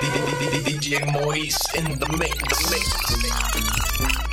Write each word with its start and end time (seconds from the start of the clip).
DJ 0.00 1.04
Mois 1.12 1.58
in 1.74 1.98
the 1.98 2.16
mix. 2.18 2.38
The 2.38 4.06
mix. 4.06 4.27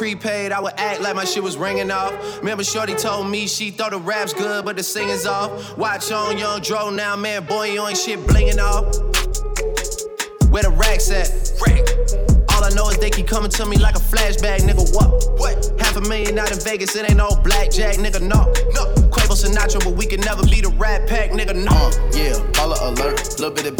Prepaid, 0.00 0.50
I 0.50 0.60
would 0.60 0.72
act 0.78 1.02
like 1.02 1.14
my 1.14 1.26
shit 1.26 1.42
was 1.42 1.58
ringing 1.58 1.90
off. 1.90 2.38
Remember, 2.38 2.64
Shorty 2.64 2.94
told 2.94 3.28
me 3.28 3.46
she 3.46 3.70
thought 3.70 3.90
the 3.90 3.98
rap's 3.98 4.32
good, 4.32 4.64
but 4.64 4.78
the 4.78 4.82
singing's 4.82 5.26
off. 5.26 5.76
Watch 5.76 6.10
on 6.10 6.38
Young 6.38 6.62
Dro 6.62 6.88
now, 6.88 7.16
man. 7.16 7.44
Boy, 7.44 7.72
you 7.72 7.86
ain't 7.86 7.98
shit 7.98 8.18
blinging 8.20 8.58
off. 8.58 8.84
Where 10.50 10.62
the 10.62 10.70
racks 10.70 11.10
at? 11.10 11.28
All 12.48 12.64
I 12.64 12.70
know 12.70 12.88
is 12.88 12.96
they 12.96 13.10
keep 13.10 13.26
coming 13.26 13.50
to 13.50 13.66
me 13.66 13.76
like 13.76 13.94
a 13.94 13.98
flashback, 13.98 14.60
nigga. 14.60 14.88
What? 14.94 15.38
What? 15.38 15.72
Half 15.78 15.96
a 15.96 16.00
million 16.00 16.38
out 16.38 16.50
in 16.50 16.58
Vegas, 16.60 16.96
it 16.96 17.04
ain't 17.08 17.18
no 17.18 17.28
blackjack, 17.44 17.96
nigga. 17.96 18.22
No. 18.22 18.44
No. 18.72 18.84
Quavo 19.12 19.36
Sinatra, 19.36 19.84
but 19.84 19.94
we 19.96 20.06
can 20.06 20.20
never 20.20 20.42
be 20.44 20.62
the 20.62 20.70
Rat 20.78 21.08
Pack, 21.08 21.30
nigga. 21.30 21.54
No. 21.54 21.72
Uh, 21.72 21.92
yeah, 22.12 22.40
follow 22.52 22.76
alert. 22.88 23.38
Little 23.38 23.50
bit 23.50 23.66
of 23.66 23.76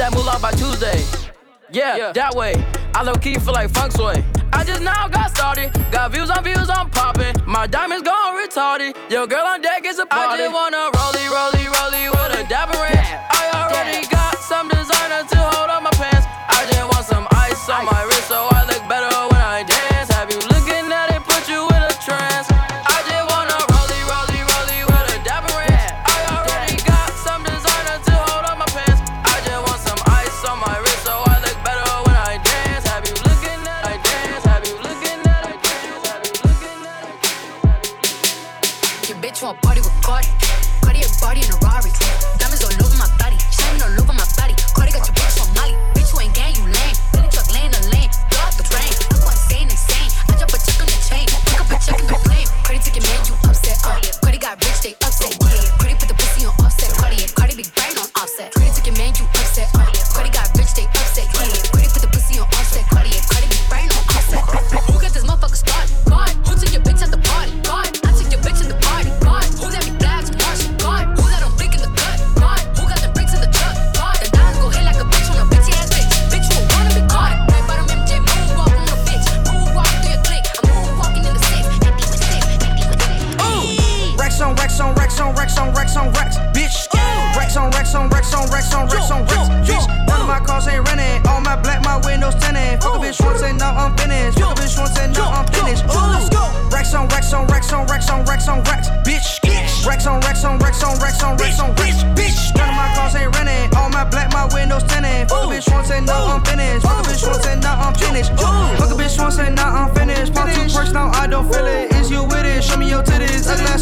that 0.00 0.14
moolah 0.14 0.38
by 0.40 0.50
Tuesday. 0.52 0.96
Yeah, 1.70 1.96
yeah, 1.96 2.12
that 2.12 2.34
way. 2.34 2.56
I 2.94 3.02
low 3.02 3.14
key 3.14 3.38
feel 3.38 3.52
like 3.52 3.68
funk 3.70 3.92
sway. 3.92 4.24
I 4.52 4.64
just 4.64 4.80
now 4.80 5.08
got 5.08 5.30
started. 5.30 5.70
Got 5.92 6.12
views 6.12 6.30
on 6.30 6.42
views, 6.42 6.68
I'm 6.70 6.88
popping. 6.90 7.36
My 7.46 7.66
diamonds 7.66 8.02
gone 8.02 8.34
retarded. 8.34 8.96
Your 9.10 9.26
girl 9.26 9.44
on 9.44 9.60
deck 9.60 9.84
is 9.84 9.98
a 9.98 10.06
party. 10.06 10.42
I 10.42 10.48
just 10.48 10.54
wanna 10.54 10.88
rollie, 10.96 11.28
rollie, 11.28 11.68
rollie 11.68 12.08
with 12.10 12.40
a 12.40 12.48
dapper 12.48 12.69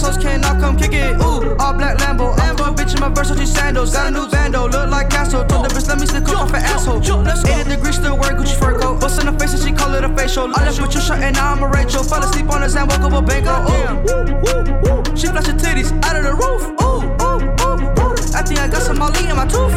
ass 0.08 0.16
hoes 0.16 0.24
cannot 0.24 0.60
come 0.60 0.76
kick 0.76 0.92
it. 0.92 1.16
Ooh, 1.16 1.56
all 1.60 1.74
black 1.74 1.98
Lambo. 1.98 2.36
I 2.38 2.50
a 2.50 2.54
bitch 2.72 2.94
in 2.94 3.00
my 3.00 3.10
Versace 3.10 3.46
sandals. 3.46 3.92
Got 3.92 4.08
a 4.08 4.10
new 4.10 4.28
bando, 4.28 4.68
look 4.68 4.90
like 4.90 5.10
Castro. 5.10 5.44
Told 5.46 5.66
the 5.66 5.74
bitch 5.74 5.88
let 5.88 6.00
me 6.00 6.06
stick 6.06 6.28
up 6.28 6.42
off 6.42 6.50
an 6.50 6.62
asshole. 6.62 7.00
80 7.00 7.70
degrees 7.70 7.96
still 7.96 8.16
wear 8.16 8.32
Gucci 8.32 8.56
fur 8.58 8.78
coat. 8.78 9.00
Bust 9.00 9.20
in 9.20 9.26
the 9.26 9.38
face 9.38 9.54
and 9.54 9.62
she 9.62 9.72
call 9.72 9.94
it 9.94 10.04
a 10.04 10.08
facial. 10.16 10.48
I 10.54 10.64
left 10.64 10.80
with 10.80 10.94
your 10.94 11.02
shirt 11.02 11.20
and 11.20 11.36
now 11.36 11.52
I'm 11.52 11.62
a 11.62 11.68
Rachel. 11.68 12.02
Fell 12.02 12.22
asleep 12.22 12.50
on 12.50 12.60
the 12.62 12.68
sand, 12.68 12.90
woke 12.90 13.00
up 13.00 13.12
a 13.12 13.22
bank. 13.22 13.46
Oh, 13.48 13.64
ooh. 13.68 15.16
She 15.16 15.26
flash 15.26 15.46
her 15.46 15.52
titties 15.52 15.90
out 16.04 16.16
of 16.16 16.24
the 16.24 16.34
roof. 16.34 16.62
Ooh, 16.82 17.04
ooh, 17.24 17.40
ooh, 17.64 17.88
ooh. 18.00 18.36
I 18.36 18.42
think 18.42 18.60
I 18.60 18.68
got 18.68 18.82
some 18.82 18.98
Molly 18.98 19.28
in 19.28 19.36
my 19.36 19.46
tooth. 19.46 19.74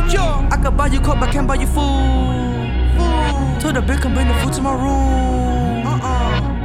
I 0.52 0.58
could 0.62 0.78
buy 0.78 0.88
you 0.88 1.02
coke, 1.02 1.20
but 1.20 1.32
can't 1.32 1.48
buy 1.48 1.56
you 1.56 1.68
food. 1.68 2.92
Told 3.62 3.76
the 3.76 3.82
bitch 3.82 4.02
come 4.02 4.14
bring 4.14 4.28
the 4.28 4.34
food 4.36 4.54
to 4.54 4.62
my 4.62 4.74
room. 4.74 5.51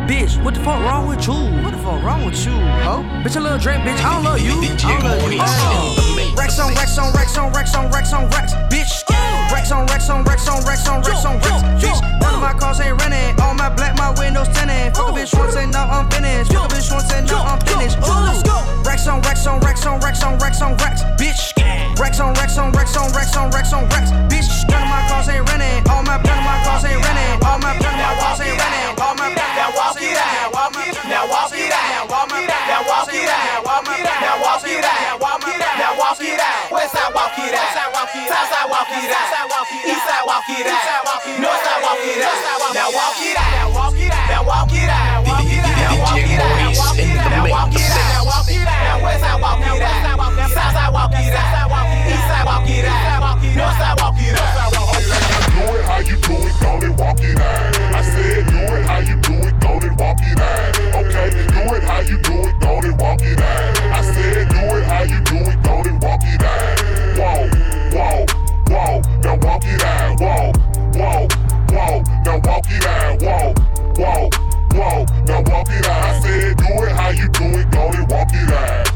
Bitch, 0.07 0.41
what 0.45 0.55
the 0.55 0.61
fuck 0.61 0.81
wrong 0.83 1.09
with 1.09 1.27
you? 1.27 1.33
What 1.65 1.73
the 1.73 1.79
fuck 1.79 2.01
wrong 2.01 2.25
with 2.25 2.47
you? 2.47 2.53
Oh, 2.53 3.03
bitch, 3.25 3.35
a 3.35 3.41
little 3.41 3.59
drink, 3.59 3.83
bitch. 3.83 3.99
I 4.05 4.15
don't 4.15 4.23
love 4.23 4.41
you. 4.41 4.53
I 4.53 5.01
don't 5.01 5.03
love 5.03 5.33
you. 5.33 5.41
Uh. 5.43 6.35
Racks 6.37 6.61
on 6.61 6.73
racks 6.75 6.97
on 6.97 7.13
racks 7.13 7.37
on 7.37 7.53
racks 7.53 7.75
on 7.75 7.91
racks 7.91 8.13
on 8.13 8.31
racks, 8.31 8.53
bitch. 8.71 9.26
Racks 9.67 9.75
on 9.75 9.87
racks 9.91 10.09
on 10.09 10.23
racks 10.23 10.47
on 10.47 10.63
racks 10.63 10.87
on 10.87 11.03
racks 11.03 11.25
on 11.27 11.35
racks, 11.43 11.83
bitch. 11.83 11.99
None 12.23 12.35
of 12.35 12.41
my 12.41 12.55
cars 12.55 12.79
ain't 12.79 13.03
renting. 13.03 13.35
All 13.43 13.53
my 13.53 13.69
black, 13.69 13.99
my 13.99 14.15
windows 14.15 14.47
tinted. 14.55 14.95
Fuck 14.95 15.11
a 15.11 15.13
bitch 15.19 15.35
once 15.37 15.57
and 15.57 15.73
now 15.73 15.91
I'm 15.91 16.07
finished. 16.09 16.53
Fuck 16.53 16.71
a 16.71 16.75
bitch 16.77 16.87
once 16.95 17.11
and 17.11 17.27
now 17.27 17.43
I'm 17.43 17.59
finished. 17.67 17.99
Ooh. 17.99 18.87
Racks 18.87 19.09
on 19.11 19.19
racks 19.27 19.45
on 19.45 19.59
racks 19.59 19.85
on 19.85 19.99
racks 19.99 20.23
on 20.23 20.39
racks 20.39 20.63
on 20.63 20.77
racks, 20.79 21.03
bitch. 21.19 21.51
Racks 21.99 22.21
on 22.21 22.33
racks 22.35 22.57
on 22.57 22.71
racks 22.79 22.95
on 22.95 23.11
racks 23.11 23.37
on 23.37 23.51
racks 23.51 23.73
on 23.73 23.89
racks, 23.91 24.15
bitch. 24.31 24.47
None 24.71 24.87
of 24.87 24.89
my 24.89 25.03
cars 25.11 25.27
ain't 25.35 25.43
renting. 25.51 25.83
All 25.91 26.05
my 26.07 26.15
of 26.15 26.23
my 26.23 26.63
cars 26.63 26.85
ain't 26.87 27.03
renting. 27.03 27.43
All 27.43 27.59
my 27.59 27.75
of 27.75 27.83
my 27.83 28.15
cars 28.23 28.39
ain't 28.47 28.55
renting. 28.55 29.03
All 29.03 29.15
my 29.19 29.35
Now 29.35 29.75
walk 29.75 29.99
it 29.99 30.15
out. 30.15 30.47
Now 31.11 31.27
walk 31.27 31.51
it 31.51 32.55
out. 32.55 32.71
Now 32.71 32.87
walk 32.87 34.63
it 34.63 34.87
out. 34.87 35.03
Now 35.03 35.19
walk 35.19 35.43
it 35.43 35.59
out. 35.59 35.79
Now 35.83 35.99
walk 35.99 36.23
it 36.23 36.39
out. 36.39 36.56
West 36.77 36.93
side 36.93 37.09
walk 37.17 37.33
it 37.41 37.57
out. 37.57 37.73
South 37.73 37.89
side 38.53 38.69
walk 38.69 38.93
it 38.93 39.09
out. 39.09 39.65
East 39.81 40.05
side 40.05 40.29
walk 40.29 40.45
it 40.45 40.69
out. 40.69 41.09
North 41.41 41.65
side 41.65 41.81
walk 41.81 42.05
it 42.05 42.21
out. 42.21 42.37
Now 42.77 42.93
walk 42.93 43.17
it 43.17 43.33
out. 43.33 43.49
Now 43.49 43.73
walk 43.73 43.97
it 43.97 44.13
out. 44.13 44.29
Now 44.29 44.45
walk 44.45 44.61
it 44.61 44.77
out. 44.77 45.25
Now 45.57 45.97
walk 45.97 46.21
it 46.21 46.37
out. 46.37 46.61
Now 47.33 47.49
walk 47.49 47.73
it 47.73 47.89
out. 47.89 48.13
Now 48.13 48.45
it 48.45 48.53
it 48.53 49.03
west 49.03 49.25
side 49.25 49.41
walk 49.41 49.65
it 49.65 49.81
out. 49.81 50.53
South 50.53 50.73
side 50.77 50.93
walk 50.93 51.17
it 51.17 51.33
out. 51.33 52.13
East 52.13 52.29
side 52.29 52.45
walk 52.45 52.69
it 52.69 52.85
out. 52.85 53.41
North 53.57 53.77
side 53.81 53.97
walk 53.97 54.21
it 54.21 54.37
out. 54.37 54.69
Do 55.57 55.65
it 55.73 55.85
how 55.89 56.05
you 56.05 56.17
do 56.21 56.37
it, 56.45 56.53
go 56.61 56.77
and 56.77 56.99
walk 57.01 57.21
it 57.25 57.41
out. 57.41 57.73
I 57.97 58.05
said 58.05 58.53
do 58.53 58.61
it 58.77 58.85
how 58.85 59.01
you 59.01 59.17
do 59.25 59.33
it, 59.49 59.57
go 59.65 59.81
and 59.81 59.97
walk 59.97 60.21
it 60.21 60.41
out. 60.45 60.77
Okay, 60.93 61.31
do 61.41 61.63
it 61.73 61.83
how 61.89 62.01
you 62.05 62.19
do 62.21 62.37
it, 62.45 62.61
go 62.61 62.81
and 62.85 63.01
walk 63.01 63.23
it 63.23 63.41
out. 63.41 63.76
Walk 69.41 69.65
it 69.65 69.83
out. 69.83 70.21
Whoa, 70.21 70.53
whoa, 70.95 71.29
whoa, 71.71 72.03
now 72.25 72.41
walk 72.45 72.65
it 72.69 72.87
out. 72.87 73.23
Whoa, 73.23 73.55
whoa, 73.97 74.29
whoa, 74.73 75.07
now 75.27 75.43
walk 75.51 75.69
it 75.71 75.87
out. 75.87 76.05
I 76.05 76.21
said 76.21 76.57
do 76.57 76.65
it 76.65 76.93
how 76.93 77.11
you 77.11 77.29
do 77.29 77.45
it, 77.59 77.71
go 77.71 77.91
and 77.91 78.11
walk 78.11 78.29
it 78.33 78.51
out. 78.53 78.93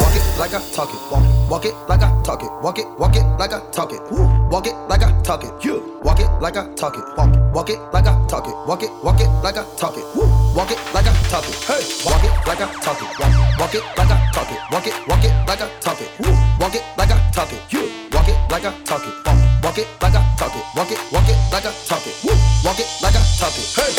Walk 0.00 0.14
it 0.14 0.24
like 0.38 0.54
I 0.54 0.60
talk 0.72 0.90
it. 0.90 1.00
Walk, 1.10 1.50
walk 1.50 1.64
it 1.64 1.74
like 1.88 2.02
I 2.02 2.22
talk 2.22 2.42
it. 2.42 2.50
Walk 2.62 2.78
it, 2.78 2.86
walk 2.98 3.16
it 3.16 3.24
like 3.38 3.52
I 3.52 3.60
talk 3.70 3.92
it. 3.92 4.00
Woo. 4.10 4.26
Walk 4.50 4.66
it 4.66 4.74
like 4.88 5.02
I 5.02 5.22
talk 5.22 5.44
it. 5.44 5.64
You 5.64 6.00
walk 6.02 6.20
it 6.20 6.28
like 6.40 6.56
I 6.56 6.72
talk 6.74 6.96
it. 6.96 7.04
Walk, 7.16 7.54
walk 7.54 7.70
it 7.70 7.78
like 7.92 8.06
I 8.06 8.26
talk 8.28 8.46
it. 8.46 8.54
Walk 8.66 8.82
it, 8.82 8.90
walk 9.02 9.20
it 9.20 9.28
like 9.42 9.56
I 9.56 9.64
talk 9.76 9.96
it. 9.96 10.04
Woo. 10.14 10.26
Walk 10.54 10.70
it 10.70 10.78
like 10.94 11.06
I 11.06 11.12
talk 11.28 11.44
it. 11.48 11.54
Hey, 11.66 11.82
walk 12.04 12.22
it 12.22 12.32
like 12.46 12.60
I 12.60 12.72
talk 12.80 13.00
it. 13.02 13.08
Walk, 13.18 13.58
walk 13.58 13.74
it 13.74 13.82
like 13.96 14.10
I 14.10 14.30
talk 14.32 14.50
it. 14.50 14.58
Walk 14.70 14.86
it, 14.86 15.08
walk 15.08 15.24
it 15.24 15.32
like 15.48 15.60
I 15.60 15.68
talk 15.80 16.00
it. 16.00 16.10
Woo. 16.20 16.32
Walk 16.60 16.74
it 16.74 16.82
like 16.96 17.10
I 17.10 17.30
talk 17.32 17.52
it. 17.52 17.60
You 17.72 17.90
walk 18.12 18.28
it 18.28 18.36
like 18.50 18.64
I 18.64 18.72
talk 18.84 19.02
it. 19.02 19.14
Walk, 19.26 19.45
walk 19.62 19.78
it 19.78 19.88
like 20.02 20.14
I 20.14 20.22
talk 20.38 20.54
it. 20.54 20.64
Walk 20.74 20.90
it, 20.90 20.98
walk 21.12 21.28
it 21.28 21.36
like 21.52 21.66
I 21.66 21.72
talk 21.86 22.06
it. 22.06 22.14
Woo. 22.24 22.32
Walk 22.64 22.78
it 22.80 22.88
like 23.02 23.14
I 23.14 23.22
talk 23.38 23.52
it. 23.56 23.66
Hey. 23.74 23.92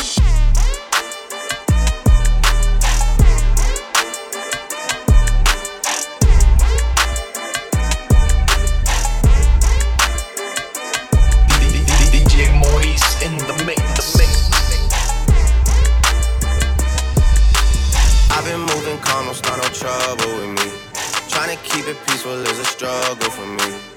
DJ 12.11 12.53
Maurice 12.59 13.21
in 13.23 13.37
the 13.37 13.63
mix. 13.65 13.81
The 13.97 14.17
mix. 14.17 14.49
I've 18.31 18.45
been 18.45 18.59
moving 18.59 18.97
calm, 18.99 19.25
don't 19.25 19.35
start 19.35 19.57
no 19.61 19.69
trouble 19.69 20.31
with 20.39 20.49
me. 20.59 20.71
Trying 21.29 21.55
to 21.55 21.63
keep 21.63 21.87
it 21.87 21.97
peaceful 22.07 22.33
is 22.33 22.59
a 22.59 22.65
struggle 22.65 23.29
for 23.31 23.45
me. 23.45 23.96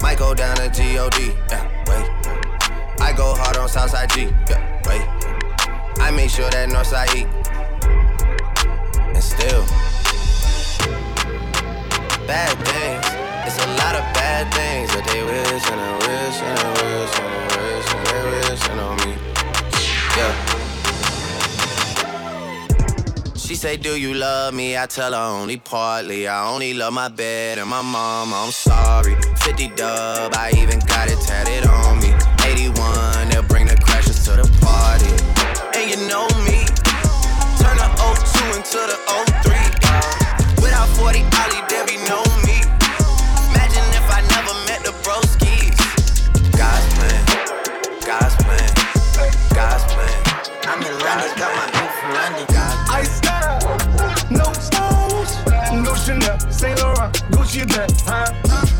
Might 0.00 0.18
go 0.18 0.34
down 0.34 0.56
to 0.56 0.70
G-O-D, 0.70 1.32
yeah, 1.50 1.66
wait. 1.86 2.06
I 3.00 3.12
go 3.16 3.34
hard 3.34 3.56
on 3.56 3.68
Southside 3.68 4.10
G, 4.10 4.28
yeah, 4.48 4.80
wait. 4.86 5.02
I 6.00 6.10
make 6.10 6.30
sure 6.30 6.48
that 6.50 6.68
Northside 6.68 7.14
E. 7.14 7.26
And 9.14 9.22
still, 9.22 9.64
bad 12.26 12.54
things. 12.64 13.18
It's 13.46 13.58
a 13.64 13.68
lot 13.80 13.94
of 13.96 14.04
bad 14.14 14.52
things 14.54 14.92
that 14.94 15.04
they 15.08 15.22
wish 15.24 15.64
and 15.72 15.80
they 15.80 15.94
wish 16.06 16.38
and 16.42 16.58
they 16.58 16.72
wish 16.84 17.14
and 17.18 17.30
they 17.32 17.58
wish 17.58 17.88
and 17.94 18.06
they 18.06 18.22
wishing 18.50 18.78
on 18.78 18.96
me. 19.04 19.12
Yeah. 20.16 20.47
She 23.48 23.54
say, 23.54 23.78
Do 23.78 23.98
you 23.98 24.12
love 24.12 24.52
me? 24.52 24.76
I 24.76 24.84
tell 24.84 25.14
her 25.14 25.40
only 25.40 25.56
partly. 25.56 26.28
I 26.28 26.52
only 26.52 26.74
love 26.74 26.92
my 26.92 27.08
bed 27.08 27.56
and 27.56 27.70
my 27.70 27.80
mom. 27.80 28.34
I'm 28.34 28.50
sorry. 28.50 29.16
50 29.40 29.68
dub, 29.68 30.34
I 30.34 30.52
even 30.58 30.80
got 30.80 31.08
it 31.08 31.18
tatted 31.24 31.66
on 31.66 31.96
me. 31.96 32.12
81, 32.44 33.30
they'll 33.30 33.42
bring 33.44 33.64
the 33.64 33.76
crashes 33.80 34.22
to 34.26 34.32
the 34.32 34.44
party. 34.60 35.08
And 35.72 35.88
you 35.88 35.96
know 36.12 36.28
me, 36.44 36.60
turn 37.56 37.80
the 37.80 37.88
02 37.96 38.52
into 38.52 38.84
the 38.84 39.00
03. 39.40 39.56
Uh, 39.56 40.60
without 40.60 40.88
40 41.00 41.24
Ollie, 41.40 41.64
there 41.72 41.88
be 41.88 41.96
no 42.04 42.20
me. 42.44 42.60
Imagine 43.48 43.88
if 43.96 44.04
I 44.12 44.20
never 44.28 44.52
met 44.68 44.84
the 44.84 44.92
broskies. 45.00 45.72
God's 46.52 46.84
plan, 47.00 47.24
God's 48.04 48.36
plan, 48.44 48.68
God's 49.56 49.84
plan. 49.88 50.20
I'm 50.68 50.82
in 50.84 50.92
London, 51.00 51.32
got 51.40 51.56
my 51.56 51.87
Chanel, 56.08 56.40
Saint 56.50 56.80
Laurent, 56.80 57.12
Gucci 57.32 57.68
bag, 57.68 57.90
huh? 58.06 58.32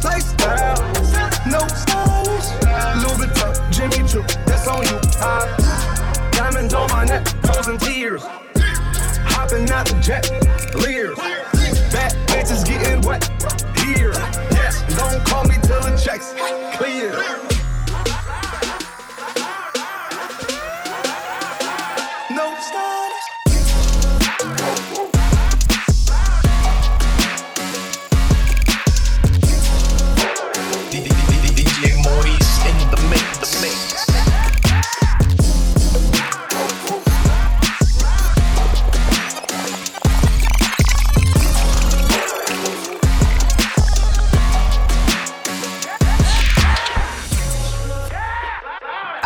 Lifestyle, 0.02 0.80
no 1.44 1.60
stylish, 1.76 2.48
Louis 3.02 3.18
Vuitton, 3.20 3.70
Jimmy 3.70 4.08
Choo, 4.08 4.22
that's 4.46 4.66
on 4.66 4.82
you, 4.86 4.98
huh? 5.20 5.44
Diamonds 6.32 6.72
on 6.72 6.88
my 6.88 7.04
neck, 7.04 7.28
frozen 7.44 7.76
tears, 7.76 8.22
hopping 8.24 9.70
out 9.70 9.84
the 9.84 10.00
jet, 10.00 10.24
leers, 10.76 11.18
bad 11.92 12.14
bitches 12.28 12.66
getting 12.66 13.02
wet, 13.02 13.22
here, 13.84 14.12
yes, 14.50 14.82
don't 14.96 15.22
call 15.26 15.44
me 15.44 15.56
till 15.64 15.82
the 15.82 16.00
checks 16.02 16.32
clear. 16.78 17.57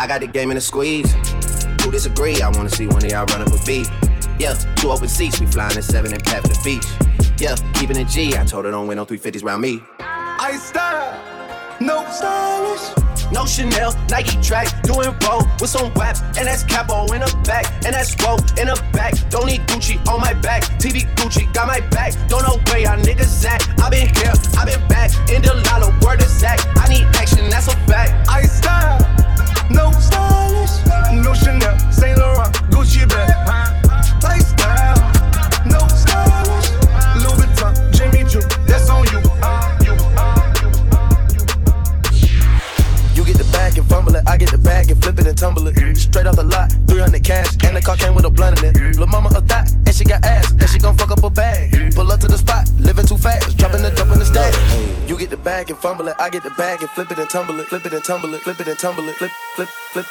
I 0.03 0.05
got 0.05 0.19
the 0.19 0.27
game 0.27 0.51
in 0.51 0.57
a 0.57 0.61
squeeze. 0.61 1.09
Who 1.81 1.89
disagree? 1.89 2.41
I 2.41 2.49
wanna 2.49 2.69
see 2.69 2.87
one 2.87 3.05
of 3.05 3.09
y'all 3.09 3.25
run 3.27 3.41
up 3.41 3.47
a 3.47 3.65
beat. 3.65 3.89
Yeah, 4.37 4.53
two 4.75 4.91
open 4.91 5.07
seats, 5.07 5.39
we 5.39 5.45
flying 5.45 5.77
in 5.77 5.81
seven 5.81 6.11
and 6.11 6.21
pat 6.21 6.41
for 6.41 6.49
the 6.49 6.59
beach. 6.61 6.85
Yeah, 7.39 7.55
keeping 7.75 7.95
it 7.95 8.09
G. 8.09 8.35
I 8.35 8.43
told 8.43 8.65
her 8.65 8.71
don't 8.71 8.85
win 8.85 8.97
no 8.97 9.05
350s 9.05 9.45
round 9.45 9.61
me. 9.61 9.81
I 10.01 10.57
style, 10.57 11.77
no 11.79 12.05
stylish. 12.11 13.03
No 13.31 13.45
Chanel, 13.45 13.95
Nike 14.09 14.35
track, 14.41 14.67
doing 14.83 15.15
roll 15.25 15.47
with 15.61 15.69
some 15.69 15.93
WAP, 15.93 16.17
and 16.37 16.47
that's 16.47 16.63
capo 16.63 17.05
in 17.13 17.21
the 17.21 17.41
back, 17.45 17.65
and 17.85 17.95
that's 17.95 18.13
roll 18.21 18.37
in 18.59 18.67
the 18.67 18.83
back. 18.91 19.13
Don't 19.29 19.47
need 19.47 19.61
Gucci 19.67 20.05
on 20.07 20.19
my 20.19 20.33
back, 20.33 20.63
TV 20.83 21.07
Gucci 21.15 21.51
got 21.53 21.65
my 21.65 21.79
back. 21.89 22.13
Don't 22.27 22.43
know 22.43 22.59
where 22.67 22.79
y'all 22.79 22.99
niggas 22.99 23.45
at. 23.45 23.63
I 23.79 23.89
been 23.89 24.13
here, 24.13 24.33
I 24.57 24.65
been 24.65 24.85
back, 24.89 25.11
in 25.31 25.41
the 25.41 25.53
lala, 25.71 25.97
word 26.05 26.21
is 26.21 26.27
Zach. 26.27 26.59
I 26.75 26.89
need 26.89 27.05
action, 27.15 27.49
that's 27.49 27.67
a 27.67 27.75
fact. 27.87 28.29
I 28.29 28.43
style, 28.43 28.99
no 29.73 29.91
stylish. 29.91 30.75
No 31.13 31.33
Chanel, 31.33 31.77
Saint 31.91 32.17
Laurent, 32.17 32.51
Gucci 32.71 33.07
bag. 33.07 33.29
Lifestyle, 34.23 34.97
no 35.65 35.79
stylish. 35.87 36.71
Louis 37.21 37.37
Vuitton, 37.39 37.73
Jimmy 37.93 38.29
Choo, 38.29 38.41
that's 38.65 38.89
on 38.89 39.05
you. 39.11 39.19
You 43.15 43.23
get 43.25 43.37
the 43.37 43.49
bag 43.51 43.77
and 43.77 43.87
fumble 43.87 44.15
it, 44.15 44.23
I 44.27 44.37
get 44.37 44.51
the 44.51 44.57
bag 44.57 44.89
and 44.91 45.01
flip 45.01 45.19
it 45.19 45.27
and 45.27 45.37
tumble 45.37 45.67
it. 45.67 45.97
Straight 45.97 46.27
off 46.27 46.35
the 46.35 46.43
lot, 46.43 46.71
300 46.87 47.23
cash, 47.23 47.47
and 47.63 47.75
the 47.77 47.81
car 47.81 47.95
came 47.95 48.15
with 48.15 48.25
a 48.25 48.29
blunt 48.29 48.61
in 48.63 48.75
it. 48.75 48.97
Lil' 48.97 49.07
mama 49.07 49.29
a 49.29 49.41
thot, 49.41 49.69
and 49.93 49.97
she 49.99 50.05
got 50.05 50.25
ass, 50.25 50.51
and 50.51 50.69
she 50.69 50.79
gon' 50.79 50.97
fuck 50.97 51.11
up 51.11 51.23
a 51.23 51.29
bag. 51.29 51.93
Pull 51.93 52.11
up 52.11 52.19
to 52.19 52.27
the 52.27 52.37
spot, 52.37 52.67
living 52.79 53.05
too 53.05 53.17
fast, 53.17 53.55
dropping 53.57 53.83
the 53.83 53.91
dope 53.91 54.11
in 54.11 54.19
the 54.19 54.25
stack. 54.25 54.53
You 55.07 55.17
get 55.17 55.29
the 55.29 55.37
bag 55.37 55.69
and 55.69 55.77
fumble 55.77 56.07
it, 56.07 56.15
I 56.19 56.29
get 56.29 56.43
the 56.43 56.49
bag 56.51 56.81
and 56.81 56.89
flip 56.91 57.11
it 57.11 57.19
and 57.19 57.29
tumble 57.29 57.59
it, 57.59 57.67
flip 57.67 57.85
it 57.85 57.93
and 57.93 58.03
tumble 58.03 58.33
it, 58.33 58.41
flip 58.41 58.59
it 58.59 58.67
and 58.67 58.79
tumble 58.79 59.07
it, 59.07 59.15
flip, 59.15 59.31
flip, 59.55 59.69
flip. 59.91 60.05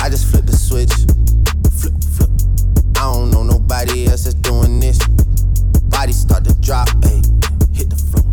I 0.00 0.08
just 0.08 0.30
flip 0.30 0.46
the 0.46 0.56
switch. 0.56 0.92
Flip, 1.76 1.92
flip. 2.16 2.30
I 2.96 3.12
don't 3.12 3.30
know 3.30 3.42
nobody 3.42 4.06
else 4.06 4.24
that's 4.24 4.34
doing 4.34 4.80
this. 4.80 4.98
Body 5.92 6.12
start 6.12 6.44
to 6.44 6.54
drop, 6.60 6.88
ayy. 7.04 7.20
Hit 7.76 7.90
the 7.90 7.96
floor. 7.96 8.24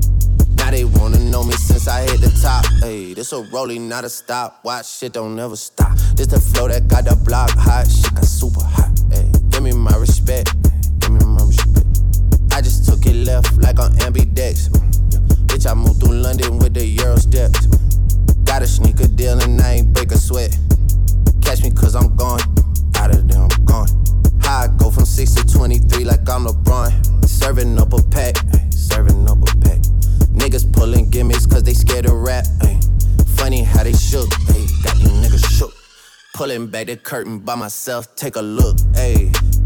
Now 0.55 0.71
they 0.71 0.85
wanna 0.85 1.19
know 1.19 1.43
me 1.43 1.53
since 1.55 1.87
I 1.89 2.03
hit 2.03 2.21
the 2.21 2.31
top, 2.41 2.63
ayy. 2.83 3.15
This 3.15 3.33
a 3.33 3.41
rolling, 3.51 3.89
not 3.89 4.05
a 4.05 4.09
stop. 4.09 4.63
Watch 4.63 4.87
shit 4.87 5.13
don't 5.13 5.35
never 5.35 5.57
stop. 5.57 5.97
This 6.15 6.27
the 6.27 6.39
flow 6.39 6.69
that 6.69 6.87
got 6.87 7.03
the 7.03 7.15
block 7.17 7.51
hot. 7.51 7.91
Shit 7.91 8.15
got 8.15 8.23
super 8.23 8.63
hot, 8.63 8.91
ayy. 9.11 9.44
Me 9.65 9.71
my 9.71 9.95
respect. 9.97 10.53
Give 10.99 11.09
me 11.09 11.25
my 11.25 11.41
respect. 11.41 11.87
I 12.51 12.61
just 12.61 12.85
took 12.85 13.03
it 13.07 13.15
left 13.25 13.57
like 13.57 13.79
on 13.79 13.93
ambidex. 13.93 14.69
Bitch, 15.47 15.65
I 15.65 15.73
moved 15.73 16.01
through 16.01 16.13
London 16.13 16.59
with 16.59 16.75
the 16.75 16.85
Euro 16.85 17.15
steps. 17.17 17.65
Got 18.43 18.61
a 18.61 18.67
sneaker 18.67 19.07
deal 19.07 19.39
and 19.39 19.59
I 19.59 19.77
ain't 19.77 19.91
break 19.91 20.11
a 20.11 20.17
sweat. 20.17 20.55
Catch 21.41 21.63
me 21.63 21.71
cause 21.71 21.95
I'm 21.95 22.15
gone. 22.15 22.41
Out 22.97 23.09
of 23.09 23.27
there, 23.27 23.41
I'm 23.41 23.65
gone. 23.65 23.87
How 24.43 24.65
I 24.65 24.67
go 24.67 24.91
from 24.91 25.05
6 25.05 25.33
to 25.33 25.57
23 25.57 26.03
like 26.03 26.29
I'm 26.29 26.45
LeBron. 26.45 27.25
Serving 27.25 27.79
up 27.79 27.91
a 27.93 28.03
pack, 28.03 28.35
serving 28.69 29.27
up 29.27 29.41
a 29.41 29.57
pack. 29.65 29.79
Niggas 30.29 30.71
pulling 30.73 31.09
gimmicks 31.09 31.47
cause 31.47 31.63
they 31.63 31.73
scared 31.73 32.05
to 32.05 32.13
rap. 32.13 32.45
ay. 32.61 32.79
Funny 33.35 33.63
how 33.63 33.81
they 33.81 33.93
shook, 33.93 34.29
ay, 34.49 34.67
got 34.83 34.95
these 34.97 35.09
niggas 35.09 35.57
shook. 35.57 35.73
Pulling 36.35 36.67
back 36.67 36.87
the 36.87 36.97
curtain 36.97 37.39
by 37.39 37.55
myself, 37.55 38.13
take 38.17 38.35
a 38.35 38.41
look. 38.41 38.75
Ayy, 38.99 39.31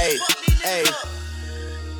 Hey, 0.00 0.16
hey. 0.62 0.84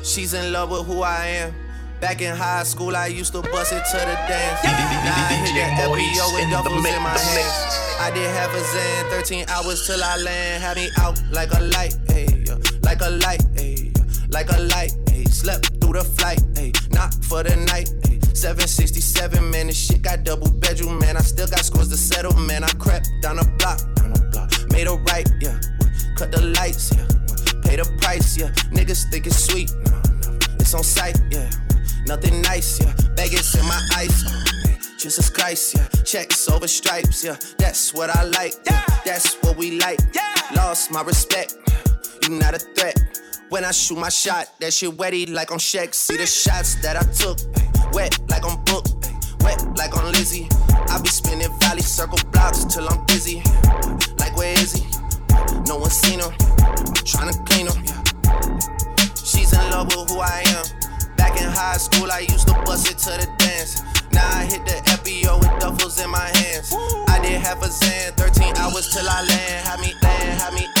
She's 0.01 0.33
in 0.33 0.51
love 0.51 0.71
with 0.71 0.87
who 0.87 1.03
I 1.03 1.27
am. 1.27 1.53
Back 1.99 2.19
in 2.23 2.35
high 2.35 2.63
school, 2.63 2.95
I 2.95 3.05
used 3.05 3.31
to 3.33 3.43
bust 3.43 3.73
it 3.73 3.83
to 3.91 3.97
the 3.97 4.17
dance. 4.27 4.63
Now 4.63 4.71
I 4.73 5.33
hit 5.37 5.53
that 5.53 5.85
FBO 5.85 6.33
with 6.33 6.49
duffels 6.49 6.77
in 6.77 7.03
my 7.03 7.15
hand. 7.15 8.01
I 8.01 8.09
did 8.09 8.27
half 8.31 8.55
a 8.55 8.59
zan, 8.59 9.05
13 9.11 9.45
hours 9.49 9.85
till 9.85 10.03
I 10.03 10.17
land. 10.17 10.63
Had 10.63 10.77
me 10.77 10.89
out 10.97 11.21
like 11.31 11.53
a 11.53 11.61
light, 11.61 11.93
hey, 12.07 12.43
like 12.81 13.01
a 13.01 13.11
light, 13.11 13.43
hey, 13.55 13.93
like 14.29 14.49
a 14.49 14.59
light, 14.61 14.93
hey. 15.07 15.25
Slept 15.25 15.69
through 15.79 15.93
the 15.93 16.03
flight, 16.03 16.41
hey, 16.55 16.71
not 16.89 17.13
for 17.25 17.43
the 17.43 17.55
night, 17.55 17.93
hey. 18.05 18.19
767, 18.33 19.47
man, 19.51 19.67
this 19.67 19.77
shit 19.77 20.01
got 20.01 20.23
double 20.23 20.49
bedroom, 20.53 20.97
man. 20.97 21.17
I 21.17 21.21
still 21.21 21.47
got 21.47 21.59
scores 21.59 21.89
to 21.89 21.97
settle, 21.97 22.35
man. 22.35 22.63
I 22.63 22.69
crept 22.79 23.11
down 23.21 23.35
the 23.35 23.45
block, 23.59 23.77
down 23.97 24.13
the 24.13 24.27
block, 24.31 24.49
made 24.71 24.87
a 24.87 24.95
right, 25.05 25.29
yeah. 25.39 25.61
Cut 26.17 26.31
the 26.31 26.41
lights, 26.57 26.91
yeah. 26.97 27.20
Pay 27.71 27.77
the 27.77 27.89
price, 28.01 28.35
yeah. 28.35 28.49
Niggas 28.75 29.09
think 29.09 29.27
it's 29.27 29.45
sweet, 29.45 29.71
no, 29.85 29.91
no. 29.93 30.37
It's 30.59 30.73
on 30.73 30.83
sight, 30.83 31.17
yeah. 31.29 31.49
Nothing 32.05 32.41
nice, 32.41 32.81
yeah. 32.83 32.93
Vegas 33.15 33.55
in 33.55 33.65
my 33.65 33.79
eyes. 33.95 34.25
Jesus 34.97 35.29
Christ, 35.29 35.75
yeah. 35.75 35.87
Checks 36.03 36.49
over 36.49 36.67
stripes, 36.67 37.23
yeah. 37.23 37.37
That's 37.59 37.93
what 37.93 38.09
I 38.09 38.23
like, 38.23 38.55
yeah. 38.65 38.83
That's 39.05 39.35
what 39.35 39.55
we 39.55 39.79
like. 39.79 40.01
Yeah. 40.13 40.35
Lost 40.53 40.91
my 40.91 41.01
respect, 41.01 41.55
you 42.23 42.37
not 42.37 42.55
a 42.55 42.59
threat. 42.59 42.99
When 43.47 43.63
I 43.63 43.71
shoot 43.71 43.97
my 43.97 44.09
shot, 44.09 44.49
that 44.59 44.73
shit 44.73 44.91
wetty 44.91 45.31
like 45.31 45.53
on 45.53 45.57
Shaq. 45.57 45.93
See 45.93 46.17
the 46.17 46.25
shots 46.25 46.75
that 46.81 46.97
I 46.97 47.03
took, 47.13 47.39
wet 47.93 48.19
like 48.29 48.45
on 48.45 48.61
Book. 48.65 48.85
Wet 49.45 49.65
like 49.77 49.95
on 49.95 50.11
Lizzie. 50.11 50.49
I 50.89 50.99
be 51.01 51.07
spinning 51.07 51.47
valley 51.61 51.83
circle 51.83 52.19
blocks 52.33 52.65
till 52.65 52.89
I'm 52.89 53.05
dizzy. 53.05 53.41
Like 54.19 54.35
where 54.35 54.59
is 54.59 54.73
he? 54.73 55.00
No 55.67 55.77
one 55.77 55.89
seen 55.89 56.19
him. 56.19 56.31
Tryna 57.03 57.35
clean 57.45 57.67
him. 57.67 57.79
She's 59.15 59.53
in 59.53 59.63
love 59.71 59.87
with 59.87 60.09
who 60.09 60.19
I 60.19 60.43
am. 60.47 60.65
Back 61.15 61.39
in 61.39 61.47
high 61.47 61.77
school, 61.77 62.11
I 62.11 62.19
used 62.19 62.47
to 62.47 62.53
bust 62.65 62.89
it 62.89 62.97
to 62.99 63.11
the 63.21 63.27
dance. 63.37 63.81
Now 64.11 64.27
I 64.37 64.45
hit 64.45 64.65
the 64.65 64.77
FBO 64.91 65.39
with 65.39 65.53
duffels 65.61 66.03
in 66.03 66.09
my 66.09 66.27
hands. 66.37 66.73
I 67.07 67.19
did 67.21 67.39
half 67.39 67.61
a 67.61 67.69
Zan, 67.69 68.13
13 68.13 68.57
hours 68.57 68.93
till 68.93 69.07
I 69.07 69.21
land. 69.23 69.67
Have 69.67 69.79
me 69.79 69.93
land, 70.01 70.41
have 70.41 70.53
me 70.53 70.67
land, 70.75 70.80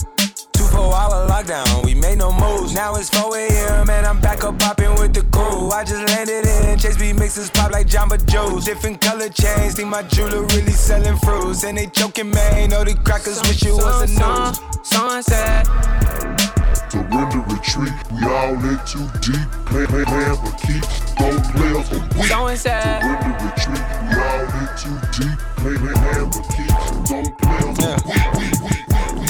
Two 0.71 0.77
four 0.77 0.93
hour 0.95 1.27
lockdown, 1.27 1.83
we 1.85 1.93
made 1.95 2.17
no 2.17 2.31
moves. 2.31 2.73
Now 2.73 2.95
it's 2.95 3.09
4 3.09 3.35
a.m. 3.37 3.89
and 3.89 4.05
I'm 4.05 4.19
back 4.21 4.43
up 4.43 4.57
popping 4.57 4.93
with 4.95 5.13
the 5.13 5.23
crew. 5.23 5.69
I 5.69 5.83
just 5.83 6.07
landed 6.13 6.45
in 6.45 6.79
Chase 6.79 6.97
B 6.97 7.13
mixes 7.13 7.49
pop 7.49 7.71
like 7.71 7.87
Jamba 7.87 8.17
Juice. 8.25 8.65
Different 8.65 9.01
color 9.01 9.29
chains, 9.29 9.75
think 9.75 9.89
my 9.89 10.03
jeweler 10.03 10.43
really 10.43 10.71
selling 10.71 11.17
fruits. 11.17 11.63
And 11.63 11.77
they 11.77 11.87
choking, 11.87 12.29
man. 12.29 12.69
Know 12.69 12.83
the 12.83 12.95
crackers 12.95 13.41
wish 13.41 13.63
it 13.63 13.73
was 13.73 14.01
a 14.01 14.07
news. 14.07 14.59
Sunset. 14.87 15.67
Surrender, 16.89 17.39
retreat, 17.47 17.93
we 18.11 18.23
all 18.27 18.53
in 18.55 18.79
too 18.87 19.07
deep. 19.19 19.47
Plan, 19.67 19.87
plan, 19.87 20.05
plan 20.05 20.35
for 20.35 20.51
keeps, 20.65 21.15
don't 21.15 21.43
play 21.51 21.71
us 21.79 21.91
a 21.91 21.99
week. 22.17 22.27
Sunset. 22.27 23.01
Surrender, 23.01 23.43
retreat, 23.43 23.83
we 24.07 24.15
all 24.23 24.43
in 24.59 24.67
too 24.79 24.95
deep. 25.15 25.37
Plan, 25.59 25.77
plan, 25.77 25.95
plan 25.95 26.31
for 26.31 26.43
keeps, 26.51 26.70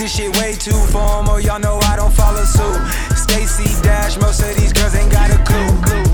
This 0.02 0.16
shit 0.16 0.36
way 0.38 0.54
too 0.54 0.72
formal, 0.88 1.40
y'all 1.40 1.60
know 1.60 1.78
I 1.84 1.96
don't 1.96 2.12
follow 2.12 2.44
suit. 2.44 3.16
Stacy 3.16 3.70
Dash, 3.84 4.18
most 4.18 4.42
of 4.42 4.56
these 4.56 4.74
girls 4.74 4.96
ain't 4.96 5.12
got 5.12 5.30
a 5.30 5.38
clue. 5.44 6.11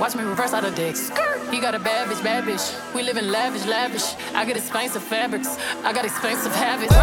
Watch 0.00 0.14
me 0.14 0.22
reverse 0.22 0.52
out 0.52 0.64
of 0.64 0.74
dicks. 0.74 1.10
He 1.50 1.60
got 1.60 1.74
a 1.74 1.78
bad 1.78 2.08
bitch, 2.08 2.22
bad 2.22 2.44
bitch. 2.44 2.94
We 2.94 3.02
live 3.02 3.16
in 3.16 3.32
lavish, 3.32 3.66
lavish. 3.66 4.14
I 4.32 4.44
get 4.44 4.56
expensive 4.56 5.02
fabrics. 5.02 5.58
I 5.82 5.92
got 5.92 6.04
expensive 6.04 6.54
habits. 6.54 6.94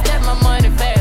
Step 0.00 0.22
my 0.22 0.40
money. 0.42 0.70
Fast, 0.76 0.99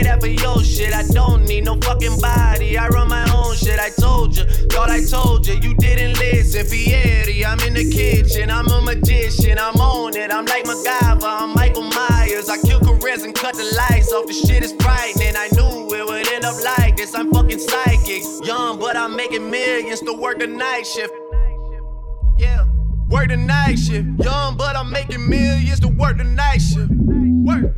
Say 0.00 0.06
that 0.06 0.20
for 0.20 0.28
your 0.28 0.64
shit. 0.64 0.94
I 0.94 1.02
don't 1.08 1.44
need 1.44 1.64
no 1.64 1.76
fucking 1.76 2.20
body. 2.20 2.78
I 2.78 2.88
run 2.88 3.08
my 3.08 3.22
own 3.36 3.54
shit. 3.54 3.78
I 3.78 3.90
told 3.90 4.34
you, 4.34 4.44
thought 4.72 4.88
I 4.88 5.04
told 5.04 5.46
you, 5.46 5.54
you 5.56 5.74
didn't 5.74 6.18
listen. 6.18 6.64
Fieri, 6.64 7.44
I'm 7.44 7.60
in 7.60 7.74
the 7.74 7.84
kitchen. 7.90 8.50
I'm 8.50 8.66
a 8.68 8.80
magician. 8.80 9.58
I'm 9.58 9.76
on 9.76 10.16
it. 10.16 10.32
I'm 10.32 10.46
like 10.46 10.64
MacGyver. 10.64 11.22
I'm 11.22 11.52
Michael 11.52 11.82
Myers. 11.82 12.48
I 12.48 12.56
kill 12.66 12.80
careers 12.80 13.24
and 13.24 13.34
cut 13.34 13.56
the 13.56 13.64
lights 13.76 14.10
off. 14.10 14.26
The 14.26 14.32
shit 14.32 14.62
is 14.62 14.72
frightening. 14.80 15.36
I 15.36 15.48
knew 15.52 15.94
it 15.94 16.06
would 16.06 16.28
end 16.32 16.46
up 16.46 16.56
like 16.64 16.96
this. 16.96 17.14
I'm 17.14 17.30
fucking 17.30 17.58
psychic. 17.58 18.22
Young, 18.46 18.78
but 18.78 18.96
I'm 18.96 19.14
making 19.14 19.50
millions 19.50 20.00
to 20.00 20.14
work 20.14 20.38
the 20.38 20.46
night 20.46 20.86
shift. 20.86 21.12
Yeah. 22.38 22.66
Work 23.10 23.28
the 23.28 23.36
night 23.36 23.78
shift. 23.78 24.08
Young, 24.18 24.56
but 24.56 24.76
I'm 24.76 24.90
making 24.90 25.28
millions 25.28 25.80
to 25.80 25.88
work 25.88 26.16
the 26.16 26.24
night 26.24 26.62
shift. 26.62 26.90
Work. 26.90 27.76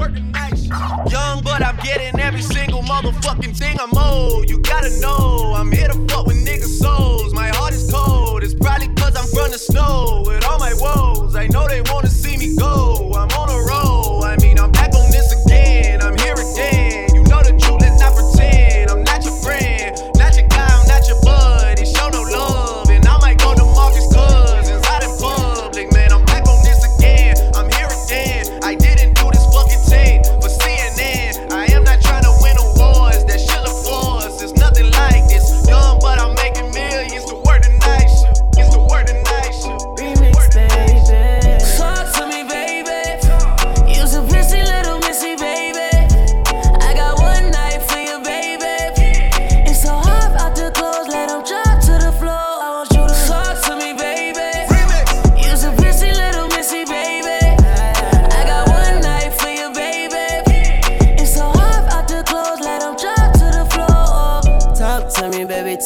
Young, 0.00 1.42
but 1.42 1.62
I'm 1.62 1.76
getting 1.76 2.18
every 2.20 2.40
single 2.40 2.82
motherfucking 2.82 3.56
thing 3.56 3.78
I'm 3.78 3.90
owed. 3.94 4.48
You 4.48 4.58
gotta 4.60 4.90
know, 5.00 5.52
I'm 5.54 5.70
here 5.70 5.88
to 5.88 5.94
fuck 6.08 6.26
with 6.26 6.36
niggas' 6.36 6.78
souls. 6.80 7.34
My 7.34 7.48
heart 7.48 7.74
is 7.74 7.90
cold. 7.92 8.42
It's 8.42 8.54
probably 8.54 8.88
cause 8.94 9.14
I'm 9.16 9.26
from 9.26 9.50
the 9.50 9.58
snow. 9.58 10.22
With 10.26 10.44
all 10.46 10.58
my 10.58 10.72
woes, 10.74 11.36
I 11.36 11.48
know 11.48 11.68
they 11.68 11.82
wanna 11.92 12.08
see 12.08 12.36
me 12.38 12.56
go. 12.56 13.12
I'm 13.14 13.28
on 13.30 13.50
a 13.50 13.58
roll. 13.68 14.24
I 14.24 14.36
mean, 14.36 14.58
I'm 14.58 14.72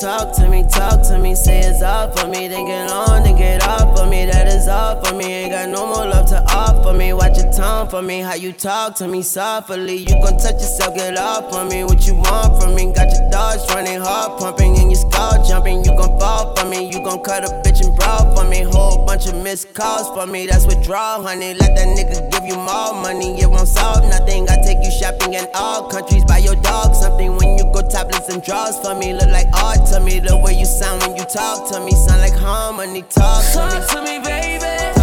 talk 0.00 0.34
to 0.36 0.48
me, 0.48 0.64
talk 0.68 1.02
to 1.08 1.18
me. 1.18 1.34
Say 1.34 1.60
it's 1.60 1.82
all 1.82 2.10
for 2.10 2.26
me, 2.28 2.48
then 2.48 2.66
get 2.66 2.90
on, 2.90 3.22
then 3.22 3.36
get 3.36 3.66
off 3.66 3.96
for 3.96 4.06
me. 4.06 4.26
That 4.26 4.48
is 4.48 4.68
all 4.68 5.02
for 5.02 5.14
me. 5.14 5.24
Ain't 5.24 5.52
got 5.52 5.68
no 5.68 5.86
more 5.86 6.06
love 6.06 6.28
to 6.28 6.42
offer 6.52 6.92
me. 6.92 7.12
Watch 7.12 7.38
your 7.38 7.52
tongue 7.52 7.88
for 7.88 8.02
me, 8.02 8.20
how 8.20 8.34
you 8.34 8.52
talk 8.52 8.96
to 8.96 9.08
me 9.08 9.22
softly. 9.22 9.96
You 9.96 10.14
gon' 10.22 10.38
touch 10.38 10.54
yourself, 10.54 10.94
get 10.94 11.16
off 11.18 11.52
on 11.54 11.68
me. 11.68 11.84
What 11.84 12.06
you 12.06 12.14
want 12.14 12.60
from 12.60 12.74
me? 12.74 12.92
Got 12.92 13.10
your 13.10 13.30
dogs 13.30 13.64
running 13.70 14.00
hard, 14.00 14.38
pumping, 14.38 14.78
and 14.78 14.90
your 14.90 15.00
skull 15.00 15.44
jumping. 15.46 15.84
You 15.84 15.96
gon' 15.96 16.18
fall 16.18 16.54
for 16.56 16.66
me. 16.66 16.86
You 16.86 17.02
gon' 17.04 17.22
cut 17.22 17.44
a 17.44 17.48
bitch 17.62 17.84
and 17.84 17.93
for 18.36 18.44
me. 18.48 18.62
Whole 18.62 19.04
bunch 19.04 19.26
of 19.26 19.42
missed 19.42 19.74
calls 19.74 20.08
for 20.14 20.26
me. 20.30 20.46
That's 20.46 20.66
withdrawal, 20.66 21.22
honey. 21.22 21.54
Let 21.54 21.74
that 21.76 21.88
nigga 21.88 22.30
give 22.30 22.44
you 22.44 22.56
more 22.56 22.94
money. 22.94 23.40
It 23.40 23.50
won't 23.50 23.68
solve 23.68 24.04
nothing. 24.08 24.48
I 24.48 24.56
take 24.62 24.84
you 24.84 24.90
shopping 24.90 25.34
in 25.34 25.46
all 25.54 25.88
countries. 25.88 26.24
Buy 26.24 26.38
your 26.38 26.56
dog 26.56 26.94
something 26.94 27.36
when 27.36 27.58
you 27.58 27.64
go 27.72 27.82
topless 27.88 28.28
and 28.28 28.42
draws 28.42 28.78
for 28.80 28.94
me. 28.94 29.12
Look 29.12 29.30
like 29.30 29.48
art 29.54 29.86
to 29.92 30.00
me. 30.00 30.20
The 30.20 30.36
way 30.36 30.58
you 30.58 30.66
sound 30.66 31.02
when 31.02 31.16
you 31.16 31.24
talk 31.24 31.70
to 31.72 31.80
me. 31.80 31.92
Sound 31.92 32.20
like 32.20 32.34
harmony. 32.34 33.02
Talk 33.02 33.44
to 33.52 33.64
me. 33.64 33.70
Talk 33.70 33.90
to 33.90 34.02
me, 34.02 34.18
baby. 34.20 34.93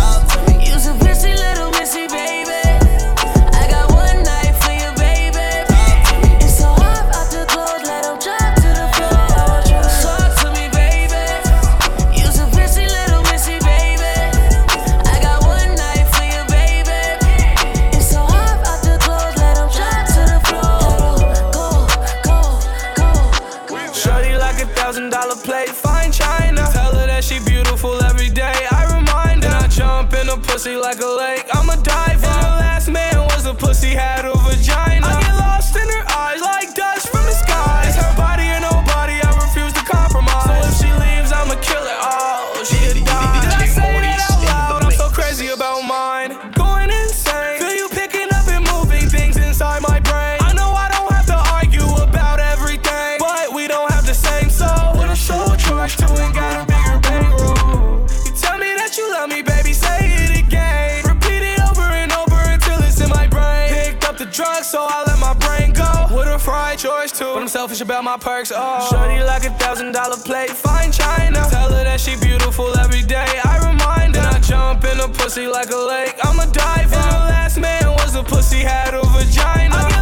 selfish 67.52 67.82
about 67.82 68.06
my 68.06 68.16
perks. 68.16 68.50
Oh, 68.56 68.88
shorty 68.90 69.22
like 69.24 69.44
a 69.44 69.50
thousand 69.60 69.92
dollar 69.92 70.16
plate, 70.16 70.52
fine 70.52 70.90
China. 70.90 71.46
Tell 71.50 71.70
her 71.70 71.84
that 71.84 72.00
she 72.00 72.16
beautiful 72.16 72.72
every 72.80 73.04
day. 73.04 73.28
I 73.44 73.58
remind 73.70 74.16
her. 74.16 74.22
I 74.22 74.40
jump 74.40 74.86
in 74.86 74.98
a 75.02 75.10
pussy 75.10 75.48
like 75.48 75.70
a 75.70 75.76
lake. 75.76 76.16
I'm 76.24 76.40
a 76.40 76.50
diver. 76.54 76.96
And 76.96 77.12
the 77.12 77.24
last 77.36 77.60
man 77.60 77.92
was 77.92 78.16
a 78.16 78.24
pussy 78.24 78.60
had 78.60 78.94
a 78.94 79.02
vagina. 79.04 80.01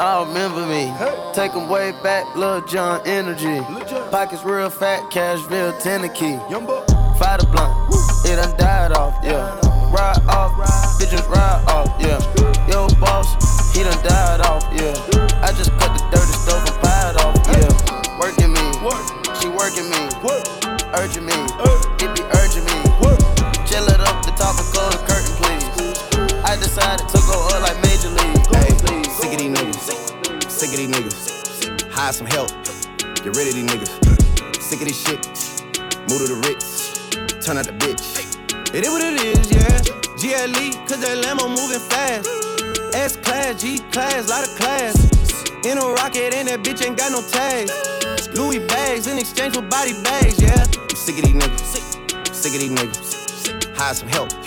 I 0.00 0.22
remember 0.22 0.64
me. 0.64 0.86
Hey. 0.86 1.32
Take 1.34 1.52
them 1.52 1.68
way 1.68 1.90
back, 2.04 2.36
Lil 2.36 2.60
Jon 2.66 3.00
energy. 3.04 3.60
Pockets 4.10 4.44
real 4.44 4.70
fat, 4.70 5.02
Cashville, 5.10 5.76
Tennessee. 5.82 6.38
Fight 7.18 7.42
a 7.42 7.46
blunt, 7.46 7.92
it 8.24 8.36
done 8.36 8.56
died 8.56 8.92
off, 8.92 9.18
yeah. 9.24 9.58
Ride 9.90 10.22
off, 10.28 10.56
ride. 10.56 10.68
bitches 11.00 11.28
ride 11.28 11.64
off, 11.66 11.88
yeah. 11.98 12.20
Yo 12.70 12.86
boss, 13.00 13.74
he 13.74 13.82
done 13.82 14.00
died 14.04 14.40
off, 14.42 14.64
yeah. 14.72 15.07
body 49.78 49.92
bags, 50.02 50.42
yeah. 50.42 50.66
I'm 50.76 50.96
sick 50.96 51.18
of 51.18 51.24
these 51.24 51.34
niggas. 51.34 51.60
Sick, 51.60 52.34
sick 52.34 52.54
of 52.54 52.60
these 52.60 52.70
niggas. 52.70 53.76
Hire 53.76 53.94
some 53.94 54.08
help. 54.08 54.37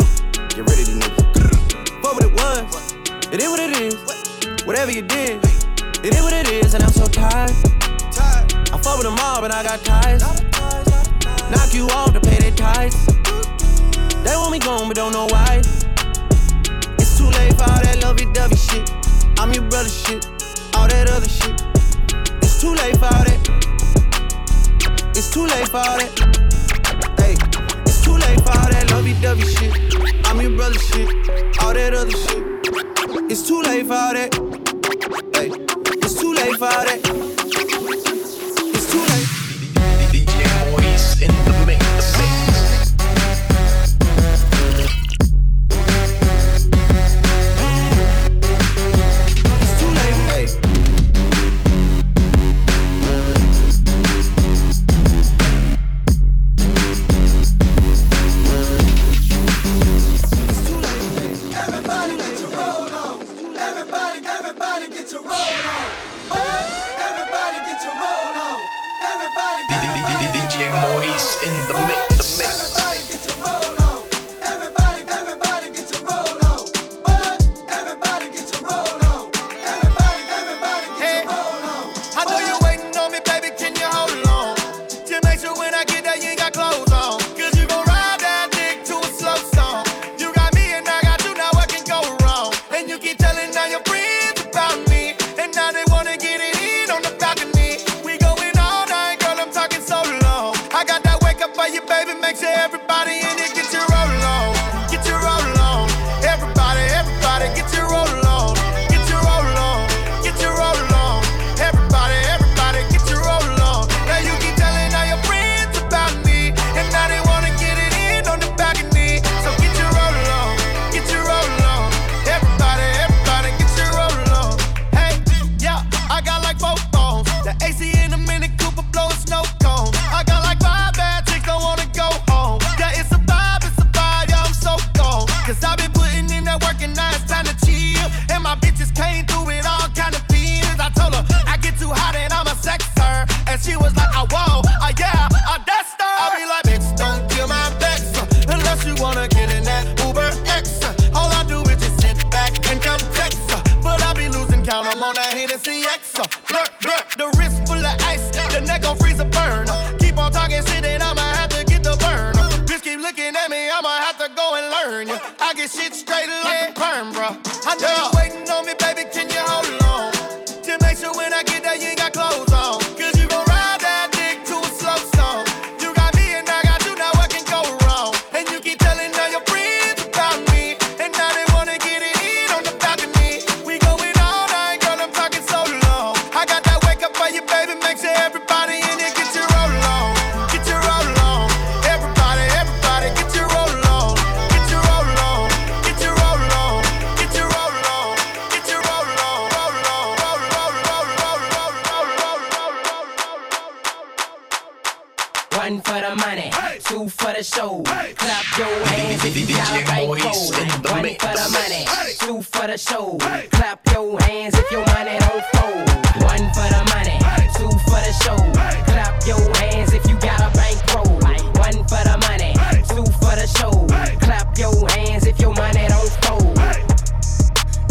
For 205.91 205.99
the 205.99 206.15
money, 206.15 206.49
two 206.87 207.09
for 207.09 207.33
the 207.33 207.43
show. 207.43 207.81
Clap 207.83 208.45
your 208.57 208.85
hands 208.87 209.25
if 209.25 209.35
you 209.35 209.55
got 209.55 209.99
a 209.99 210.07
Moist 210.07 210.53
in 210.57 210.67
bankroll. 210.67 210.93
One 210.95 211.01
mix. 211.03 211.25
for 211.25 211.35
the 211.35 211.49
money, 211.51 211.83
two 212.15 212.41
for 212.41 212.67
the 212.67 212.77
show. 212.77 213.17
Clap 213.51 213.79
your 213.91 214.21
hands 214.21 214.55
if 214.55 214.71
your 214.71 214.85
money 214.95 215.19
don't 215.19 215.43
fold. 215.51 215.83
One 216.23 216.47
for 216.55 216.67
the 216.71 216.81
money, 216.95 217.19
two 217.59 217.71
for 217.91 217.99
the 218.07 218.13
show. 218.23 218.39
Clap 218.87 219.19
your 219.27 219.43
hands 219.59 219.91
if 219.91 220.07
you 220.07 220.15
got 220.19 220.39
a 220.39 220.49
bankroll. 220.55 221.11
One 221.59 221.83
for 221.91 222.01
the 222.07 222.15
money, 222.23 222.55
two 222.87 223.03
for 223.19 223.35
the 223.35 223.47
show. 223.59 223.75
Clap 224.23 224.57
your 224.57 224.87
hands 224.95 225.27
if 225.27 225.39
your 225.41 225.53
money 225.55 225.87
don't 225.91 226.13
fold. 226.23 226.55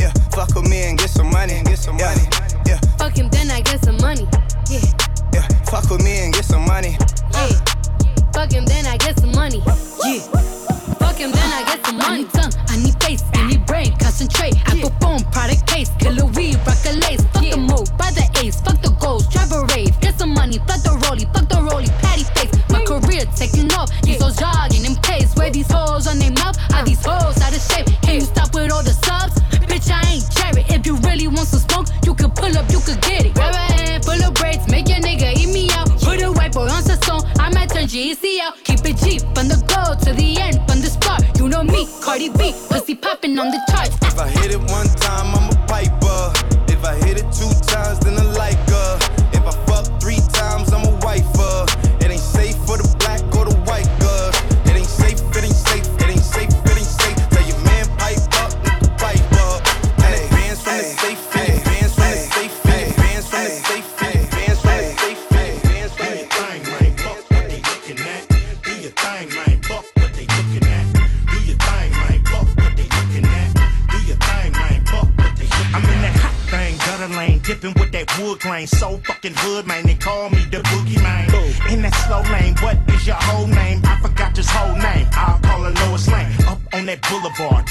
Yeah, 0.00 0.12
fuck 0.32 0.54
with 0.54 0.70
me 0.70 0.88
and 0.88 0.96
get 0.98 1.10
some 1.10 1.28
money. 1.28 1.60
Get 1.64 1.78
some 1.78 1.96
money. 1.96 2.24
Yeah, 2.64 2.80
Fuck 2.96 3.16
him, 3.18 3.28
then 3.28 3.50
I 3.50 3.60
get 3.60 3.84
some 3.84 3.98
money. 3.98 4.26
Yeah, 4.70 4.80
yeah, 5.34 5.46
fuck 5.68 5.90
with 5.90 6.02
me 6.02 6.24
and 6.24 6.32
get 6.32 6.46
some 6.46 6.64
money. 6.64 6.96
Popping 43.20 43.38
on 43.38 43.50
the 43.50 43.60
charts. 43.70 43.99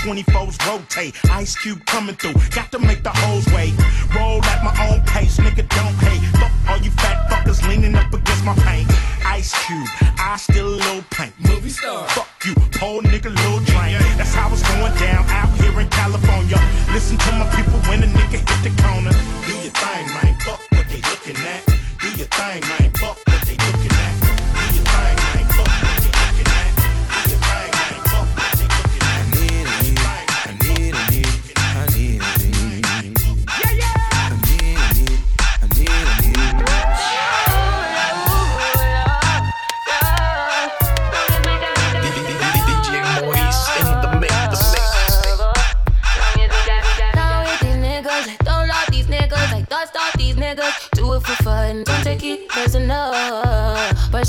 24s 0.09 0.57
rotate. 0.67 1.15
Ice 1.29 1.55
Cube 1.55 1.85
coming 1.85 2.15
through, 2.15 2.33
got 2.55 2.71
to 2.71 2.79
make 2.79 3.03
the 3.03 3.11
hoes 3.13 3.45
wait. 3.53 3.78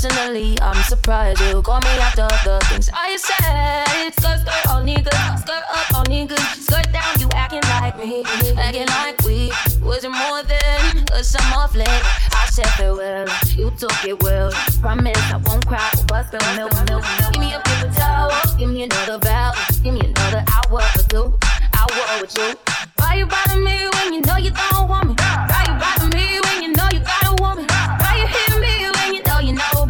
Personally, 0.01 0.57
I'm 0.63 0.81
surprised 0.85 1.39
you 1.41 1.61
call 1.61 1.79
me 1.79 1.93
after 2.01 2.25
the 2.43 2.57
things 2.65 2.89
I 2.91 3.17
said. 3.21 4.11
Skirt, 4.17 4.39
skirt 4.39 4.67
all 4.73 4.81
niggas, 4.81 5.37
skirt 5.37 5.61
up 5.69 5.93
all 5.93 6.03
niggas, 6.05 6.41
skirt 6.57 6.91
down. 6.91 7.19
You 7.19 7.29
acting 7.35 7.61
like 7.69 7.99
me, 7.99 8.23
acting 8.57 8.87
like 8.87 9.21
we 9.21 9.51
wasn't 9.79 10.17
more 10.17 10.41
than 10.41 11.05
a 11.13 11.23
summer 11.23 11.67
flick. 11.67 11.87
I 12.33 12.47
said 12.49 12.65
farewell, 12.81 13.27
you 13.53 13.69
took 13.77 13.93
it 14.03 14.23
well. 14.23 14.49
Promise 14.81 15.21
I 15.29 15.37
won't 15.45 15.67
cry 15.67 15.87
or 15.95 16.03
bust 16.05 16.33
spill 16.33 16.55
milk, 16.55 16.73
milk. 16.89 17.05
Give 17.31 17.39
me 17.39 17.53
a 17.53 17.59
paper 17.59 17.93
towel, 17.93 18.31
give 18.57 18.71
me 18.71 18.81
another 18.81 19.19
vow, 19.19 19.53
give 19.83 19.93
me 19.93 19.99
another 20.01 20.43
hour 20.49 20.81
or 20.81 21.03
two. 21.09 21.37
Hour 21.77 22.21
with 22.21 22.35
you. 22.35 22.55
Why 22.97 23.21
you 23.21 23.27
bother 23.27 23.59
me 23.61 23.85
when 23.93 24.13
you 24.15 24.21
know 24.21 24.37
you 24.37 24.49
don't 24.49 24.89
want 24.89 25.09
me? 25.09 25.15
Why 25.21 25.61
you 25.69 25.77
bother 25.77 26.17
me 26.17 26.39
when 26.41 26.63
you 26.63 26.73
know 26.73 26.89
you 26.91 27.01
got 27.05 27.39
a 27.39 27.43
woman? 27.43 27.80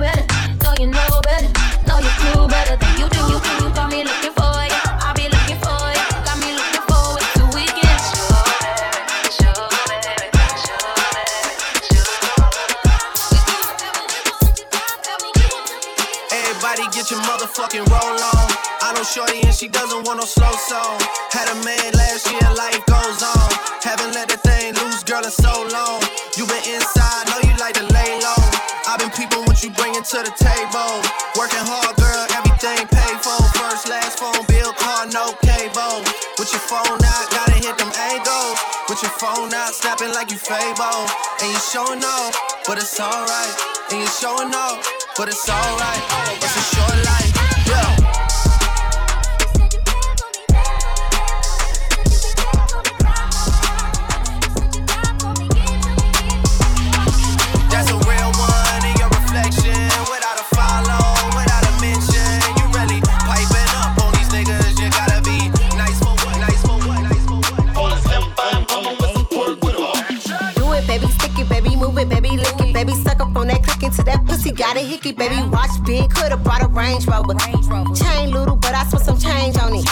Better? 0.01 0.25
You 0.81 0.87
know 0.87 1.21
better? 1.21 1.45
You 2.01 2.09
do 2.33 2.47
better 2.49 2.75
than 2.75 2.93
you 2.97 3.07
do. 3.13 3.21
You 3.61 3.69
got 3.77 3.91
me 3.91 4.03
looking 4.03 4.33
for. 4.33 4.49
I'll 4.49 5.13
be 5.13 5.29
looking 5.29 5.59
for. 5.61 5.77
Got 6.25 6.37
me 6.41 6.57
looking 6.57 6.81
to 7.37 7.45
weekends. 7.53 8.07
Everybody 16.33 16.83
get 16.89 17.11
your 17.11 17.21
motherfucking 17.21 17.85
roll 17.85 18.17
on. 18.33 18.47
I 18.81 18.93
know 18.95 19.03
Shorty 19.03 19.41
and 19.45 19.53
she 19.53 19.67
doesn't 19.67 20.07
want 20.07 20.19
no 20.19 20.25
slow 20.25 20.51
song. 20.65 20.97
Had 21.29 21.47
a 21.53 21.55
man 21.63 21.93
last 21.93 22.25
year, 22.31 22.49
life 22.57 22.81
goes 22.89 23.21
on. 23.21 23.49
Haven't 23.85 24.15
let 24.15 24.29
the 24.29 24.37
thing 24.37 24.73
loose, 24.81 25.03
girl, 25.03 25.23
in 25.23 25.29
so 25.29 25.53
long. 25.69 26.01
You 26.37 26.47
been 26.47 26.63
inside, 26.73 27.30
you 29.63 29.69
bringing 29.77 30.01
to 30.01 30.17
the 30.25 30.33
table. 30.41 30.93
Working 31.37 31.61
hard, 31.61 31.93
girl, 32.01 32.25
everything 32.33 32.81
paid 32.89 33.17
for. 33.21 33.37
First, 33.53 33.89
last 33.89 34.17
phone 34.17 34.41
bill, 34.49 34.73
car, 34.73 35.05
no 35.13 35.37
cable. 35.45 36.01
With 36.41 36.49
your 36.49 36.65
phone 36.65 36.97
out, 36.97 37.25
gotta 37.29 37.57
hit 37.61 37.77
them 37.77 37.91
angles. 37.93 38.57
With 38.89 39.01
your 39.05 39.13
phone 39.21 39.53
out, 39.53 39.73
snapping 39.73 40.13
like 40.13 40.31
you 40.31 40.37
Fable. 40.37 41.05
And 41.41 41.49
you 41.53 41.61
showing 41.61 42.01
off, 42.01 42.33
but 42.65 42.77
it's 42.77 42.99
alright. 42.99 43.53
And 43.91 44.01
you 44.01 44.09
showing 44.09 44.53
off, 44.53 44.81
but 45.17 45.27
it's 45.29 45.47
alright. 45.47 46.03
It's 46.41 46.57
a 46.57 46.65
short 46.73 46.97
life, 47.05 47.31
yeah. 47.67 48.00
Pussy 74.25 74.51
got 74.51 74.75
a 74.75 74.79
hickey, 74.79 75.11
baby. 75.11 75.35
Watch 75.49 75.71
big, 75.85 76.09
could've 76.09 76.43
brought 76.43 76.63
a 76.63 76.67
Range 76.67 77.05
Rover. 77.05 77.35
Chain 77.93 78.31
little, 78.31 78.55
but 78.55 78.73
I 78.73 78.85
spent 78.85 79.03
some 79.03 79.19
change 79.19 79.57
on 79.57 79.75
it. 79.75 79.85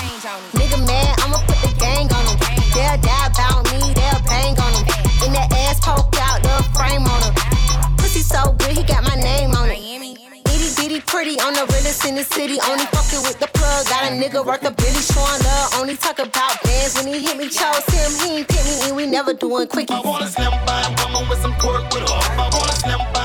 Nigga 0.58 0.80
mad, 0.88 1.20
I'ma 1.22 1.38
put 1.46 1.60
the 1.62 1.72
gang 1.80 2.10
on 2.12 2.26
him. 2.26 2.38
They'll 2.74 2.98
die 3.02 3.28
about 3.30 3.66
me, 3.72 3.94
they'll 3.94 4.24
bang 4.26 4.58
on 4.58 4.74
him. 4.74 4.86
In 5.26 5.34
that 5.34 5.54
ass 5.68 5.80
poke 5.80 6.16
out 6.18 6.42
the 6.42 6.56
frame 6.74 7.06
on 7.06 7.22
him. 7.22 7.34
Pussy 7.98 8.22
so 8.22 8.54
good, 8.58 8.78
he 8.78 8.84
got 8.84 9.04
my 9.04 9.16
name 9.16 9.52
on 9.52 9.59
bitty 11.00 11.12
pretty 11.12 11.40
on 11.40 11.54
the 11.54 11.66
realest 11.74 12.06
in 12.06 12.16
the 12.16 12.24
city. 12.24 12.58
Only 12.70 12.86
fucking 12.86 13.22
with 13.24 13.40
the 13.40 13.48
plug. 13.48 13.86
Got 13.88 14.12
a 14.12 14.16
nigga 14.16 14.46
worth 14.46 14.64
a 14.66 14.72
billy 14.72 15.02
showing 15.02 15.42
love. 15.44 15.74
Only 15.76 15.96
talk 15.96 16.20
about 16.20 16.62
bands 16.64 16.96
when 16.96 17.14
he 17.14 17.20
hit 17.20 17.38
me. 17.38 17.50
Chose 17.50 17.86
him, 17.88 18.12
he 18.24 18.40
ain't 18.40 18.48
pick 18.48 18.64
me, 18.66 18.88
and 18.88 18.96
we 18.96 19.06
never 19.06 19.34
doing 19.34 19.68
quickie. 19.68 19.94
I 19.94 20.02
wanna 20.02 20.28
slim 20.28 20.52
by 20.66 20.82
a 20.82 20.90
woman 21.06 21.30
with 21.30 21.42
some 21.42 21.54
pork 21.56 21.84
with 21.94 22.10
her. 22.10 22.22
I 22.38 22.50
wanna 22.52 22.74
slim 22.74 23.00
by 23.14 23.19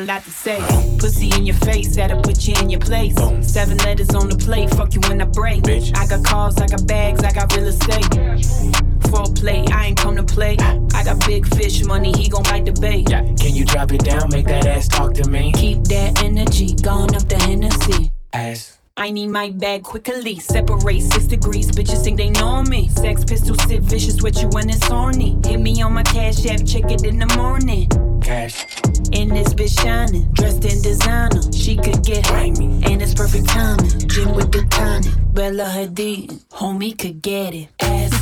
a 0.00 0.04
lot 0.04 0.24
to 0.24 0.30
say. 0.30 0.58
Pussy 0.98 1.30
in 1.36 1.44
your 1.46 1.56
face, 1.56 1.94
that'll 1.96 2.22
put 2.22 2.46
you 2.46 2.54
in 2.60 2.70
your 2.70 2.80
place. 2.80 3.14
Seven 3.42 3.76
letters 3.78 4.10
on 4.14 4.28
the 4.28 4.36
plate, 4.36 4.70
fuck 4.70 4.94
you 4.94 5.00
when 5.08 5.20
I 5.20 5.26
break. 5.26 5.66
I 5.94 6.06
got 6.06 6.24
cars, 6.24 6.56
I 6.58 6.66
got 6.66 6.86
bags, 6.86 7.22
I 7.22 7.32
got 7.32 7.54
real 7.54 7.66
estate. 7.66 8.74
Full 9.10 9.34
plate, 9.34 9.70
I 9.72 9.86
ain't 9.86 9.98
come 9.98 10.16
to 10.16 10.22
play. 10.22 10.56
I 10.94 11.04
got 11.04 11.24
big 11.26 11.46
fish 11.54 11.84
money, 11.84 12.12
he 12.12 12.28
gon' 12.28 12.42
bite 12.44 12.64
the 12.64 12.72
bait. 12.72 13.06
Can 13.06 13.54
you 13.54 13.64
drop 13.64 13.92
it 13.92 14.04
down, 14.04 14.30
make 14.30 14.46
that 14.46 14.66
ass 14.66 14.88
talk 14.88 15.14
to 15.14 15.28
me? 15.28 15.52
Keep 15.52 15.84
that 15.84 16.22
energy, 16.22 16.74
going 16.74 17.14
up 17.14 17.28
the 17.28 17.36
Hennessy. 17.36 18.10
Ass. 18.32 18.78
I 18.96 19.10
need 19.10 19.28
my 19.28 19.50
bag 19.50 19.82
quickly. 19.82 20.38
Separate 20.38 21.00
six 21.00 21.24
degrees. 21.24 21.70
Bitches 21.70 22.04
think 22.04 22.18
they 22.18 22.28
know 22.30 22.62
me. 22.62 22.88
Sex 22.88 23.24
pistol 23.24 23.54
sit 23.54 23.80
vicious 23.80 24.22
with 24.22 24.40
you 24.42 24.48
when 24.48 24.68
it's 24.68 24.86
horny. 24.86 25.38
Hit 25.42 25.58
me 25.58 25.80
on 25.80 25.94
my 25.94 26.02
cash 26.02 26.44
app, 26.46 26.66
check 26.66 26.90
it 26.90 27.04
in 27.04 27.18
the 27.18 27.26
morning. 27.36 27.88
Cash. 28.20 28.59
And 29.20 29.32
this 29.32 29.52
bitch 29.52 29.78
shining, 29.82 30.32
dressed 30.32 30.64
in 30.64 30.80
designer. 30.80 31.42
She 31.52 31.76
could 31.76 32.02
get 32.02 32.24
grimy, 32.24 32.82
and 32.84 33.02
it's 33.02 33.12
perfect 33.12 33.48
timing. 33.48 34.08
Gym 34.08 34.32
with 34.32 34.50
the 34.50 34.62
tonic, 34.70 35.12
Bella 35.34 35.64
Hadid, 35.64 36.42
homie 36.48 36.96
could 36.96 37.20
get 37.20 37.52
it. 37.52 37.68
Ass, 37.80 38.14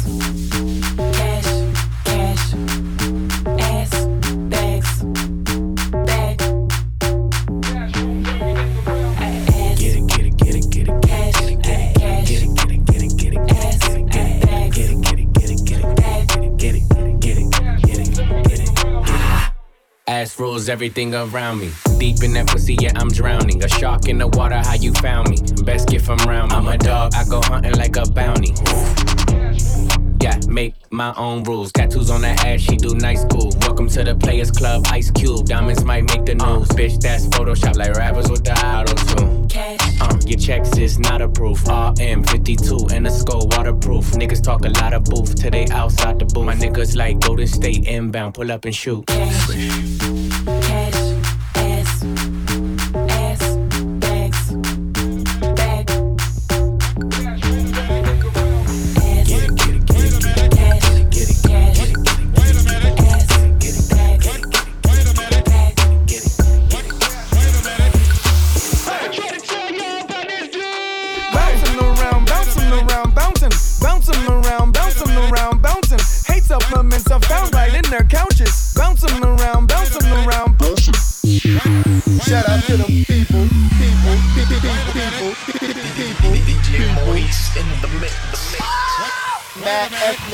Ass 20.69 20.73
everything 20.73 21.15
around 21.15 21.61
me. 21.61 21.71
Deep 21.99 22.23
in 22.23 22.35
that 22.35 22.47
pussy, 22.49 22.77
yeah, 22.79 22.93
I'm 22.95 23.09
drowning. 23.09 23.63
A 23.65 23.69
shark 23.69 24.07
in 24.07 24.19
the 24.19 24.29
water, 24.29 24.59
how 24.59 24.75
you 24.75 24.93
found 24.95 25.31
me? 25.31 25.39
Best 25.65 25.89
gift 25.89 26.05
from 26.05 26.19
round 26.29 26.51
me. 26.51 26.57
I'm 26.59 26.69
a 26.69 26.77
dog, 26.77 27.15
I 27.15 27.25
go 27.25 27.41
hunting 27.41 27.73
like 27.77 27.97
a 27.97 28.05
bounty. 28.11 28.53
Yeah, 30.21 30.39
make 30.47 30.75
my 30.91 31.15
own 31.17 31.43
rules. 31.45 31.73
Tattoos 31.73 32.11
on 32.11 32.21
that 32.21 32.45
ass, 32.45 32.61
she 32.61 32.77
do 32.77 32.95
nice 32.95 33.25
cool. 33.31 33.51
Welcome 33.63 33.89
to 33.89 34.05
the 34.05 34.15
Players 34.15 34.51
Club, 34.51 34.85
Ice 34.91 35.11
Cube. 35.11 35.47
Diamonds 35.47 35.85
might 35.85 36.05
make 36.05 36.27
the 36.27 36.35
news. 36.35 36.69
Bitch, 36.69 37.01
that's 37.01 37.27
Photoshop 37.29 37.77
like 37.77 37.95
rappers 37.95 38.31
with 38.31 38.45
the 38.45 38.53
auto 38.53 38.95
tune. 39.15 39.49
Uh, 40.01 40.21
your 40.27 40.39
checks 40.39 40.77
is 40.77 40.99
not 40.99 41.23
approved. 41.23 41.67
RM52 41.67 42.93
and 42.93 43.07
the 43.07 43.11
skull 43.11 43.49
waterproof. 43.53 44.05
Niggas 44.13 44.43
talk 44.43 44.65
a 44.65 44.69
lot 44.69 44.93
of 44.93 45.05
booth 45.05 45.35
till 45.35 45.51
they 45.51 45.67
outside 45.69 46.19
the 46.19 46.27
booth. 46.27 46.45
My 46.45 46.55
niggas 46.55 46.95
like 46.95 47.21
Golden 47.21 47.47
State 47.47 47.87
inbound, 47.87 48.35
pull 48.35 48.53
up 48.53 48.65
and 48.67 48.75
shoot. 48.75 49.07
cash, 49.07 49.49
Okay. 50.49 50.88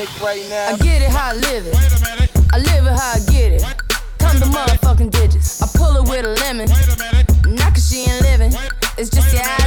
Mad 0.05 0.21
right 0.21 0.49
now. 0.49 0.67
I 0.67 0.77
get 0.77 1.01
it 1.01 1.09
how 1.09 1.29
I 1.29 1.33
live 1.33 1.65
it. 1.65 1.75
I 2.53 2.57
live 2.59 2.85
it 2.85 2.99
how 2.99 3.13
I 3.13 3.19
get 3.31 3.53
it. 3.53 3.63
Come 4.19 4.37
to 4.37 4.45
motherfucking 4.45 5.11
digits. 5.11 5.61
I 5.61 5.67
pull 5.77 5.95
it 5.97 6.09
with 6.09 6.25
a 6.25 6.35
lemon. 6.45 6.69
Not 7.55 7.73
cause 7.73 7.89
she 7.89 8.09
ain't 8.09 8.21
living. 8.21 8.53
It's 8.97 9.09
just 9.09 9.33
your 9.33 9.43
eyes 9.43 9.64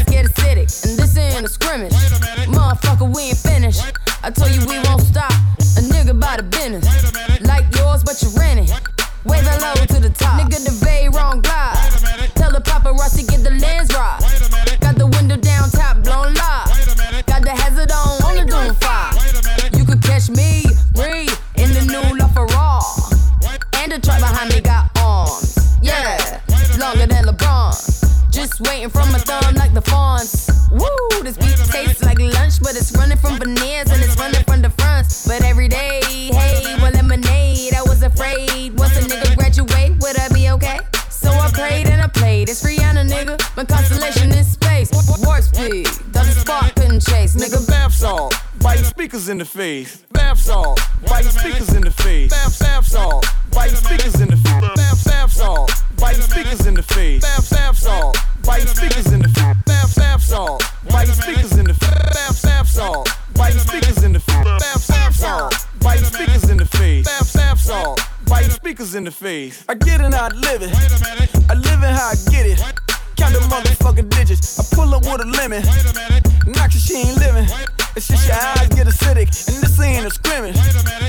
up 75.53 75.64
with 75.64 75.86
a 75.86 75.92
lemon. 75.99 76.55
Knock 76.55 76.70
she 76.72 76.96
ain't 76.96 77.16
living. 77.18 77.49
It's 77.96 78.09
just 78.09 78.28
your 78.28 78.36
eyes 78.36 78.68
get 78.68 78.86
acidic. 78.86 79.28
And 79.49 79.57
this 79.62 79.80
ain't 79.80 80.07
a 80.07 80.11
scrimmage. 80.11 80.57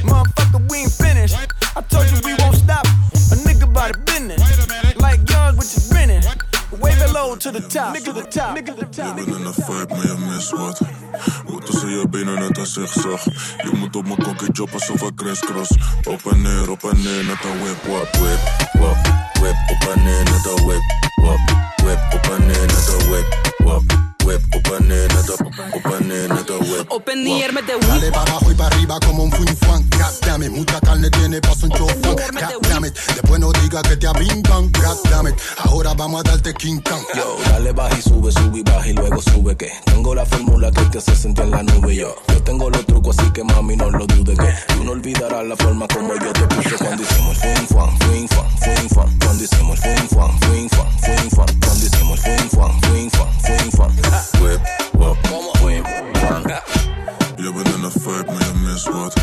Motherfucker, 0.03 0.69
we 0.69 0.77
ain't 0.79 0.91
finished. 0.91 1.35
I 1.75 1.81
told 1.81 2.09
you 2.11 2.19
we 2.23 2.33
won't 2.39 2.55
stop. 2.55 2.85
A 3.31 3.35
nigga 3.45 3.71
by 3.71 3.91
the 3.91 3.97
business. 3.99 4.41
Like 4.97 5.19
yours 5.29 5.55
with 5.57 5.69
your 5.75 5.85
grinning. 5.91 6.23
Wave 6.79 7.01
it 7.01 7.11
low 7.13 7.35
to 7.35 7.51
the 7.51 7.61
top. 7.61 7.95
Nigga 7.95 8.13
the 8.13 8.23
top. 8.23 8.57
Nigga 8.57 8.75
the 8.75 8.85
top. 8.85 9.17
Ik 9.17 9.25
ben 9.25 9.35
in 9.39 9.45
een 9.45 9.53
vibe, 9.53 9.95
maar 9.95 10.07
je 10.07 10.15
mist 10.17 10.51
wat. 10.51 10.81
Tussen 11.65 11.89
je 11.89 12.07
benen 12.09 12.39
net 12.39 12.57
als 12.57 12.73
zigzag. 12.73 13.23
Je 13.63 13.71
moet 13.73 13.95
op 13.95 14.05
mijn 14.05 14.23
kokkie 14.23 14.51
job 14.51 14.73
alsof 14.73 15.01
ik 15.01 15.15
crisscross. 15.15 15.71
Op 16.03 16.31
en 16.31 16.41
neer, 16.41 16.69
op 16.69 16.83
en 16.83 17.01
neer, 17.01 17.25
net 17.25 17.43
een 17.43 17.59
whip, 17.61 17.83
wap, 17.87 18.15
whip, 18.15 18.39
wap, 18.73 18.97
whip. 19.39 19.55
Op 19.67 19.93
en 19.95 20.03
neer, 20.03 20.23
net 20.23 20.45
een 20.45 20.65
whip, 20.65 20.81
wap, 21.15 21.39
whip. 21.75 21.99
Op 22.13 22.31
en 22.31 22.45
neer, 22.45 22.65
net 22.65 22.87
een 22.87 23.09
whip, 23.09 23.53
wap, 23.57 24.09
whip. 24.30 24.55
Op 24.55 24.67
en 24.77 24.88
neer, 24.88 25.07
net 25.07 25.30
een, 25.30 25.45
op 25.73 25.93
en 25.93 26.07
neer, 26.07 26.27
net 26.27 26.49
een 26.49 26.57
whip. 26.57 26.91
Op 26.91 27.07
en 27.07 27.23
neer 27.23 27.53
met 27.53 27.65
de 27.65 27.77
Dale 27.80 27.99
whip. 27.99 28.11
para 28.13 28.32
abajo 28.32 28.51
y 28.51 28.55
para 28.55 28.75
arriba 28.75 28.99
como 28.99 29.23
un 29.23 29.32
fuin. 29.32 29.89
God 29.97 30.19
damn 30.21 30.43
it, 30.43 30.51
mucha 30.51 30.80
carne 30.80 31.09
tiene 31.09 31.39
paso 31.39 31.65
un 31.65 31.71
chofán. 31.71 32.01
God 32.01 32.61
damn 32.69 32.86
it, 32.86 32.93
después 33.15 33.39
no 33.39 33.51
diga 33.51 33.82
que 33.82 33.95
te 33.97 34.07
abrincan. 34.07 34.71
God 34.71 34.97
damn 35.09 35.27
it, 35.27 35.36
ahora 35.57 35.93
vamos 35.93 36.21
a 36.21 36.30
darte 36.30 36.53
King 36.53 36.82
Kong. 36.82 37.03
Yo, 37.15 37.38
dale 37.49 37.71
baja 37.71 37.97
y 37.97 38.01
sube, 38.01 38.32
sube 38.32 38.59
y 38.59 38.63
baja 38.63 38.88
y 38.88 38.93
luego 38.93 39.21
sube 39.21 39.55
que 39.57 39.71
tengo 39.86 40.13
la 40.15 40.25
fórmula 40.25 40.71
que 40.71 40.82
te 40.86 40.97
hace 40.99 41.15
sentir 41.15 41.45
en 41.45 41.51
la 41.51 41.63
nube 41.63 41.95
yo. 41.95 42.15
Yo 42.27 42.43
tengo 42.43 42.69
los 42.69 42.86
trucos 42.86 43.17
así 43.17 43.32
que 43.32 43.43
mami 43.43 43.75
no 43.75 43.89
lo 43.89 44.05
dude 44.05 44.36
que 44.36 44.53
tú 44.73 44.84
no 44.84 44.91
olvidarás 44.91 45.45
la 45.45 45.55
forma 45.55 45.88
como 45.88 46.13
yo 46.15 46.32
te 46.34 46.47
puse 46.47 46.77
cuando 46.77 47.03
hicimos 47.03 47.43
el 47.43 47.57
fin 47.57 47.67
fan, 47.67 47.99
fin 47.99 48.27
fan, 48.27 48.49
fin 48.59 48.89
fan, 48.89 49.19
cuando 49.19 49.43
hicimos 49.43 49.86
el 49.86 49.97
fin 49.97 50.09
fan, 50.09 50.39
fin 50.39 50.69
fan, 50.69 50.99
fin 50.99 51.32
fan, 51.32 51.59
cuando 51.59 51.86
hicimos 51.86 52.25
el 52.25 52.39
fin 52.39 52.49
fan, 52.49 52.82
fin 52.82 53.09
fan, 53.11 53.41
fin 53.41 53.71
fan. 53.71 54.18
Whip, 54.39 54.59
wap, 54.91 55.17
whip, 55.61 55.86
fan. 56.13 56.41
Je 57.36 57.51
bent 57.53 57.76
in 57.76 57.84
een 57.84 57.91
vibe, 57.91 58.32
maar 58.32 58.45
je 58.45 58.53
mist 58.65 58.89
wat. 58.89 59.13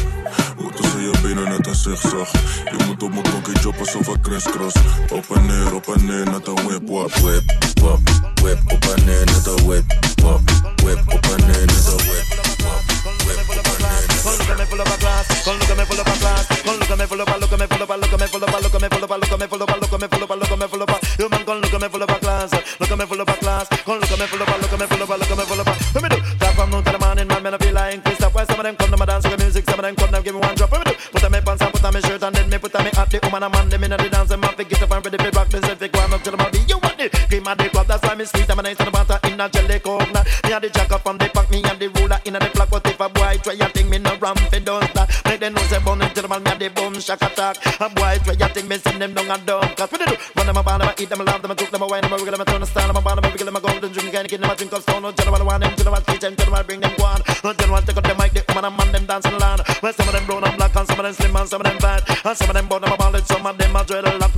Goed 0.59 0.77
tussen 0.77 1.01
je 1.01 1.11
benen 1.23 1.49
net 1.49 1.67
als 1.67 1.83
zigzag. 1.83 2.31
Je 2.65 2.85
moet 2.87 3.03
op 3.03 3.11
mijn 3.11 3.31
kokkie 3.31 3.61
job 3.61 3.79
alsof 3.79 4.09
ik 4.09 4.23
crisscross. 4.23 4.75
Op 5.13 5.25
en 5.37 5.47
neer, 5.47 5.75
op 5.75 5.87
en 5.87 6.05
neer, 6.07 6.25
net 6.25 6.47
een 6.47 6.67
whip, 6.67 6.89
wap, 6.89 7.13
whip, 7.13 7.43
wap, 7.83 8.01
whip. 8.43 8.59
Op 8.73 8.85
en 8.97 9.05
neer, 9.05 9.25
net 9.25 9.47
een 9.47 9.67
whip, 9.67 9.85
wap, 10.23 10.41
whip. 10.83 10.99
Op 11.07 11.27
en 11.27 11.47
neer, 11.47 11.67
net 11.67 11.87
een 11.87 12.07
whip, 12.09 12.27
wap, 12.65 12.81
whip. 13.25 13.39
Op 13.47 13.67
en 13.71 13.87
neer, 13.87 14.07
net 14.07 14.17
een 14.17 14.25
Look 14.27 14.51
at 14.51 14.59
me 14.59 14.65
full 14.67 14.81
of 14.81 14.95
a 14.95 14.99
class, 14.99 15.45
come 15.45 15.59
look 15.59 15.71
at 15.71 15.77
me 15.79 15.85
full 15.85 16.01
of 16.01 16.07
a 16.07 16.19
class, 16.19 16.47
come 16.63 16.79
look 16.79 16.91
at 16.91 16.99
me 16.99 17.07
full 17.07 17.21
of 17.21 17.29
a, 17.29 17.39
look 17.39 17.53
at 17.53 17.59
me 17.59 17.67
full 17.67 17.83
of 17.83 17.91
a, 17.91 17.97
look 17.97 18.13
at 18.13 18.21
me 18.21 18.27
full 18.27 18.43
of 18.43 18.51
a, 18.51 18.57
look 18.57 18.75
at 18.75 18.81
me 18.81 18.89
full 18.89 19.05
of 19.05 19.11
a, 19.11 19.17
look 19.17 19.33
at 19.33 19.41
me 19.41 19.47
full 19.47 19.63
of 19.63 19.71
a, 19.71 19.77
look 19.77 19.93
at 19.93 20.01
me 20.01 20.09
full 20.09 20.23
of 20.23 20.31
a, 20.31 20.37
look 20.37 20.51
at 20.51 20.59
me 20.59 20.67
full 20.67 20.83
of 20.83 20.83
a, 20.83 20.83
you 20.83 20.86
man 21.25 21.45
come 21.45 21.61
look 21.61 21.73
at 21.73 21.81
me 21.81 21.89
full 21.89 22.03
of 22.03 22.11
a 22.11 22.19
class, 22.21 22.53
look 22.81 22.91
at 22.91 22.99
me 22.99 23.07
full 23.07 23.21
of 23.21 23.29
a 23.29 23.33
class, 23.41 23.69
come 23.69 23.99
look 23.99 24.11
at 24.11 24.19
me 24.21 24.27
full 24.27 24.43
of 24.43 24.49
a, 24.49 24.57
look 24.61 24.73
at 24.73 24.81
me 24.81 24.87
full 24.87 25.03
of 25.03 25.11
a, 25.11 25.17
look 25.17 25.31
at 25.31 25.39
me 25.39 25.45
full 25.45 25.61
of 25.61 25.67
a, 25.67 25.75
let 25.97 26.03
me 26.05 26.09
do, 26.13 26.19
that 26.37 26.53
from 26.55 26.71
noon 26.71 26.85
to 26.85 26.93
the 26.93 26.99
morning, 26.99 27.27
man, 27.27 27.43
man, 27.43 27.55
I 27.55 27.59
feel 27.59 27.75
like 27.75 28.05
Christoph, 28.05 28.35
why 28.35 28.45
some 28.45 28.61
of 28.61 28.65
them 28.65 28.77
come 28.77 28.91
to 28.91 28.97
my 28.97 29.07
dance 29.07 29.25
with 29.25 29.41
music, 29.41 29.65
some 29.65 29.79
of 29.81 29.85
them 29.85 29.97
come 29.97 30.11
now 30.11 30.21
give 30.21 30.35
me 30.35 30.41
one 30.41 30.55
drop, 30.55 30.73
let 30.73 30.87
me 30.87 30.93
do, 30.93 30.99
put 31.13 31.25
on 31.25 31.33
me 31.33 31.41
pants 31.41 31.63
and 31.63 31.73
put 31.73 31.85
on 31.85 31.95
me 31.95 32.01
shirt 32.01 32.23
and 32.23 32.37
then 32.37 32.51
me 32.51 32.59
put 32.59 32.75
on 32.77 32.85
me 32.85 32.91
hat, 32.93 33.09
the 33.11 33.19
woman 33.25 33.43
and 33.43 33.53
man, 33.53 33.69
them 33.69 33.85
in 33.85 33.91
the 33.91 34.09
dance, 34.09 34.29
them 34.29 34.43
have 34.43 34.57
to 34.57 34.65
get 34.65 34.83
up 34.83 34.93
and 34.93 35.05
ready 35.05 35.19
to 35.19 35.31
rock, 35.33 35.49
this 35.49 35.65
if 35.65 35.79
they 35.79 35.89
go 35.89 36.01
up 36.01 36.23
to 36.23 36.31
the 36.31 36.37
body, 36.37 36.61
you 36.69 36.79
want 36.79 37.01
it, 37.01 37.13
cream 37.29 37.47
and 37.47 37.61
the 37.61 37.69
club, 37.71 37.87
that's 37.87 38.03
why 38.05 38.15
me 38.15 38.25
sweet, 38.25 38.51
I'm 38.51 38.59
a 38.59 38.63
nice 38.63 38.81
and 38.81 38.93
water 38.93 39.19
in 39.25 39.41
a 39.41 39.49
jelly 39.49 39.81
coke, 39.81 40.13
me 40.13 40.53
and 40.53 40.63
the 40.65 40.71
jacker 40.71 40.99
from 40.99 41.19
the 41.19 41.29
pack, 41.33 41.51
me 41.51 41.63
and 41.65 41.79
the 41.81 41.89
ruler 41.97 42.21
in 42.25 42.35
the 42.35 42.51
flock, 42.53 42.71
but 42.71 42.87
if 42.87 43.01
a 43.01 43.09
boy 43.09 43.41
try 43.43 43.55
a 43.55 43.69
thing, 43.71 43.89
me 43.89 43.99
no 43.99 44.17
ramp, 44.19 44.41
it 44.53 44.65
don't 44.65 44.86
stop, 45.07 45.27
make 45.27 45.41
them 45.41 45.55
know 45.55 45.63
say 45.63 45.79
bun 45.85 46.03
into 46.03 46.23
the 46.23 46.29
man, 46.29 46.43
me 46.43 46.51
and 46.51 46.61
the 46.61 46.69
bum 46.71 47.01
shack 47.01 47.23
attack, 47.23 47.57
a 47.81 47.89
boy 47.89 48.19
try 48.25 48.35
a 48.35 48.49
thing, 48.49 48.69
me 48.69 48.79
send 48.79 49.01
them 49.01 49.15
down 49.15 49.31
and 49.31 49.47
down, 49.47 49.63
cause 49.75 49.91
what 49.91 50.01
they 50.01 50.07
do, 50.07 50.17
run 50.37 50.47
them 50.47 50.57
a 50.57 50.63
band, 50.63 50.83
them 50.83 50.89
a 50.89 51.03
eat 51.03 51.09
them, 51.09 51.21
a 51.21 51.25
laugh 51.25 51.43
them, 51.43 51.51
a 51.51 51.55
joke 51.55 51.71
them, 51.71 51.83
a 51.83 51.87
wine 51.87 52.03
them, 52.03 52.13
a 52.13 52.17
wiggle 52.17 52.33
them, 52.33 52.41
a 52.41 52.45
turn 52.45 52.63
a 52.63 52.67
style, 52.67 52.87
them 52.87 52.97
a 52.97 53.03
band, 53.03 53.19
them 53.19 53.25
a 53.25 53.29
wiggle 53.33 53.47
them, 53.47 53.57
a 53.57 53.61
golden 53.61 53.93
drink, 53.93 54.15
and 54.15 54.29
give 54.29 54.41
them 54.41 54.51
a 54.51 54.57
drink 54.57 54.73
of 54.73 54.83
stone, 54.83 55.03
no 55.03 55.13
general 55.13 55.45
want 55.47 55.63
them, 55.63 55.77
general 55.77 56.01
teach 56.03 56.21
them, 56.21 56.37
general 56.37 56.65
bring 56.65 56.81
them 56.81 56.93
one, 56.99 57.23
no 57.45 57.53
general 57.53 57.83
take 57.83 57.97
out 57.97 58.05
the 58.05 58.15
mic, 58.15 58.33
the 58.33 58.45
woman 58.49 58.65
and 58.65 58.77
man, 58.77 58.93
them 58.93 59.07
dancing 59.07 59.39
land, 59.39 59.61
well 59.83 59.93
some 59.93 60.09
of 60.09 60.15
them 60.15 60.27
brown 60.27 60.45
and 60.45 60.57
black, 60.57 60.75
and 60.77 60.87
some 60.89 60.99
of 60.99 61.05
them 61.05 61.15
slim, 61.15 61.37
and 61.37 61.49
some 61.49 61.61
of 61.61 61.67
them 61.67 61.79
fat, 61.79 62.03
and 62.25 62.37
some 62.37 62.51
of 62.51 62.55
them 62.55 62.67
bone, 62.69 62.83
them 62.83 62.93
a 62.93 62.97
ballad, 62.97 63.27
some 63.27 63.47
of 63.47 63.59
them 63.59 63.77
a 63.77 63.81
dreadlock, 63.85 64.36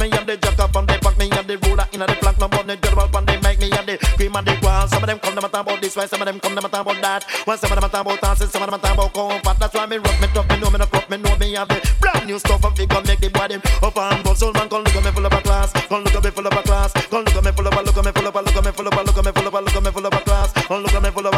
cream 4.16 4.34
and 4.36 4.46
the 4.46 4.56
ground, 4.60 4.90
some 4.90 5.02
of 5.02 5.08
them 5.08 5.18
come, 5.18 5.34
them 5.34 5.44
a 5.44 5.48
talk 5.48 5.66
about 5.66 5.80
this 5.80 5.96
way, 5.96 6.06
some 6.06 6.20
of 6.20 6.26
them 6.26 6.40
come, 6.40 6.54
them 6.54 6.64
a 6.64 6.68
talk 6.68 6.82
about 6.82 7.00
that, 7.02 7.24
well 7.46 7.56
some 7.56 7.72
of 7.72 7.76
them 7.76 7.84
a 7.84 7.88
talk 7.88 8.06
about 8.06 8.20
dancing, 8.20 8.48
some 8.48 8.62
of 8.62 8.70
them 8.70 8.78
a 8.78 8.82
talk 8.82 8.94
about 8.94 9.12
comfort, 9.14 9.58
that's 9.58 9.74
why 9.74 9.86
me 9.86 9.96
rock, 9.98 10.20
me 10.20 10.28
tough, 10.34 10.48
me 10.48 10.60
know 10.60 10.70
me 10.70 10.78
no 10.78 10.86
cup, 10.86 11.10
me 11.10 11.16
know 11.16 11.36
me 11.36 11.54
have 11.54 11.68
the 11.68 11.78
brand 12.00 12.26
new 12.26 12.38
stuff, 12.38 12.64
and 12.64 12.76
can 12.76 13.02
make 13.06 13.20
the 13.20 13.28
body 13.28 13.56
up 13.56 13.96
and 13.96 14.24
bust, 14.24 14.40
soul 14.40 14.52
man, 14.52 14.68
come 14.68 14.84
look 14.84 14.94
at 14.94 15.04
me 15.04 15.10
full 15.10 15.26
of 15.26 15.32
a 15.32 15.40
class, 15.42 15.72
come 15.72 16.04
look 16.04 16.14
at 16.14 16.24
me 16.24 16.30
full 16.30 16.46
of 16.46 16.52
a 16.52 16.62
class, 16.62 16.92
come 16.92 17.24
look 17.24 17.36
at 17.36 17.44
me 17.44 17.52
full 17.52 17.66
of 17.66 17.74
a, 17.74 17.82
look 17.82 17.96
at 17.96 18.04
me 18.04 18.12
full 18.12 18.26
of 18.26 18.36
a, 18.36 18.42
look 18.42 18.56
at 18.56 18.64
me 18.64 18.72
full 18.72 18.86
of 18.86 18.94
a, 18.94 19.02
look 19.02 19.16
at 19.16 19.24
me 19.24 19.32
full 19.32 19.46
of 19.46 19.54
a, 19.54 19.60
look 19.60 19.76
at 19.76 19.82
me 19.82 19.90
full 19.90 20.06
of 20.06 20.14
a 20.14 20.20
class, 20.20 20.52
come 20.52 20.82
look 20.82 20.94
at 20.94 21.02
me 21.02 21.10
full 21.10 21.26
of 21.26 21.34
a 21.34 21.37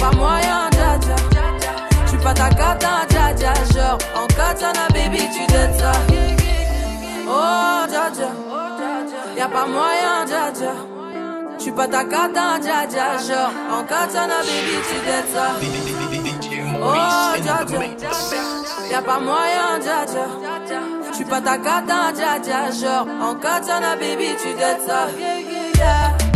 Pas 0.00 0.16
moyen, 0.16 0.70
dja 0.72 0.98
dja. 0.98 1.16
J'suis 2.06 2.18
pas 2.18 2.34
ta 2.34 2.48
cata, 2.48 3.06
dja 3.08 3.32
dja. 3.34 3.52
Genre, 3.72 3.98
en 4.14 4.26
katana, 4.26 4.88
baby, 4.94 5.22
tu 5.34 5.46
dettes 5.52 5.78
ça. 5.78 5.92
Oh, 7.28 7.86
dja 7.88 8.10
dja. 8.16 8.30
Y'a 9.36 9.48
pas 9.48 9.66
moyen, 9.66 10.24
dja 10.26 10.50
dja. 10.58 10.72
J'suis 11.58 11.72
pas 11.72 11.88
ta 11.88 12.04
cata, 12.04 12.58
dja 12.64 12.86
dja. 12.88 13.06
Genre, 13.26 13.52
en 13.70 13.84
katana, 13.84 14.38
baby, 14.48 14.76
tu 14.88 14.96
dettes 15.06 15.32
ça. 15.34 15.46
Oh, 16.82 17.32
dja 17.44 17.64
dja. 17.68 17.78
Y'a 18.90 19.02
pas 19.02 19.20
moyen, 19.20 19.78
dja 19.80 20.06
dja. 20.06 20.26
J'suis 21.12 21.24
pas 21.24 21.40
ta 21.40 21.58
cata, 21.58 22.12
dja 22.16 22.38
dja. 22.42 22.70
Genre, 22.80 23.06
en 23.20 23.34
katana, 23.34 23.96
baby, 23.96 24.28
tu 24.40 24.54
dettes 24.54 24.86
ça. 24.86 25.08
Dja. 25.74 26.29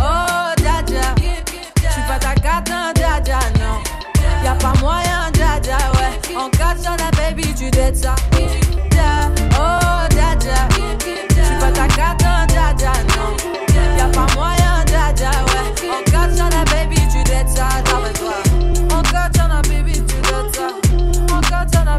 attends 2.57 2.93
Jaja, 2.97 3.39
non. 3.59 3.83
Y'a 4.45 4.55
pas 4.55 4.73
moyen, 4.81 5.31
Jaja, 5.35 5.79
ouais. 5.95 6.37
En 6.37 6.49
cas 6.51 6.75
sur 6.81 6.93
la 6.93 7.11
baby, 7.13 7.55
tu 7.55 7.71
dettes 7.71 7.97
ça. 7.97 8.15
Oh, 9.59 10.07
Jaja. 10.11 10.69
Tu 11.29 11.55
vas 11.61 11.73
ta 11.73 11.87
carte, 11.89 12.23
Jaja, 12.51 12.93
non. 13.09 13.37
Y'a 13.99 14.07
pas 14.07 14.27
moyen, 14.35 14.85
Jaja, 14.87 15.31
ouais. 15.31 15.91
En 15.91 16.11
cas 16.11 16.35
sur 16.35 16.49
la 16.51 16.65
baby, 16.65 17.01
tu 17.11 17.23
dettes 17.25 17.49
ça. 17.49 17.69
Toi. 17.85 18.97
En 18.97 19.03
cas 19.03 19.29
sur 19.35 19.49
la 19.49 19.63
baby, 19.63 19.93
tu 19.93 20.01
dettes 20.01 20.55
ça. 20.55 21.35
En 21.35 21.41
cas 21.41 21.67
sur 21.71 21.83
la. 21.85 21.99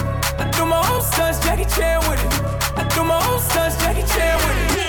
I 0.41 0.49
do 0.49 0.65
my 0.65 0.81
own 0.91 1.03
stunts, 1.03 1.39
Jackie 1.39 1.65
Chan 1.65 1.99
with 2.09 2.25
it. 2.25 2.33
I 2.75 2.83
do 2.95 3.03
my 3.03 3.23
own 3.29 3.39
stunts, 3.39 3.77
Jackie 3.77 4.01
Chan 4.01 4.37
with 4.37 4.75
it. 4.75 4.80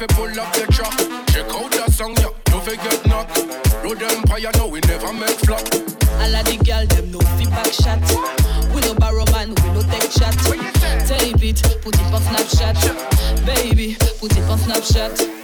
You 0.00 0.06
pull 0.08 0.40
up 0.40 0.52
the 0.52 0.66
truck. 0.70 0.92
Check 1.28 1.48
out 1.54 1.70
that 1.72 1.90
song, 1.90 2.14
yeah, 2.18 2.30
don't 2.44 2.62
forget 2.62 3.06
knock. 3.06 3.28
Road 3.82 4.02
Empire, 4.02 4.50
no, 4.56 4.68
we 4.68 4.80
never 4.80 5.12
make 5.12 5.38
flop. 5.42 5.64
All 6.20 6.34
of 6.34 6.44
the 6.44 6.56
girl 6.62 6.86
them 6.86 7.10
no 7.10 7.18
fit 7.38 7.50
back 7.50 7.72
shot. 7.72 7.98
We 8.74 8.80
no 8.82 8.94
borrow 8.94 9.24
man, 9.32 9.54
we 9.54 9.68
no 9.72 9.82
take 9.82 10.10
chat. 10.10 10.34
Tape 11.08 11.42
it, 11.42 11.62
put 11.82 11.94
it 11.94 12.12
on 12.12 12.20
Snapchat. 12.20 13.46
Baby, 13.46 13.96
put 14.20 14.36
it 14.36 14.44
on 14.44 14.58
Snapchat. 14.58 15.37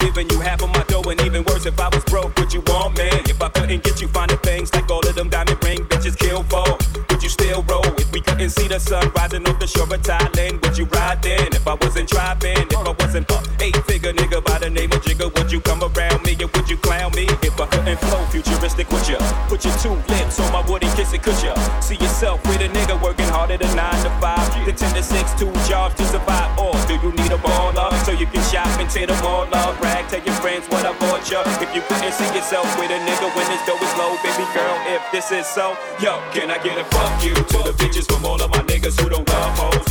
Giving 0.00 0.28
you 0.30 0.40
half 0.40 0.62
of 0.62 0.70
my 0.70 0.82
dough? 0.84 1.08
And 1.08 1.20
even 1.22 1.44
worse, 1.44 1.66
if 1.66 1.78
I 1.78 1.88
was 1.88 2.04
broke, 2.04 2.36
would 2.38 2.52
you 2.52 2.62
want 2.66 2.98
me? 2.98 3.08
If 3.30 3.40
I 3.40 3.48
couldn't 3.48 3.84
get 3.84 4.00
you 4.00 4.08
finding 4.08 4.38
things 4.38 4.74
like 4.74 4.90
all 4.90 5.06
of 5.06 5.14
them 5.14 5.28
diamond 5.28 5.62
ring 5.62 5.84
bitches 5.86 6.18
kill 6.18 6.42
for, 6.44 6.66
would 7.08 7.22
you 7.22 7.28
still 7.28 7.62
roll? 7.64 7.86
If 7.96 8.10
we 8.12 8.20
couldn't 8.20 8.50
see 8.50 8.68
the 8.68 8.80
sun 8.80 9.10
rising 9.14 9.46
off 9.46 9.58
the 9.58 9.66
shore 9.66 9.84
of 9.84 10.02
Thailand, 10.02 10.62
would 10.62 10.76
you 10.76 10.86
ride 10.86 11.22
then? 11.22 11.48
If 11.52 11.66
I 11.66 11.74
wasn't 11.74 12.08
driving, 12.08 12.58
if 12.58 12.76
I 12.76 12.94
wasn't 12.98 13.30
a 13.30 13.38
eight 13.60 13.76
figure 13.84 14.12
nigga 14.12 14.44
by 14.44 14.58
the 14.58 14.70
name 14.70 14.92
of 14.92 15.02
Jigga, 15.02 15.32
would 15.36 15.52
you 15.52 15.60
come 15.60 15.82
around 15.82 16.22
me 16.24 16.36
or 16.42 16.50
would 16.54 16.68
you 16.68 16.76
clown 16.78 17.12
me? 17.14 17.26
If 17.42 17.60
I 17.60 17.66
couldn't 17.66 17.98
flow 18.00 18.24
futuristic, 18.26 18.90
would 18.90 19.06
you 19.06 19.18
put 19.48 19.64
your 19.64 19.76
two 19.78 19.94
lips 20.12 20.40
on 20.40 20.52
my 20.52 20.62
woody 20.68 20.88
kiss 20.96 21.12
it? 21.12 21.22
Could 21.22 21.40
you 21.42 21.54
see 21.80 21.96
yourself 21.96 22.42
with 22.48 22.60
a 22.60 22.68
nigga 22.68 23.00
working 23.02 23.28
harder 23.28 23.56
than 23.56 23.74
nine 23.76 24.02
to 24.04 24.10
five, 24.20 24.46
the 24.66 24.72
ten 24.72 24.94
to 24.94 25.02
six, 25.02 25.32
two 25.38 25.52
jobs 25.68 25.94
to 25.96 26.04
survive? 26.04 26.58
Or 26.58 26.72
do 26.86 26.94
you 26.94 27.12
need 27.12 27.32
a 27.32 27.38
baller 27.38 27.69
so 27.69 27.69
you 28.20 28.26
can 28.26 28.44
shop 28.52 28.68
and 28.78 28.88
tear 28.90 29.06
the 29.06 29.16
mall 29.22 29.48
up? 29.54 29.78
Brag, 29.80 30.06
tell 30.08 30.22
your 30.22 30.34
friends 30.36 30.68
what 30.68 30.84
I 30.84 30.92
bought 31.00 31.24
you. 31.30 31.40
If 31.64 31.74
you 31.74 31.80
couldn't 31.88 32.12
see 32.12 32.28
yourself 32.36 32.68
with 32.78 32.90
a 32.90 33.00
nigga 33.08 33.34
when 33.34 33.46
his 33.50 33.62
dough 33.64 33.80
is 33.80 33.92
low, 33.96 34.12
baby 34.22 34.44
girl, 34.52 34.76
if 34.92 35.02
this 35.10 35.32
is 35.32 35.46
so, 35.46 35.76
yo, 36.00 36.20
can 36.30 36.50
I 36.50 36.62
get 36.62 36.76
a 36.76 36.84
fuck 36.84 37.24
you 37.24 37.34
to 37.34 37.58
the 37.64 37.72
bitches 37.80 38.06
from 38.12 38.24
all 38.26 38.40
of 38.40 38.50
my 38.50 38.62
niggas 38.68 39.00
who 39.00 39.08
don't 39.08 39.26
love 39.26 39.58
hoes? 39.58 39.89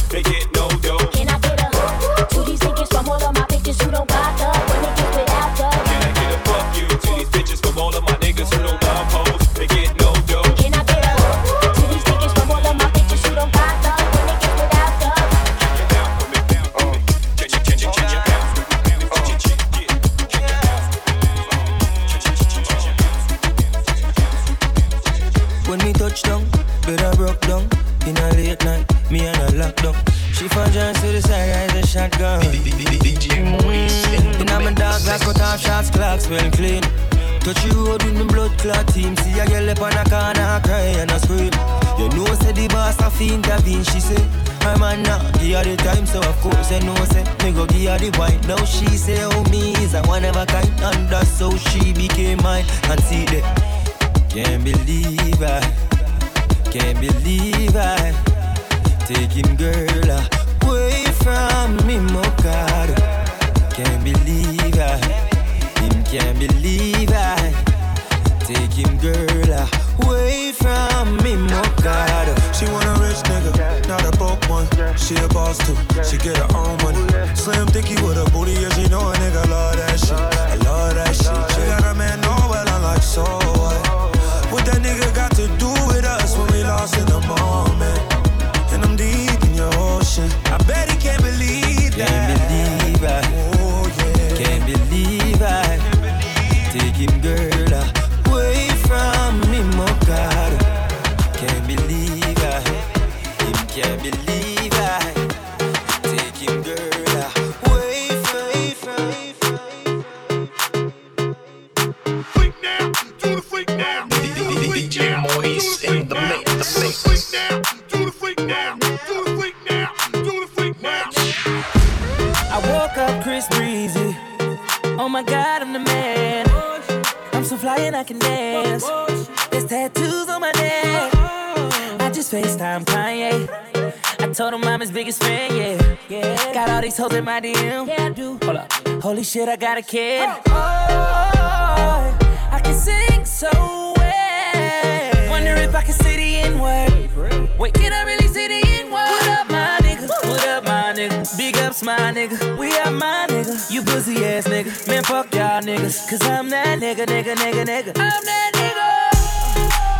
Got 137.10 137.18
all 137.18 137.18
these 137.18 137.18
hoes 137.18 137.18
in 137.18 137.26
my 137.26 137.42
DM. 137.42 137.88
Yeah, 137.88 138.06
I 138.06 138.10
do. 138.10 138.38
Hold 138.44 138.58
up. 138.58 138.72
Holy 139.02 139.24
shit, 139.24 139.48
I 139.48 139.56
got 139.56 139.78
a 139.78 139.82
kid. 139.82 140.28
Oh, 140.28 140.42
oh, 140.48 142.18
I 142.52 142.60
can 142.64 142.74
sing 142.74 143.26
so 143.26 143.50
well. 143.98 145.30
Wonder 145.30 145.56
if 145.56 145.76
I 145.76 145.82
can 145.82 145.94
say 145.94 146.16
the 146.18 146.48
N 146.48 146.60
word. 146.60 147.60
Wait, 147.60 147.74
can 147.74 147.94
I 147.94 148.04
really 148.04 148.28
say 148.28 148.48
the 148.48 148.68
N 148.68 148.86
word? 148.86 148.94
What 148.94 149.28
up, 149.28 149.50
my 149.50 149.80
nigga? 149.82 150.08
What 150.30 150.48
up, 150.48 150.64
my 150.66 150.94
nigga? 150.94 151.38
Big 151.38 151.58
ups, 151.58 151.84
my 151.84 151.98
nigga. 151.98 152.58
We 152.58 152.74
are 152.78 152.92
my 152.92 153.28
nigga. 153.30 153.72
You 153.72 153.82
pussy 153.84 154.26
ass 154.26 154.48
nigga. 154.48 154.88
Man, 154.88 155.04
fuck 155.04 155.34
y'all 155.34 155.62
niggas. 155.62 156.10
Cause 156.10 156.22
I'm 156.24 156.50
that 156.50 156.80
nigga, 156.80 157.06
nigga, 157.06 157.36
nigga, 157.36 157.66
nigga. 157.66 157.92
I'm 157.98 158.24
that 158.26 158.52
nigga. 158.56 159.10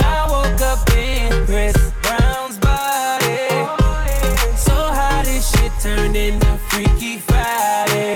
I 0.06 0.28
woke 0.30 0.62
up 0.62 0.90
in 0.96 1.46
Chris 1.46 1.76
Brown's 2.02 2.49
turned 5.96 6.16
into 6.16 6.58
Freaky 6.70 7.18
Friday. 7.18 8.16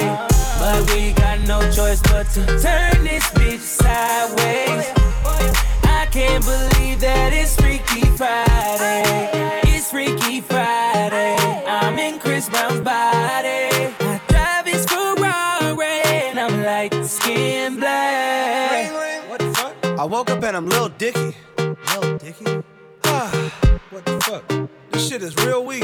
But 0.60 0.80
we 0.92 1.12
got 1.14 1.40
no 1.48 1.60
choice 1.72 2.02
but 2.04 2.28
to 2.36 2.46
turn 2.46 3.04
this 3.04 3.26
bitch 3.38 3.66
sideways. 3.82 4.86
I 5.84 6.08
can't 6.12 6.44
believe 6.46 7.00
that 7.00 7.34
it's 7.34 7.56
Freaky 7.56 8.06
Friday. 8.16 9.30
It's 9.74 9.90
Freaky 9.90 10.42
Friday. 10.42 11.36
I'm 11.68 11.98
in 11.98 12.20
Chris 12.20 12.48
Brown's 12.48 12.82
body. 12.82 13.72
I 14.00 14.22
drive 14.28 14.66
his 14.68 14.86
Ferrari 14.86 16.02
and 16.30 16.40
I'm 16.40 16.64
like 16.64 16.94
skin 17.04 17.80
black. 17.80 18.92
What 19.30 19.40
the 19.40 19.52
fuck? 19.56 20.00
I 20.00 20.06
woke 20.06 20.30
up 20.30 20.44
and 20.44 20.56
I'm 20.56 20.68
Lil 20.68 20.90
Dicky. 20.90 21.36
Lil 21.58 22.18
Dicky? 22.20 22.64
Ah. 23.06 23.80
what 23.90 24.06
the 24.06 24.20
fuck? 24.22 24.70
This 24.92 25.10
shit 25.10 25.24
is 25.24 25.36
real 25.38 25.66
weak. 25.66 25.84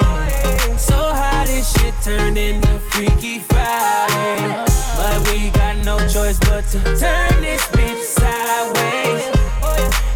This 1.45 1.73
shit 1.73 1.93
turned 2.03 2.37
into 2.37 2.79
Freaky 2.91 3.39
Friday. 3.39 4.65
But 4.97 5.27
we 5.27 5.49
got 5.51 5.77
no 5.83 5.97
choice 6.07 6.39
but 6.39 6.65
to 6.71 6.79
turn 6.97 7.41
this 7.41 7.63
bitch 7.67 8.01
sideways. 8.03 9.29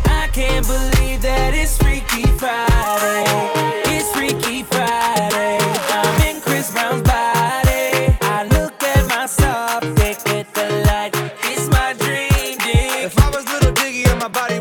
I 0.05 0.27
can't 0.31 0.65
believe 0.65 1.21
that 1.21 1.53
it's 1.53 1.77
Freaky 1.77 2.25
Friday. 2.37 3.25
It's 3.95 4.09
Freaky 4.11 4.63
Friday. 4.63 5.59
I'm 5.91 6.21
in 6.35 6.41
Chris 6.41 6.71
Brown's 6.71 7.03
body. 7.03 8.17
I 8.21 8.47
look 8.51 8.81
at 8.83 9.07
myself, 9.07 9.83
thick 9.97 10.17
with 10.25 10.51
the 10.53 10.67
light. 10.87 11.11
It's 11.43 11.67
my 11.69 11.93
dream, 11.93 12.57
dick. 12.59 13.05
If 13.05 13.19
I 13.19 13.29
was 13.29 13.45
Lil 13.45 13.71
Dicky 13.73 14.09
in 14.09 14.17
my 14.19 14.27
body, 14.29 14.54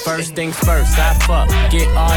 First 0.05 0.35
things 0.35 0.57
first, 0.57 0.99
I 0.99 1.15
fuck, 1.27 1.49
get 1.71 1.89
all 1.89 2.17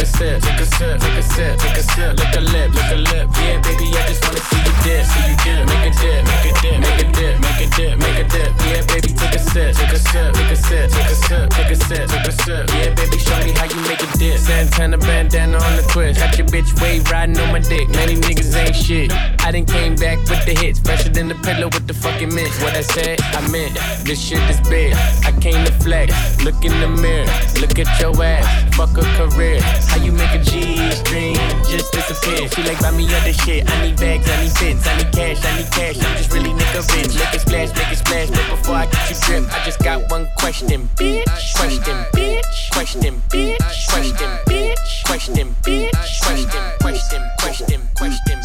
a 0.01 0.05
sip, 0.05 0.41
take 0.41 0.59
a 0.59 0.65
sip, 0.65 0.99
take 0.99 1.17
a 1.17 1.21
sip, 1.21 1.57
take 1.59 1.77
a 1.77 1.83
sip. 1.83 2.17
Lick 2.17 2.35
a 2.35 2.41
lip, 2.41 2.73
lick 2.73 2.91
a 2.91 2.95
lip. 2.95 3.29
Yeah, 3.37 3.61
baby, 3.61 3.85
I 3.93 4.01
just 4.09 4.23
wanna 4.25 4.41
see 4.41 4.57
you 4.57 4.73
dip, 4.81 5.05
see 5.05 5.23
you 5.29 5.35
dip. 5.45 5.61
Make 5.69 5.85
a 5.85 5.91
dip, 6.01 6.21
make 6.25 6.45
a 6.45 6.53
dip, 6.61 6.77
make 6.81 7.01
a 7.01 7.05
dip, 7.11 7.35
make 7.41 7.61
a 7.61 7.67
dip, 7.75 7.93
make 7.99 8.17
a 8.17 8.25
dip. 8.25 8.51
Yeah, 8.65 8.81
baby, 8.89 9.13
take 9.13 9.35
a 9.35 9.39
sip, 9.39 9.75
take 9.77 9.93
a 9.93 9.99
sip, 9.99 10.33
take 10.33 10.51
a 10.51 10.55
sip, 10.55 10.89
take 10.89 11.11
a 11.11 11.15
sip, 11.15 11.49
take 11.49 11.71
a 11.71 11.75
sip, 11.75 12.05
take 12.09 12.27
a 12.27 12.31
sip. 12.31 12.63
Yeah, 12.73 12.89
baby, 12.97 13.17
show 13.19 13.37
me 13.45 13.51
how 13.53 13.65
you 13.65 13.79
make 13.85 14.01
a 14.01 14.09
dip. 14.17 14.37
Santana 14.39 14.97
bandana 14.97 15.57
on 15.57 15.75
the 15.77 15.83
twist. 15.93 16.19
Got 16.19 16.37
your 16.37 16.47
bitch 16.47 16.71
wave 16.81 17.09
riding 17.11 17.37
on 17.39 17.51
my 17.51 17.59
dick. 17.59 17.89
Man, 17.89 18.07
these 18.07 18.21
niggas 18.21 18.55
ain't 18.57 18.75
shit. 18.75 19.11
I 19.45 19.51
done 19.51 19.65
came 19.65 19.95
back 19.95 20.17
with 20.29 20.43
the 20.45 20.55
hits, 20.57 20.79
fresher 20.79 21.09
than 21.09 21.27
the 21.27 21.35
pillow 21.35 21.69
with 21.69 21.85
the 21.85 21.93
fucking 21.93 22.33
mint. 22.33 22.51
What 22.63 22.73
I 22.73 22.81
said, 22.81 23.21
I 23.21 23.41
meant. 23.51 23.77
This 24.05 24.19
shit 24.19 24.41
is 24.49 24.59
big. 24.69 24.93
I 25.25 25.31
came 25.39 25.63
to 25.65 25.73
flex. 25.83 26.09
Look 26.43 26.65
in 26.65 26.73
the 26.79 26.87
mirror, 26.87 27.29
look 27.61 27.77
at 27.77 27.89
your 27.99 28.15
ass. 28.23 28.75
Fuck 28.75 28.97
a 28.97 29.03
career. 29.17 29.61
How 29.91 29.97
you 29.99 30.13
make 30.13 30.31
a 30.31 30.39
G-string 30.39 31.35
just 31.67 31.91
disappear? 31.91 32.47
She 32.47 32.63
like 32.63 32.79
buy 32.79 32.91
me 32.91 33.03
other 33.13 33.33
shit. 33.33 33.69
I 33.69 33.87
need 33.87 33.97
bags, 33.99 34.23
I 34.29 34.43
need 34.43 34.53
bits, 34.55 34.87
I 34.87 34.97
need 34.97 35.11
cash, 35.11 35.43
I 35.43 35.57
need 35.57 35.71
cash. 35.71 35.97
I'm 35.99 36.17
just 36.17 36.31
really 36.31 36.51
nigga 36.51 36.79
rich. 36.95 37.13
Make 37.19 37.33
it 37.35 37.41
splash, 37.41 37.75
make 37.75 37.91
it 37.91 37.97
splash. 37.97 38.29
But 38.29 38.47
before 38.55 38.75
I 38.75 38.85
get 38.85 39.09
you 39.09 39.15
drip, 39.19 39.43
I 39.51 39.65
just 39.65 39.79
got 39.79 40.09
one 40.09 40.27
question, 40.37 40.87
bitch. 40.95 41.25
Question, 41.55 41.97
bitch. 42.15 42.71
Question, 42.71 43.21
bitch. 43.27 43.59
Question, 43.91 44.31
bitch. 44.47 45.03
Question, 45.05 45.55
bitch. 45.61 45.91
Question, 46.21 46.55
question, 46.79 46.95
question, 46.95 47.21
question, 47.35 47.81
question, 47.91 47.91
question, 47.91 48.39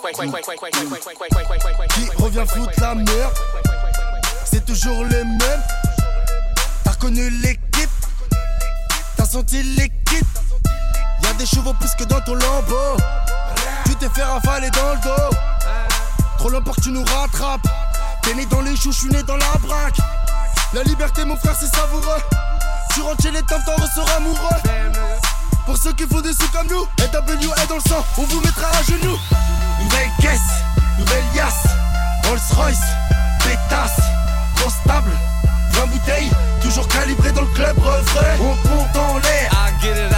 question, 0.00 0.30
question, 0.30 0.60
question, 0.60 1.82
Qui 1.88 2.22
revient 2.22 2.44
foutre 2.46 2.80
la 2.80 2.94
merde 2.94 3.34
C'est 4.44 4.64
toujours 4.64 5.04
les 5.04 5.24
mêmes 5.24 5.62
T'as 7.02 7.08
reconnu 7.08 7.30
l'équipe. 7.30 7.90
T'as 9.16 9.24
senti 9.24 9.60
l'équipe. 9.60 10.38
Y'a 11.24 11.32
des 11.32 11.46
chevaux 11.46 11.74
plus 11.74 11.92
que 11.98 12.04
dans 12.04 12.20
ton 12.20 12.34
lambeau. 12.34 12.96
Tu 13.86 13.96
t'es 13.96 14.08
fait 14.08 14.22
rafaler 14.22 14.70
dans 14.70 14.94
le 14.94 15.00
dos. 15.00 15.36
Trop 16.38 16.50
longtemps 16.50 16.74
tu 16.80 16.90
nous 16.90 17.04
rattrapes. 17.04 17.66
T'es 18.22 18.34
né 18.34 18.46
dans 18.46 18.60
les 18.60 18.76
choux, 18.76 18.92
j'suis 18.92 19.08
né 19.08 19.20
dans 19.24 19.36
la 19.36 19.52
braque. 19.66 19.98
La 20.74 20.84
liberté 20.84 21.24
mon 21.24 21.34
frère 21.36 21.56
c'est 21.58 21.74
savoureux. 21.74 22.22
Tu 22.94 23.00
rentres 23.00 23.20
chez 23.20 23.32
les 23.32 23.42
temps, 23.42 23.60
t'en 23.66 23.82
ressors 23.82 24.08
amoureux. 24.16 24.62
Pour 25.66 25.76
ceux 25.76 25.94
qui 25.94 26.06
font 26.06 26.20
des 26.20 26.32
sous 26.32 26.48
comme 26.52 26.68
nous 26.68 26.86
NW 27.00 27.52
est 27.62 27.66
dans 27.66 27.76
le 27.76 27.88
sang, 27.88 28.06
on 28.16 28.22
vous 28.22 28.40
mettra 28.42 28.68
à 28.68 28.82
genoux. 28.84 29.18
Nouvelle 29.80 30.10
caisse, 30.20 30.52
nouvelle 31.00 31.24
yasse. 31.34 31.66
Rolls 32.26 32.38
Royce, 32.54 32.78
pétasse, 33.40 34.00
grosse 34.54 34.74
table 34.86 35.10
20 35.72 35.86
bouteilles, 35.86 36.30
toujours 36.60 36.88
calibré 36.88 37.32
dans 37.32 37.42
le 37.42 37.46
club 37.48 37.78
refrain 37.78 38.36
On 38.40 38.68
monte 38.68 38.96
en 38.96 39.18
l'air 39.18 39.50
I 39.52 39.82
get 39.82 40.06
it. 40.06 40.11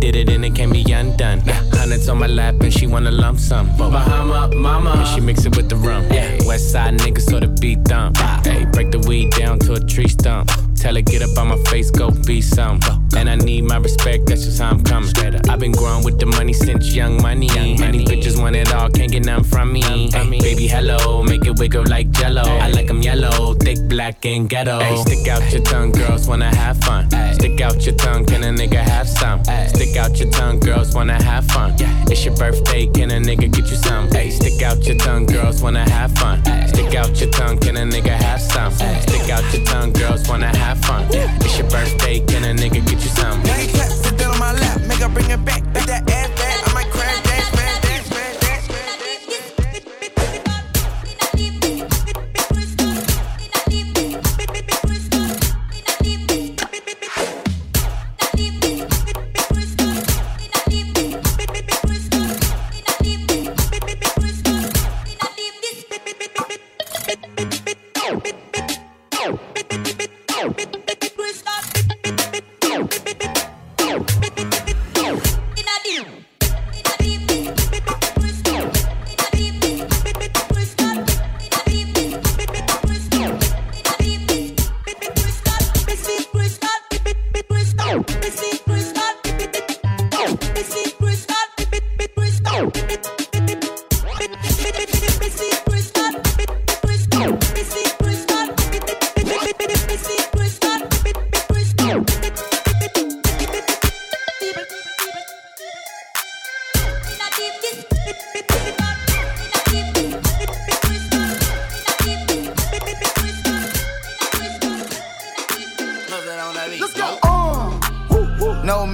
Did 0.00 0.16
it, 0.16 0.28
and 0.30 0.44
it 0.44 0.54
can't 0.54 0.72
be 0.72 0.82
undone. 0.92 1.40
Hundreds 1.72 2.08
on 2.08 2.18
my 2.18 2.26
lap, 2.26 2.54
and 2.60 2.72
she 2.72 2.86
wanna 2.86 3.10
lump 3.10 3.38
sum. 3.38 3.68
Bahama, 3.76 4.54
mama, 4.54 4.90
and 4.90 5.08
she 5.08 5.20
mix 5.20 5.44
it 5.44 5.56
with 5.56 5.68
the 5.68 5.76
rum. 5.76 6.04
Yeah. 6.10 6.38
West 6.46 6.72
side 6.72 6.98
niggas 6.98 7.30
so 7.30 7.38
the 7.38 7.48
beat 7.60 7.84
dump. 7.84 8.16
Hey, 8.44 8.64
break 8.72 8.90
the 8.90 8.98
weed 9.00 9.30
down 9.30 9.58
to 9.60 9.74
a 9.74 9.80
tree 9.80 10.08
stump. 10.08 10.50
Tell 10.74 10.94
her 10.94 11.02
get 11.02 11.22
up 11.22 11.36
on 11.38 11.48
my 11.48 11.58
face, 11.70 11.90
go 11.90 12.10
be 12.10 12.40
some. 12.40 12.80
And 13.16 13.28
I 13.28 13.36
need 13.36 13.64
my 13.64 13.76
respect, 13.76 14.26
that's 14.26 14.44
just 14.44 14.60
how 14.60 14.70
I'm 14.70 14.82
coming. 14.82 15.10
I've 15.48 15.58
been 15.58 15.72
growing 15.72 16.04
with 16.04 16.18
the 16.18 16.26
money 16.26 16.52
since 16.52 16.94
young 16.94 17.20
money. 17.20 17.46
Young 17.46 17.78
Many 17.80 18.04
bitches 18.04 18.40
want 18.40 18.56
it 18.56 18.72
all, 18.72 18.88
can't 18.90 19.10
get 19.10 19.24
none 19.24 19.42
from 19.42 19.72
me. 19.72 19.82
Ay, 20.14 20.28
baby, 20.30 20.66
hello, 20.68 21.22
make 21.22 21.44
it 21.46 21.58
wiggle 21.58 21.84
like 21.86 22.10
jello. 22.10 22.42
I 22.42 22.68
like 22.68 22.86
them 22.86 23.02
yellow, 23.02 23.54
thick, 23.54 23.78
black, 23.88 24.24
and 24.26 24.48
ghetto. 24.48 24.78
Ay, 24.78 24.94
stick 24.96 25.26
out 25.28 25.52
your 25.52 25.62
tongue, 25.62 25.92
girls 25.92 26.28
wanna 26.28 26.54
have 26.54 26.78
fun. 26.78 27.10
Stick 27.34 27.60
out 27.60 27.84
your 27.84 27.94
tongue, 27.96 28.26
can 28.26 28.44
a 28.44 28.48
nigga 28.48 28.82
have 28.82 29.08
some? 29.08 29.42
Stick 29.68 29.96
out 29.96 30.18
your 30.18 30.30
tongue, 30.30 30.60
girls 30.60 30.94
wanna 30.94 31.22
have 31.22 31.46
fun. 31.46 31.74
It's 32.10 32.24
your 32.24 32.36
birthday, 32.36 32.86
can 32.86 33.10
a 33.10 33.18
nigga 33.18 33.50
get 33.52 33.70
you 33.70 33.76
some? 33.76 34.08
Ay, 34.14 34.28
stick 34.28 34.62
out 34.62 34.84
your 34.86 34.96
tongue, 34.96 35.26
girls 35.26 35.62
wanna 35.62 35.88
have 35.88 36.12
fun. 36.12 36.44
Stick 36.68 36.94
out 36.94 37.18
your 37.20 37.30
tongue, 37.30 37.58
can 37.58 37.76
a 37.76 37.80
nigga 37.80 38.16
have 38.16 38.40
some? 38.40 38.72
Stick 38.72 39.30
out 39.30 39.44
your 39.54 39.64
tongue, 39.64 39.92
girls 39.92 40.28
wanna 40.28 40.54
have 40.56 40.78
fun. 40.84 41.06
It's 41.10 41.58
your 41.58 41.68
birthday, 41.70 42.20
can 42.20 42.44
a 42.44 42.54
nigga 42.54 42.84
get 42.86 42.92
you 42.92 42.99
some? 43.08 43.42
Now 43.42 43.56
you 43.58 43.68
clap, 43.68 43.90
sit 43.90 44.18
down 44.18 44.32
on 44.32 44.38
my 44.38 44.52
lap, 44.52 44.80
make 44.86 44.98
her 44.98 45.08
bring 45.08 45.30
it 45.30 45.44
back, 45.44 45.62
back 45.72 45.86
that 45.86 46.09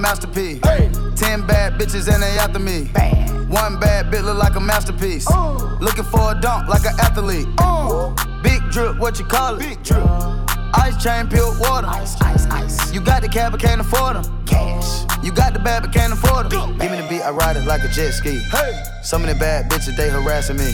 Masterpiece. 0.01 0.61
Ten 1.15 1.45
bad 1.45 1.73
bitches 1.73 2.11
and 2.11 2.21
they 2.21 2.37
after 2.37 2.59
me. 2.59 2.85
One 3.47 3.79
bad 3.79 4.11
bitch 4.11 4.23
look 4.23 4.37
like 4.37 4.55
a 4.55 4.59
masterpiece. 4.59 5.27
Looking 5.79 6.03
for 6.03 6.31
a 6.31 6.39
dunk 6.39 6.67
like 6.67 6.85
an 6.85 6.99
athlete. 6.99 7.47
Big 8.43 8.61
drip, 8.71 8.97
what 8.99 9.19
you 9.19 9.25
call 9.25 9.55
it? 9.55 9.59
Big 9.59 9.83
drip. 9.83 10.05
Ice 10.73 11.01
chain, 11.01 11.27
peeled 11.27 11.59
water. 11.59 11.87
Ice, 11.87 12.19
ice, 12.21 12.45
ice. 12.47 12.93
You 12.93 13.01
got 13.01 13.21
the 13.21 13.29
cab, 13.29 13.51
but 13.51 13.61
can't 13.61 13.81
afford 13.81 14.17
them. 14.17 14.45
Cash. 14.45 15.05
You 15.23 15.31
got 15.31 15.53
the 15.53 15.59
bad, 15.59 15.83
but 15.83 15.93
can't 15.93 16.13
afford 16.13 16.49
them. 16.49 16.77
Give 16.77 16.91
me 16.91 17.01
the 17.01 17.07
beat, 17.09 17.21
I 17.21 17.31
ride 17.31 17.57
it 17.57 17.65
like 17.65 17.83
a 17.83 17.87
jet 17.87 18.11
ski. 18.11 18.39
Hey. 18.51 18.83
Some 19.01 19.23
of 19.23 19.29
the 19.29 19.35
bad 19.35 19.69
bitches, 19.71 19.95
they 19.95 20.09
harassing 20.09 20.57
me. 20.57 20.73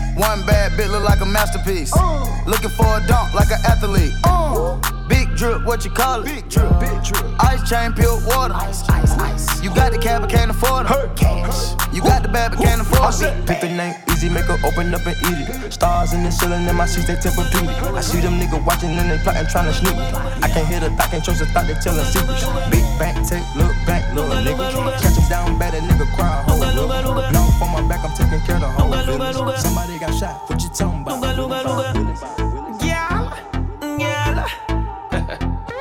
One 0.15 0.45
bad 0.45 0.71
bitch 0.73 0.91
look 0.91 1.03
like 1.03 1.21
a 1.21 1.25
masterpiece. 1.25 1.93
Looking 2.45 2.69
for 2.69 2.97
a 2.97 3.07
dunk 3.07 3.33
like 3.33 3.51
an 3.51 3.59
athlete. 3.65 4.13
Big 5.07 5.35
drip, 5.35 5.65
what 5.65 5.83
you 5.83 5.91
call 5.91 6.21
it? 6.21 6.25
Big 6.25 6.49
drip, 6.49 6.79
big 6.79 7.03
drip. 7.03 7.25
Ice 7.39 7.69
chain, 7.69 7.93
peeled 7.93 8.25
water. 8.25 8.53
Ice, 8.53 8.87
ice, 8.89 9.11
ice. 9.17 9.61
You 9.63 9.73
got 9.73 9.91
the 9.91 9.97
cab, 9.97 10.21
but 10.21 10.29
can't 10.29 10.51
afford 10.51 10.85
it. 10.89 11.15
Cash. 11.15 11.75
You 11.93 12.01
got 12.01 12.23
the 12.23 12.29
bad, 12.29 12.51
but 12.51 12.59
can't 12.59 12.81
afford 12.81 13.13
it. 13.21 13.45
Pick 13.45 13.61
the 13.61 13.67
name 13.67 13.93
easy, 14.21 14.29
make 14.29 14.45
her 14.45 14.57
open 14.63 14.93
up 14.93 15.05
and 15.05 15.17
eat 15.27 15.49
it. 15.49 15.73
Stars 15.73 16.13
in 16.13 16.23
the 16.23 16.31
ceiling 16.31 16.67
in 16.67 16.75
my 16.75 16.85
seats, 16.85 17.07
they 17.07 17.15
temper 17.15 17.43
beauty. 17.51 17.67
I 17.67 18.01
see 18.01 18.21
them 18.21 18.39
niggas 18.39 18.63
watching 18.65 18.91
and 18.91 19.09
they 19.09 19.17
plotting, 19.19 19.47
trying 19.47 19.65
to 19.65 19.73
sneak 19.73 19.97
me. 19.97 20.05
I 20.43 20.47
can't 20.47 20.67
hear 20.67 20.79
the 20.79 20.89
thought, 20.95 21.09
can't 21.11 21.23
trust 21.23 21.39
the 21.39 21.47
thought, 21.47 21.67
they 21.67 21.73
telling 21.75 22.05
secrets. 22.05 22.45
Big 22.69 22.85
bank, 22.99 23.17
take, 23.27 23.43
look 23.55 23.73
back, 23.85 24.05
little 24.13 24.31
nigga. 24.31 24.71
Catch 25.01 25.17
him 25.17 25.27
down 25.27 25.57
bad, 25.57 25.73
that 25.73 25.83
nigga 25.83 26.07
cry, 26.15 26.43
whole 26.47 26.59
little. 26.59 26.87
Now 26.87 27.49
for 27.59 27.67
my 27.67 27.81
back, 27.89 28.00
I'm 28.11 28.17
taking 28.17 28.45
care 28.45 28.55
of 28.55 28.61
the 28.61 28.67
whole 28.67 28.91
village. 28.91 29.59
Somebody 29.59 29.97
got 29.99 30.13
shot, 30.13 30.49
what 30.49 30.61
you 30.61 30.69
talking 30.69 31.01
about? 31.01 31.21
Girl, 31.21 31.47
girl. 31.47 31.57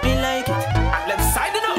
Me 0.05 0.13
like 0.23 0.47
it. 0.47 1.09
Left 1.09 1.35
side 1.35 1.55
it 1.55 1.65
up. 1.67 1.77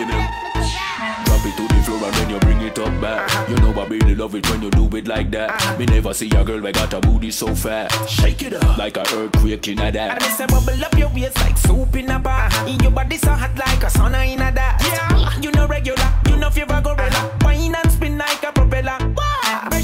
Drop 1.25 1.45
it 1.45 1.55
to 1.55 1.63
the 1.67 1.81
floor 1.85 2.03
and 2.03 2.13
then 2.15 2.29
you 2.29 2.39
bring 2.39 2.61
it 2.61 2.77
up 2.79 3.01
back. 3.01 3.29
Uh-huh. 3.33 3.45
You 3.49 3.55
know 3.57 3.81
I 3.81 3.85
really 3.87 4.15
love 4.15 4.35
it 4.35 4.49
when 4.49 4.61
you 4.61 4.69
do 4.71 4.89
it 4.97 5.07
like 5.07 5.31
that. 5.31 5.49
Uh-huh. 5.51 5.77
Me 5.77 5.85
never 5.85 6.13
see 6.13 6.29
a 6.35 6.43
girl 6.43 6.59
that 6.61 6.73
got 6.73 6.93
a 6.93 6.99
booty 6.99 7.31
so 7.31 7.55
fat. 7.55 7.87
Shake 8.09 8.41
it 8.43 8.53
up 8.53 8.77
like 8.77 8.97
a 8.97 9.01
earthquake 9.15 9.67
in 9.69 9.79
a 9.79 9.83
And 9.83 9.95
that. 9.95 10.21
me 10.21 10.27
say 10.27 10.45
bubble 10.47 10.83
up 10.83 10.97
your 10.97 11.09
waist 11.13 11.37
like 11.37 11.57
soup 11.57 11.95
in 11.95 12.09
a 12.11 12.19
bar. 12.19 12.47
Uh-huh. 12.47 12.67
In 12.67 12.79
your 12.81 12.91
body 12.91 13.17
so 13.17 13.31
hot 13.31 13.57
like 13.57 13.83
a 13.83 13.87
sauna 13.87 14.25
in 14.27 14.41
a 14.41 14.51
that. 14.51 14.81
Yeah. 14.83 15.39
You 15.41 15.51
know 15.51 15.65
regular, 15.67 16.13
you 16.27 16.35
know 16.35 16.49
fever 16.49 16.81
gorilla. 16.83 17.31
Wine 17.41 17.73
and 17.75 17.91
spin 17.91 18.10
a. 18.10 18.10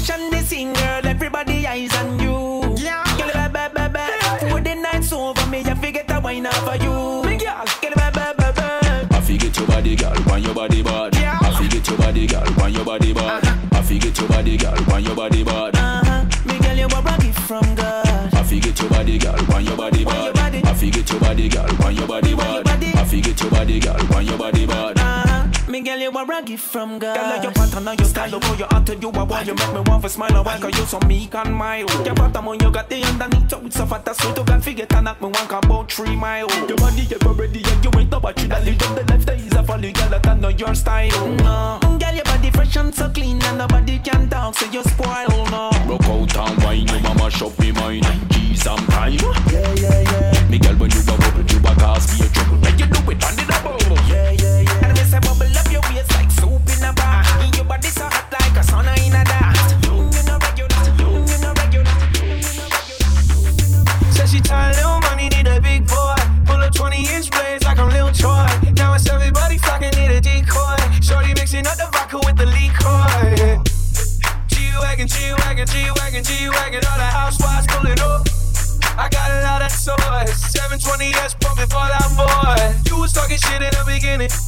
Fresh 0.08 0.20
on 0.20 0.30
the 0.30 0.40
scene, 0.40 0.72
girl, 0.72 1.06
everybody 1.06 1.66
eyes 1.66 1.94
on 1.96 2.18
you. 2.18 2.74
Yeah. 2.76 3.04
Girl, 3.18 3.28
ba 3.28 3.50
ba 3.52 3.70
ba 3.74 3.90
ba. 3.92 4.38
Before 4.40 4.60
the 4.60 4.74
night's 4.74 5.12
over, 5.12 5.46
me 5.48 5.60
I 5.60 5.74
forget 5.74 6.10
a 6.10 6.18
wine 6.18 6.46
up 6.46 6.54
for 6.54 6.76
you. 6.76 7.22
Me 7.28 7.36
girl, 7.36 7.64
girl, 7.82 7.92
ba 7.94 8.10
ba 8.14 8.34
ba 8.38 8.52
ba. 8.56 9.06
I 9.10 9.20
forget 9.20 9.54
your 9.54 9.66
body, 9.66 9.96
girl, 9.96 10.14
when 10.14 10.42
your 10.42 10.54
body 10.54 10.82
bad. 10.82 11.14
I 11.14 11.50
forget 11.60 11.86
your 11.86 11.98
body, 11.98 12.26
girl, 12.26 12.46
when 12.56 12.72
your 12.72 12.84
body 12.86 13.12
bad. 13.12 13.44
I 13.72 13.82
forget 13.82 14.18
your 14.18 14.28
body, 14.28 14.56
girl, 14.56 14.76
when 14.76 15.04
your 15.04 15.14
body 15.14 15.44
bad. 15.44 15.76
Uh-huh. 15.76 16.24
Me 16.46 16.58
girl, 16.58 16.76
you 16.76 16.86
a 16.86 17.18
gift 17.20 17.40
from 17.40 17.74
God. 17.74 18.34
I 18.34 18.42
forget 18.44 18.80
your 18.80 18.88
body, 18.88 19.18
girl, 19.18 19.36
when 19.36 19.64
your 19.66 19.76
body 19.76 20.04
bad. 20.04 20.38
I 20.38 20.72
forget 20.72 21.10
your 21.10 21.20
body, 21.20 21.48
girl, 21.50 21.68
when 21.84 21.94
your 21.94 22.06
body 22.06 22.34
bad. 22.34 22.66
I 22.66 23.04
forget 23.04 23.40
your 23.42 23.50
body, 23.50 23.78
girl, 23.78 23.98
when 23.98 24.26
your 24.26 24.38
body 24.38 24.66
bad. 24.66 24.97
Me 25.78 25.84
girl, 25.84 25.98
you 26.00 26.10
a 26.10 26.42
gift 26.42 26.64
from 26.64 26.98
God. 26.98 27.14
Girl, 27.14 27.40
your 27.40 27.52
pattern 27.52 27.86
and 27.86 28.00
your 28.00 28.08
style, 28.08 28.30
the 28.30 28.38
way 28.40 28.58
you 28.58 28.66
act, 28.68 28.88
you 29.00 29.08
a 29.10 29.24
boy, 29.24 29.42
you 29.46 29.54
make 29.54 29.72
me 29.72 29.80
want 29.86 30.02
to 30.02 30.08
smile 30.08 30.34
a 30.34 30.42
while, 30.42 30.58
cause 30.58 30.76
you 30.76 30.84
so 30.84 30.98
meek 31.06 31.32
and 31.36 31.54
mild. 31.54 31.88
Your 32.04 32.16
bottom 32.16 32.48
on 32.48 32.58
you 32.58 32.68
got 32.72 32.90
the 32.90 33.00
underneath, 33.04 33.48
so 33.48 33.64
it's 33.64 33.76
so 33.76 33.86
fat, 33.86 34.04
that's 34.04 34.20
sweet, 34.20 34.36
you 34.36 34.42
can 34.42 34.60
forget 34.60 34.92
and 34.92 35.04
knock 35.04 35.22
me 35.22 35.28
one 35.28 35.46
about 35.46 35.92
three 35.92 36.16
mile. 36.16 36.48
Your 36.66 36.76
body, 36.78 37.06
ever 37.14 37.32
ready, 37.32 37.62
and 37.64 37.84
you 37.84 37.90
ain't 37.96 38.12
about 38.12 38.42
you 38.42 38.48
that 38.48 38.64
live 38.64 38.82
up 38.82 38.96
the 38.96 39.04
life 39.12 39.24
that 39.26 39.38
is 39.38 39.52
a 39.52 39.62
folly, 39.62 39.92
girl, 39.92 40.08
that 40.08 40.26
I 40.26 40.34
know 40.34 40.48
your 40.48 40.74
style. 40.74 41.28
No, 41.36 41.78
girl, 41.80 42.12
your 42.12 42.24
body 42.24 42.50
fresh 42.50 42.74
and 42.74 42.92
so 42.92 43.08
clean, 43.10 43.40
and 43.40 43.58
nobody 43.58 44.00
can 44.00 44.28
talk, 44.28 44.56
so 44.56 44.66
you 44.72 44.82
spoil, 44.82 45.46
no. 45.54 45.70
Rock 45.86 46.02
out 46.10 46.50
and 46.50 46.64
wine, 46.64 46.88
you 46.88 47.00
mama 47.02 47.30
shop 47.30 47.56
me 47.60 47.70
mind. 47.70 48.04
G 48.30 48.56
sometime. 48.56 49.12
Yeah, 49.12 49.74
yeah, 49.74 50.00
yeah. 50.10 50.48
Me 50.48 50.58
girl, 50.58 50.74
when 50.74 50.90
you 50.90 51.02
a 51.02 51.04
bubble, 51.04 51.46
you 51.46 51.58
a 51.58 51.74
cause 51.78 52.18
me 52.18 52.26
a 52.26 52.30
trouble. 52.30 52.56
When 52.56 52.78
you 52.80 52.86
do 52.86 53.10
it 53.12 53.24
on 53.24 53.36
the 53.36 53.44
double. 53.46 53.78
Yeah, 54.08 54.32
yeah, 54.32 54.47
a. 56.96 57.56
Your 57.56 57.64
body 57.64 57.88
like 58.32 58.56
a 58.56 58.62
sauna 58.64 58.94
in 59.04 59.12
a. 59.12 59.24
You, 59.84 60.08
regular, 60.08 60.38
you, 60.56 60.66
regular, 61.18 61.58
you, 61.72 61.84
she 64.28 64.40
money, 65.08 65.28
need 65.28 65.46
a 65.46 65.60
big 65.60 65.86
boy. 65.86 66.14
Pull 66.44 66.60
up 66.60 66.74
20 66.74 66.96
inch 67.14 67.30
blades 67.30 67.64
like 67.64 67.78
I'm 67.78 67.88
Lil 67.90 68.12
Troy. 68.12 68.46
Now 68.76 68.94
everybody 68.94 69.58
flocking, 69.58 69.90
need 69.96 70.10
a 70.10 70.20
decoy. 70.20 70.76
Shorty 71.00 71.34
mixing 71.34 71.66
up 71.66 71.76
the 71.76 71.88
vodka 71.92 72.18
with 72.24 72.36
the. 72.36 72.46
G 74.48 74.72
wagon, 74.80 75.08
G 75.08 75.32
wagon, 75.44 75.66
G 75.66 75.90
wagon, 75.96 76.24
G 76.24 76.48
wagon, 76.48 76.82
all 76.84 76.98
the 76.98 77.04
housewives 77.04 77.66
pulling 77.68 78.00
up. 78.00 78.26
I 78.98 79.08
got 79.08 79.30
a 79.30 79.42
lot 79.42 79.62
of 79.62 79.70
toys. 79.70 80.34
720S 80.52 81.38
pumping 81.40 81.68
Boy. 81.68 82.74
You 82.86 83.00
was 83.00 83.12
talking 83.12 83.38
shit 83.38 83.62
in 83.62 83.70
the 83.70 83.84
beginning. 83.86 84.47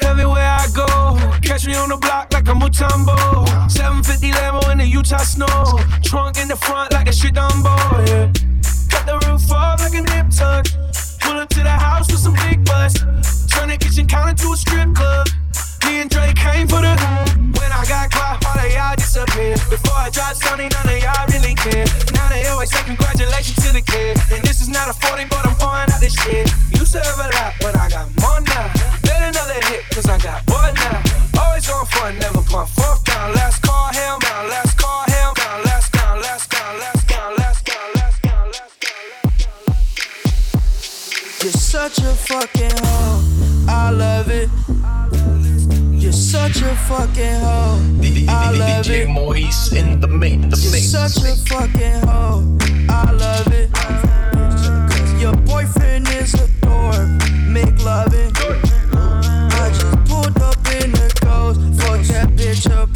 Everywhere 0.00 0.44
I 0.44 0.66
go, 0.74 0.86
catch 1.42 1.66
me 1.66 1.74
on 1.74 1.88
the 1.88 1.96
block 1.96 2.32
like 2.32 2.48
a 2.48 2.52
Mutombo. 2.52 3.16
750 3.70 4.30
Lambo 4.32 4.72
in 4.72 4.78
the 4.78 4.86
Utah 4.86 5.18
snow. 5.18 5.46
Trunk 6.02 6.38
in 6.38 6.48
the 6.48 6.56
front 6.56 6.92
like 6.92 7.08
a 7.08 7.12
shit 7.12 7.34
Dumbo, 7.34 7.76
yeah. 8.06 8.32
Cut 8.88 9.06
the 9.06 9.18
roof 9.26 9.50
off 9.50 9.80
like 9.80 9.94
a 9.94 10.02
nip 10.02 10.30
tuck. 10.30 10.66
Pull 11.20 11.38
up 11.38 11.48
to 11.50 11.62
the 11.62 11.70
house 11.70 12.10
with 12.10 12.20
some 12.20 12.34
big 12.34 12.64
butts. 12.64 13.00
Turn 13.46 13.68
the 13.68 13.76
kitchen 13.76 14.06
counter 14.06 14.34
to 14.34 14.52
a 14.52 14.56
strip 14.56 14.94
club. 14.94 15.26
Me 15.88 16.02
and 16.02 16.10
Drake 16.10 16.36
came 16.36 16.68
for 16.68 16.84
the 16.84 16.92
When 17.56 17.72
I 17.72 17.82
got 17.88 18.10
caught, 18.12 18.44
all 18.44 18.60
of 18.60 18.68
y'all 18.68 18.94
disappeared. 18.94 19.56
Before 19.72 19.96
I 19.96 20.10
dropped 20.12 20.36
Sony, 20.44 20.68
none 20.68 20.84
of 20.84 21.00
y'all 21.00 21.24
really 21.32 21.54
care. 21.56 21.88
Now 22.12 22.28
they 22.28 22.44
always 22.52 22.68
say 22.70 22.84
congratulations 22.84 23.56
to 23.64 23.72
the 23.72 23.80
kid. 23.80 24.20
And 24.28 24.44
this 24.44 24.60
is 24.60 24.68
not 24.68 24.92
a 24.92 24.92
40, 24.92 25.24
but 25.32 25.48
I'm 25.48 25.56
pouring 25.56 25.88
out 25.88 25.98
this 25.98 26.12
shit. 26.12 26.44
Used 26.76 26.92
to 26.92 27.00
have 27.00 27.16
a 27.16 27.32
lot, 27.32 27.56
but 27.64 27.72
I 27.72 27.88
got 27.88 28.04
more 28.20 28.36
now. 28.36 28.68
Bet 29.00 29.32
another 29.32 29.60
hit, 29.72 29.88
cause 29.88 30.04
I 30.12 30.18
got 30.20 30.44
more 30.52 30.68
now. 30.76 31.00
Always 31.40 31.64
on 31.72 31.86
front, 31.86 32.20
never 32.20 32.44
pump 32.44 32.68
fourth 32.68 33.02
down. 33.08 33.32
Last 33.32 33.64
call, 33.64 33.88
hell 33.88 34.18
down, 34.20 34.44
last 34.52 34.76
call, 34.76 35.04
hell 35.08 35.32
down 35.40 35.64
Last 35.64 35.92
down, 35.92 36.20
last 36.20 36.50
down, 36.52 36.78
last 36.78 37.08
down, 37.08 37.36
last 37.40 37.64
down, 37.64 37.88
last 37.96 38.22
down, 38.22 38.44
last 38.52 38.76
down 38.84 39.08
You're 41.40 41.56
such 41.56 41.98
a 42.04 42.12
fucking 42.12 42.76
hoe, 42.84 43.24
I 43.68 43.90
love 43.90 44.28
it 44.28 44.50
you're 46.08 46.12
such 46.14 46.62
a 46.62 46.74
fucking 46.88 47.40
hoe. 47.40 47.78
I 48.28 48.50
love 48.52 48.86
DJ 48.86 49.02
it. 49.02 49.08
Maurice 49.10 49.72
in 49.72 50.00
the 50.00 50.08
main, 50.08 50.48
the 50.48 50.56
You're 50.56 50.80
such 50.80 51.18
a 51.18 51.36
fucking 51.50 52.00
hoe. 52.08 52.56
I 52.88 53.10
love 53.12 53.52
it. 53.52 53.70
Cause 53.74 55.20
Your 55.20 55.36
boyfriend 55.36 56.08
is 56.08 56.32
a 56.32 56.48
dork. 56.62 57.08
Make 57.46 57.84
loving. 57.84 58.32
I 59.52 59.68
just 59.68 59.96
pulled 60.08 60.38
up 60.40 60.56
in 60.80 60.92
the 60.92 61.12
ghost. 61.20 61.60
Fuck 61.78 62.00
that 62.14 62.28
bitch 62.36 62.70
up 62.70 62.88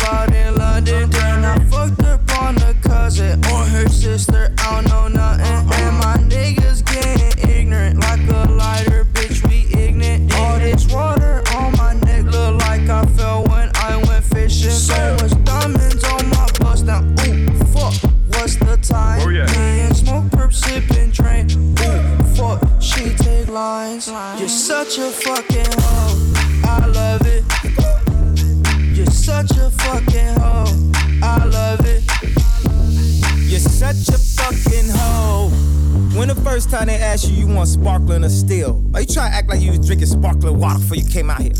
came 41.13 41.29
out 41.29 41.43
here? 41.43 41.53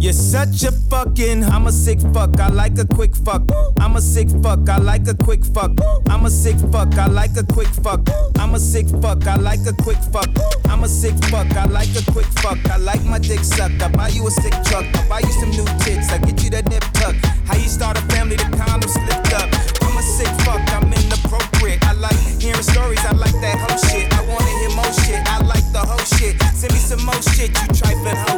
You're 0.00 0.14
such 0.14 0.62
a 0.62 0.72
fucking, 0.72 1.44
I'm 1.44 1.66
a 1.66 1.72
sick 1.72 2.00
fuck, 2.14 2.40
I 2.40 2.48
like 2.48 2.78
a 2.78 2.86
quick 2.86 3.14
fuck. 3.14 3.42
I'm 3.78 3.96
a 3.96 4.00
sick 4.00 4.28
fuck, 4.42 4.66
I 4.68 4.78
like 4.78 5.06
a 5.06 5.14
quick 5.14 5.44
fuck. 5.44 5.72
I'm 6.08 6.24
a 6.24 6.30
sick 6.30 6.56
fuck, 6.72 6.96
I 6.96 7.06
like 7.08 7.36
a 7.36 7.44
quick 7.44 7.68
fuck. 7.68 8.00
I'm 8.38 8.54
a 8.54 8.58
sick 8.58 8.86
fuck, 9.02 9.26
I 9.26 9.36
like 9.36 9.66
a 9.66 9.74
quick 9.82 9.98
fuck. 10.12 10.30
I'm 10.66 10.82
a 10.84 10.88
sick 10.88 11.14
fuck, 11.24 11.50
I 11.56 11.66
like 11.66 11.94
a 11.94 12.12
quick 12.12 12.26
fuck. 12.40 12.58
I 12.70 12.78
like 12.78 13.04
my 13.04 13.18
dick 13.18 13.40
sucked. 13.40 13.82
I 13.82 13.88
buy 13.88 14.08
you 14.08 14.26
a 14.26 14.30
stick 14.30 14.54
truck, 14.64 14.86
I 14.96 15.08
buy 15.08 15.20
you 15.20 15.32
some 15.40 15.50
new 15.50 15.66
tits, 15.84 16.08
I 16.10 16.18
get 16.18 16.42
you 16.42 16.50
that 16.50 16.70
nip 16.70 16.84
tuck. 16.94 17.16
How 17.44 17.56
you 17.56 17.68
start 17.68 17.98
a 17.98 18.02
family, 18.12 18.36
the 18.36 18.48
condom 18.56 18.88
slipped 18.88 19.34
up. 19.34 19.50
I'm 19.82 19.98
a 19.98 20.02
sick 20.02 20.32
fuck, 20.46 20.62
I'm 20.72 20.90
inappropriate. 20.92 21.84
I 21.84 21.92
like 21.92 22.16
hearing 22.40 22.62
stories, 22.62 23.04
I 23.04 23.12
like 23.12 23.36
that 23.44 23.58
whole 23.60 23.78
shit. 23.90 24.08
I 24.14 24.22
wanna 24.24 24.52
hear 24.60 24.72
more 24.72 24.92
shit, 25.04 25.20
I 25.28 25.38
like 25.44 25.66
the 25.72 25.80
whole 25.80 26.06
shit. 26.16 26.40
Send 26.54 26.72
me 26.72 26.78
some 26.78 27.04
more 27.04 27.20
shit, 27.34 27.50
you 27.50 27.66
trifling 27.76 28.16
hoe 28.16 28.37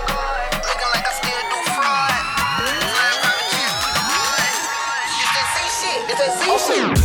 It's 6.73 7.00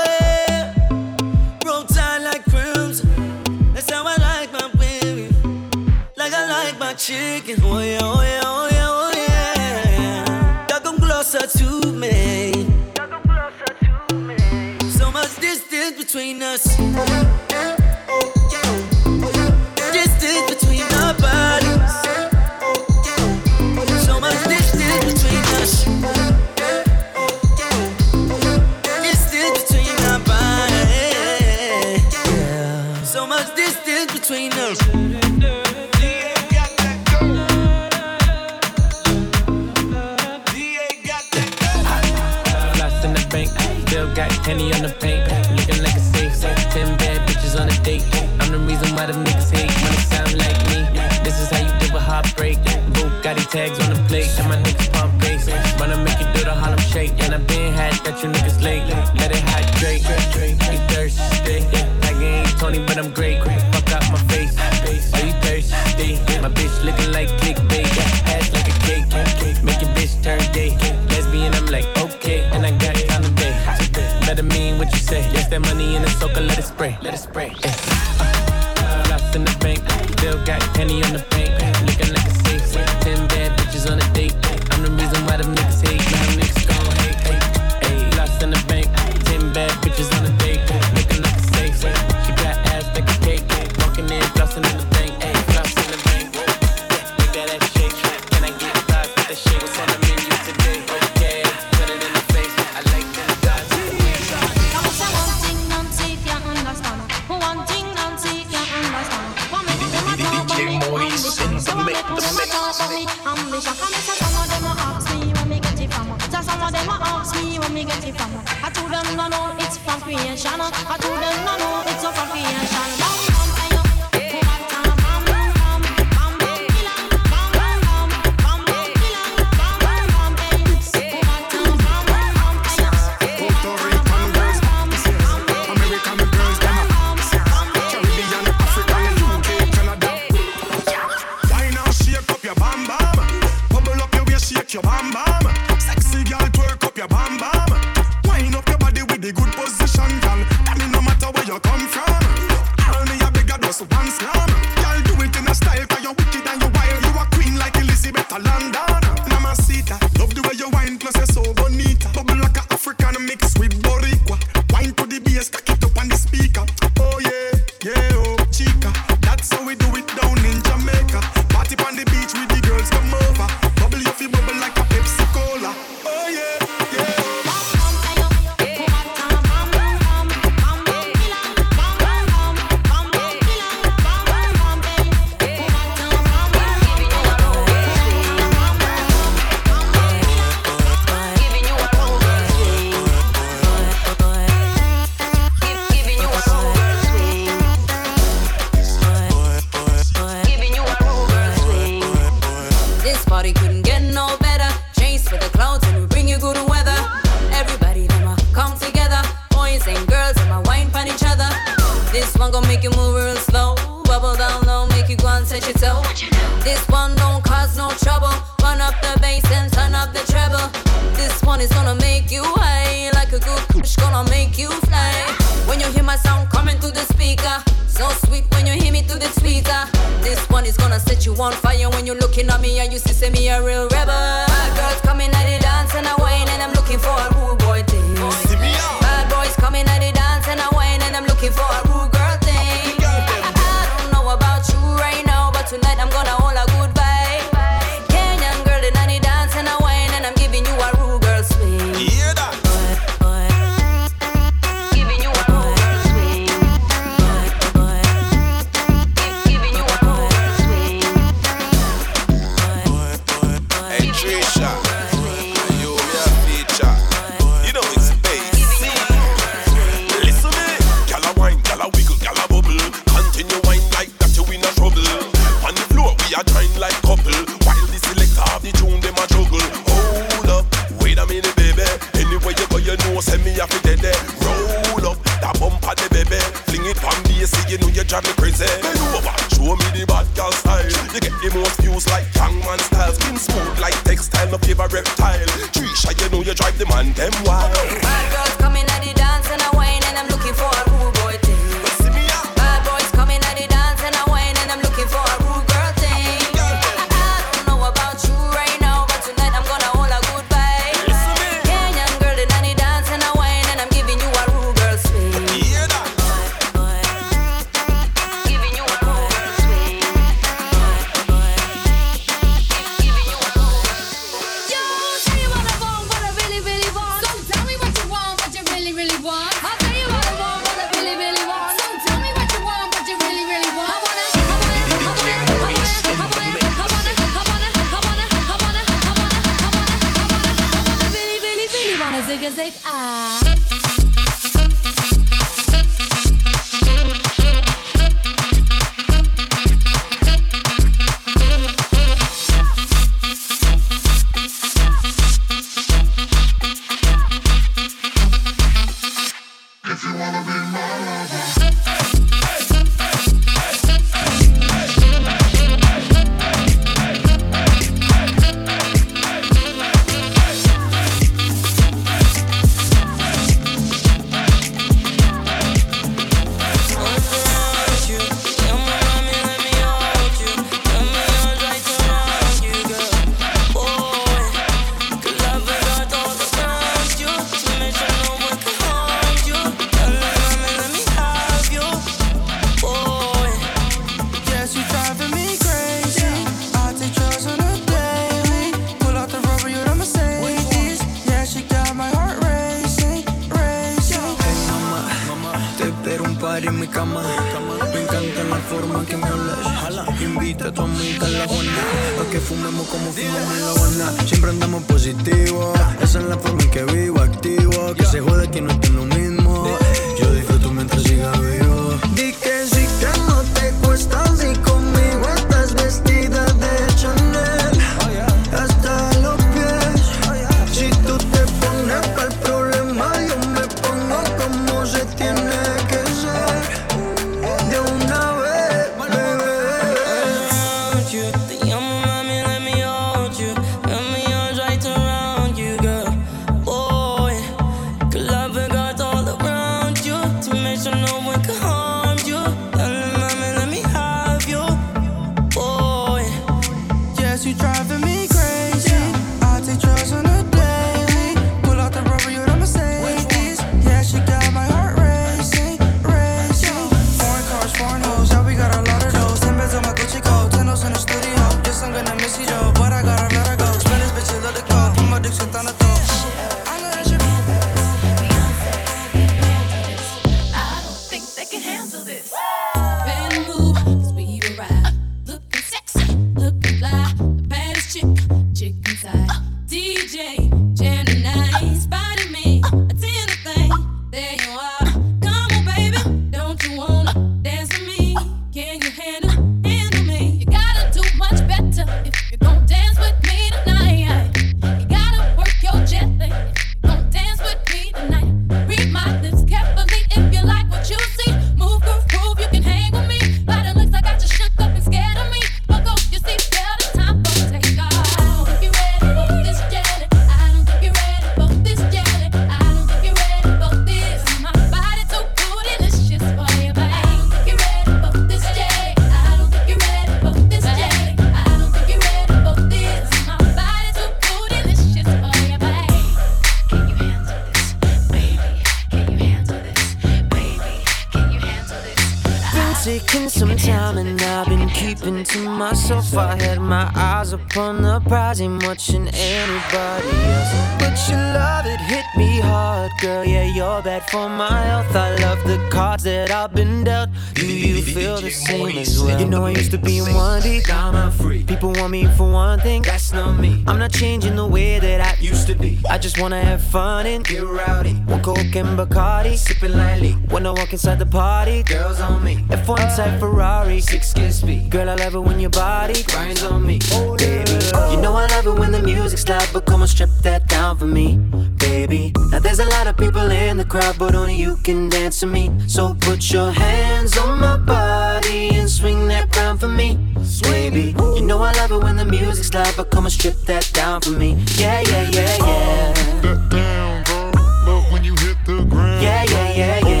taking 543.11 543.29
some 543.29 543.55
time 543.57 543.97
and 543.97 544.21
I've 544.21 544.47
been 544.47 544.69
keeping 544.69 545.23
to 545.23 545.39
myself. 545.39 546.15
I 546.15 546.41
had 546.41 546.59
my 546.59 546.89
eyes 546.95 547.33
upon 547.33 547.81
the 547.81 547.99
prize, 548.07 548.39
ain't 548.39 548.63
watching 548.65 549.07
anybody 549.09 550.07
else. 550.33 550.51
But 550.79 551.09
your 551.09 551.19
love, 551.19 551.65
it 551.65 551.81
hit 551.81 552.05
me 552.15 552.39
hard, 552.39 552.91
girl. 553.01 553.25
Yeah, 553.25 553.43
you're 553.43 553.81
bad 553.81 554.09
for 554.09 554.29
my 554.29 554.61
health. 554.63 554.95
I 554.95 555.15
love 555.17 555.43
the 555.43 555.57
cards 555.69 556.03
that 556.03 556.31
I've 556.31 556.53
been 556.53 556.85
dealt. 556.85 557.09
Do 557.33 557.45
you 557.45 557.81
feel 557.81 558.21
the 558.21 558.29
same 558.29 558.77
as 558.77 559.01
well. 559.01 559.19
You 559.19 559.27
know 559.27 559.45
I 559.45 559.51
used 559.51 559.71
to 559.71 559.77
be 559.77 559.97
in 559.97 560.13
one 560.13 560.41
deep. 560.41 560.63
I'm 560.69 561.11
free. 561.11 561.43
People 561.43 561.73
want 561.73 561.91
me 561.91 562.05
for 562.05 562.31
one 562.31 562.59
thing. 562.59 562.81
That's 562.83 563.11
not 563.11 563.37
me. 563.39 563.63
I'm 563.67 563.79
not 563.79 563.91
changing 563.91 564.35
the 564.35 564.47
way 564.47 564.79
that 564.79 565.01
I 565.01 565.21
used 565.21 565.47
to 565.47 565.55
be. 565.55 565.79
I 565.89 565.97
just 565.97 566.19
wanna 566.19 566.41
have 566.41 566.61
fun 566.61 567.05
and 567.07 567.25
get 567.25 567.43
rowdy. 567.43 567.93
One 568.11 568.21
coke 568.21 568.55
and 568.55 568.77
Bacardi, 568.79 569.37
sipping 569.37 569.73
lightly. 569.73 570.13
When 570.29 570.45
I 570.45 570.51
walk 570.51 570.71
inside 570.71 570.99
the 570.99 571.05
party, 571.05 571.63
girls 571.63 571.99
on 571.99 572.23
me. 572.23 572.45
If 572.49 572.67
one 572.67 572.79
time 572.79 573.00
like 573.01 573.19
Ferrari. 573.19 573.81
Six 573.81 574.13
Ginsby. 574.13 574.69
Girl, 574.69 574.89
I 574.89 574.95
love 574.95 575.15
it 575.15 575.19
when 575.19 575.39
your 575.39 575.49
body 575.49 576.03
grinds 576.03 576.43
on 576.43 576.65
me. 576.65 576.79
Baby, 577.17 577.51
you 577.91 577.97
know 578.01 578.13
I 578.15 578.27
love 578.27 578.47
it 578.47 578.59
when 578.59 578.71
the 578.71 578.81
music's 578.81 579.27
loud, 579.27 579.47
but 579.53 579.65
come 579.65 579.81
on, 579.81 579.87
strip 579.87 580.09
that 580.21 580.47
down 580.47 580.77
for 580.77 580.85
me, 580.85 581.17
baby. 581.57 582.13
Now 582.31 582.39
there's 582.39 582.59
a 582.59 582.65
lot 582.65 582.87
of 582.87 582.97
people 582.97 583.29
in 583.31 583.57
the 583.57 583.65
crowd, 583.65 583.97
but 583.97 584.15
only 584.15 584.35
you 584.35 584.57
can 584.57 584.89
dance 584.89 585.19
to 585.21 585.27
me. 585.27 585.51
So 585.67 585.95
put 586.01 586.31
your 586.31 586.51
hands 586.51 587.17
on 587.17 587.39
my 587.39 587.57
body 587.57 588.49
and 588.55 588.69
swing 588.69 589.07
that 589.07 589.35
round 589.35 589.59
for 589.59 589.67
me, 589.67 589.97
baby. 590.43 590.95
You 591.15 591.21
know 591.21 591.41
I 591.41 591.51
love 591.53 591.71
it 591.71 591.83
when 591.83 591.95
the 591.95 592.05
music's 592.05 592.53
loud, 592.53 592.73
but 592.77 592.91
come 592.91 593.05
on, 593.05 593.11
strip 593.11 593.37
that 593.45 593.69
down 593.73 594.01
for 594.01 594.11
me. 594.11 594.37
Yeah, 594.55 594.81
yeah, 594.81 595.09
yeah, 595.09 595.37
yeah. 595.37 595.93
Oh, 595.97 596.19
that 596.21 596.49
down, 596.49 597.03
girl. 597.03 597.31
Love 597.65 597.91
when 597.91 598.03
you 598.03 598.15
hit 598.17 598.37
the 598.45 598.63
ground. 598.65 599.03
Yeah, 599.03 599.23
yeah, 599.23 599.53
yeah, 599.53 599.87
yeah. 599.87 600.00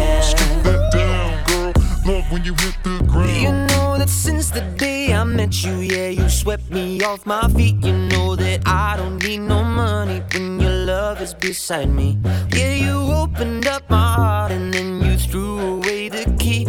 When 2.11 2.43
you 2.43 2.53
hit 2.55 2.75
the 2.83 3.01
ground. 3.07 3.37
You 3.37 3.51
know 3.51 3.97
that 3.97 4.09
since 4.09 4.49
the 4.49 4.59
day 4.75 5.13
I 5.13 5.23
met 5.23 5.63
you, 5.63 5.75
yeah, 5.77 6.09
you 6.09 6.27
swept 6.27 6.69
me 6.69 7.01
off 7.01 7.25
my 7.25 7.47
feet. 7.55 7.77
You 7.85 7.93
know 7.93 8.35
that 8.35 8.67
I 8.67 8.97
don't 8.97 9.23
need 9.23 9.39
no 9.39 9.63
money 9.63 10.21
when 10.33 10.59
your 10.59 10.71
love 10.71 11.21
is 11.21 11.33
beside 11.33 11.89
me. 11.89 12.17
Yeah, 12.53 12.73
you 12.73 12.97
opened 13.13 13.65
up 13.65 13.89
my 13.89 14.13
heart 14.13 14.51
and 14.51 14.73
then 14.73 15.01
you 15.01 15.17
threw 15.17 15.77
away 15.77 16.09
the 16.09 16.25
key. 16.37 16.67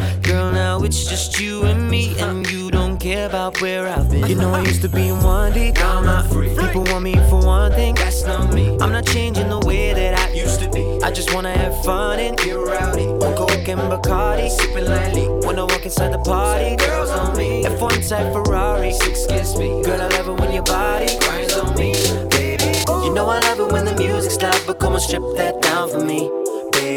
Now 0.83 0.87
it's 0.87 1.05
just 1.05 1.39
you 1.39 1.63
and 1.63 1.89
me, 1.89 2.19
and 2.19 2.45
you 2.51 2.69
don't 2.69 2.99
care 2.99 3.29
about 3.29 3.61
where 3.61 3.87
I've 3.87 4.11
been. 4.11 4.27
You 4.27 4.35
know 4.35 4.53
I 4.53 4.63
used 4.63 4.83
to 4.83 4.89
be 4.89 5.07
in 5.07 5.23
one 5.23 5.53
deep, 5.53 5.75
now 5.75 5.99
I'm 5.99 6.05
not 6.05 6.27
free. 6.27 6.49
People 6.57 6.83
want 6.83 7.05
me 7.05 7.15
for 7.31 7.41
one 7.41 7.71
thing, 7.71 7.95
that's 7.95 8.25
not 8.25 8.53
me. 8.53 8.77
I'm 8.81 8.91
not 8.91 9.07
changing 9.07 9.49
the 9.49 9.61
way 9.61 9.95
that 9.95 10.19
I 10.19 10.33
used 10.33 10.59
to 10.59 10.69
be. 10.71 11.01
I 11.05 11.13
just 11.13 11.33
wanna 11.33 11.57
have 11.57 11.85
fun 11.85 12.19
and 12.19 12.37
get 12.37 12.55
rowdy. 12.55 13.07
On 13.07 13.37
coke 13.37 13.69
and 13.69 13.81
Bacardi, 13.93 14.51
sipping 14.51 14.87
lightly. 14.87 15.29
When 15.47 15.57
I 15.57 15.63
walk 15.63 15.85
inside 15.85 16.13
the 16.13 16.19
party, 16.19 16.75
girls 16.75 17.11
on 17.11 17.37
me. 17.37 17.63
F1 17.63 18.09
type 18.09 18.33
Ferrari, 18.33 18.93
six 18.93 19.25
kiss 19.27 19.57
me. 19.57 19.85
Girl, 19.85 20.01
I 20.01 20.09
love 20.09 20.31
it 20.31 20.41
when 20.41 20.53
your 20.53 20.65
body 20.65 21.17
grinds 21.21 21.55
on 21.55 21.77
me, 21.77 21.93
baby. 22.29 22.75
You 23.07 23.15
know 23.15 23.27
I 23.27 23.39
love 23.39 23.61
it 23.61 23.71
when 23.71 23.85
the 23.85 23.95
music's 23.95 24.43
loud, 24.43 24.61
but 24.67 24.81
come 24.81 24.95
on, 24.95 25.01
strip 25.01 25.23
that 25.37 25.63
down 25.63 25.91
for 25.91 26.01
me, 26.01 26.29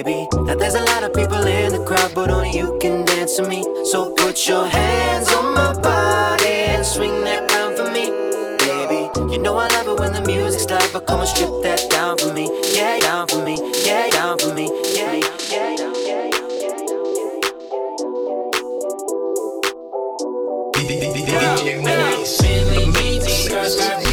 baby. 0.04 0.28
Now 0.44 0.56
there's 0.56 0.76
a 0.76 0.84
lot 0.84 1.04
of 1.04 1.14
people 1.14 1.44
in 1.48 1.72
the 1.72 1.84
crowd, 1.86 2.12
but 2.14 2.30
only 2.30 2.52
you 2.52 2.78
can 2.82 3.06
dance 3.06 3.36
to 3.38 3.48
me. 3.48 3.64
So 3.86 4.12
put 4.12 4.48
your 4.48 4.66
hands 4.66 5.32
on 5.32 5.54
my 5.54 5.74
body 5.80 6.56
and 6.74 6.86
swing 6.86 7.24
that 7.24 7.50
round 7.52 7.78
for 7.78 7.90
me, 7.96 8.06
baby. 8.66 9.34
You 9.34 9.42
know 9.42 9.56
I 9.58 9.68
love 9.70 9.88
it 9.88 10.00
when 10.00 10.12
the 10.12 10.22
music's 10.22 10.70
loud, 10.70 10.90
but 10.92 11.08
come 11.08 11.22
on, 11.22 11.28
strip 11.28 11.50
that 11.64 11.90
down 11.90 12.18
for 12.18 12.34
me, 12.34 12.50
yeah, 12.74 13.00
down 13.00 13.28
for 13.28 13.44
me, 13.44 13.56
yeah, 13.86 14.10
down 14.10 14.38
for 14.38 14.54
me, 14.54 14.70
yeah, 14.94 15.14
yeah, 15.52 15.76
yeah. 15.78 16.32
Girl, 23.48 24.05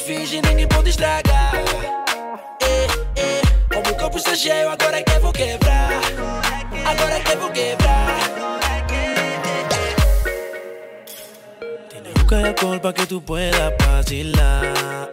ficamos 0.00 0.02
fingindo 0.02 0.48
e 0.48 0.54
nem 0.54 0.66
pode 0.66 0.90
estragar. 0.90 1.52
Eh. 2.62 3.40
Como 3.72 3.90
o 3.90 3.94
corpo 3.96 4.18
está 4.18 4.34
cheio, 4.34 4.68
agora 4.68 5.02
que 5.02 5.18
vou 5.18 5.32
quebrar. 5.32 5.90
Agora 6.86 7.20
que 7.20 7.36
vou 7.36 7.50
quebrar. 7.50 8.20
Busca 12.14 12.40
el 12.40 12.46
alcohol 12.46 12.80
pa' 12.80 12.92
que 12.92 13.06
tú 13.06 13.22
puedas 13.22 13.72
vacilar. 13.78 15.12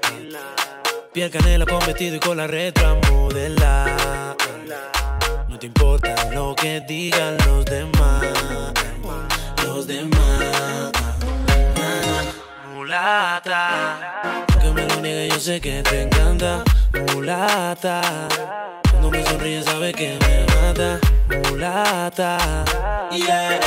Piel 1.13 1.31
canela 1.31 1.65
con 1.65 1.79
vestido 1.85 2.15
y 2.17 2.19
con 2.19 2.37
la 2.37 2.47
retro 2.47 2.99
modelar. 3.09 4.35
No 5.47 5.57
te 5.57 5.67
importa 5.67 6.15
lo 6.31 6.55
que 6.55 6.81
digan 6.81 7.37
los 7.45 7.65
demás. 7.65 8.25
Los 9.63 9.87
demás. 9.87 10.91
Mulata. 12.73 14.46
Me 14.77 14.85
lo 14.85 15.01
niegue, 15.01 15.29
yo 15.29 15.39
sé 15.39 15.59
que 15.59 15.81
te 15.81 16.03
encanta. 16.03 16.63
Mulata. 17.11 17.99
Cuando 18.91 19.09
me 19.09 19.23
sonríes, 19.23 19.65
sabes 19.65 19.95
que 19.95 20.19
me 20.21 20.45
mata. 20.55 20.99
Mulata. 21.49 22.37
Yeah, 23.11 23.59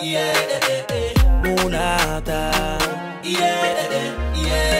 yeah, 0.00 0.32
Mulata. 1.42 2.52
Yeah, 3.24 3.64
yeah, 4.36 4.78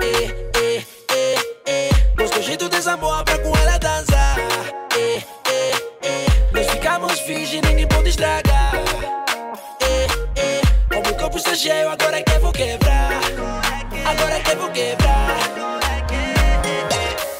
eh, 0.00 0.34
eh, 0.54 0.86
eh, 1.08 1.38
eh. 1.66 1.90
Los 2.16 2.32
cochitos 2.32 2.68
de 2.68 2.82
Samoa 2.82 3.24
pra 3.24 3.38
com 3.38 3.56
ela 3.56 3.78
dançar. 3.78 4.36
Eh, 4.98 5.22
eh, 5.46 5.72
eh. 6.02 6.26
Nós 6.52 6.66
ficamos 6.66 7.20
fingindo 7.20 7.70
nem 7.70 7.86
pode 7.86 8.08
estragar. 8.08 8.74
Eh, 9.80 10.06
eh. 10.34 10.60
O 11.08 11.14
corpo 11.14 11.36
está 11.36 11.54
cheio, 11.54 11.88
agora 11.88 12.18
é 12.18 12.22
que 12.24 12.38
vou 12.40 12.50
quebrar. 12.50 12.83
Que 14.44 14.56
vou 14.56 14.70
quebrar. 14.70 15.24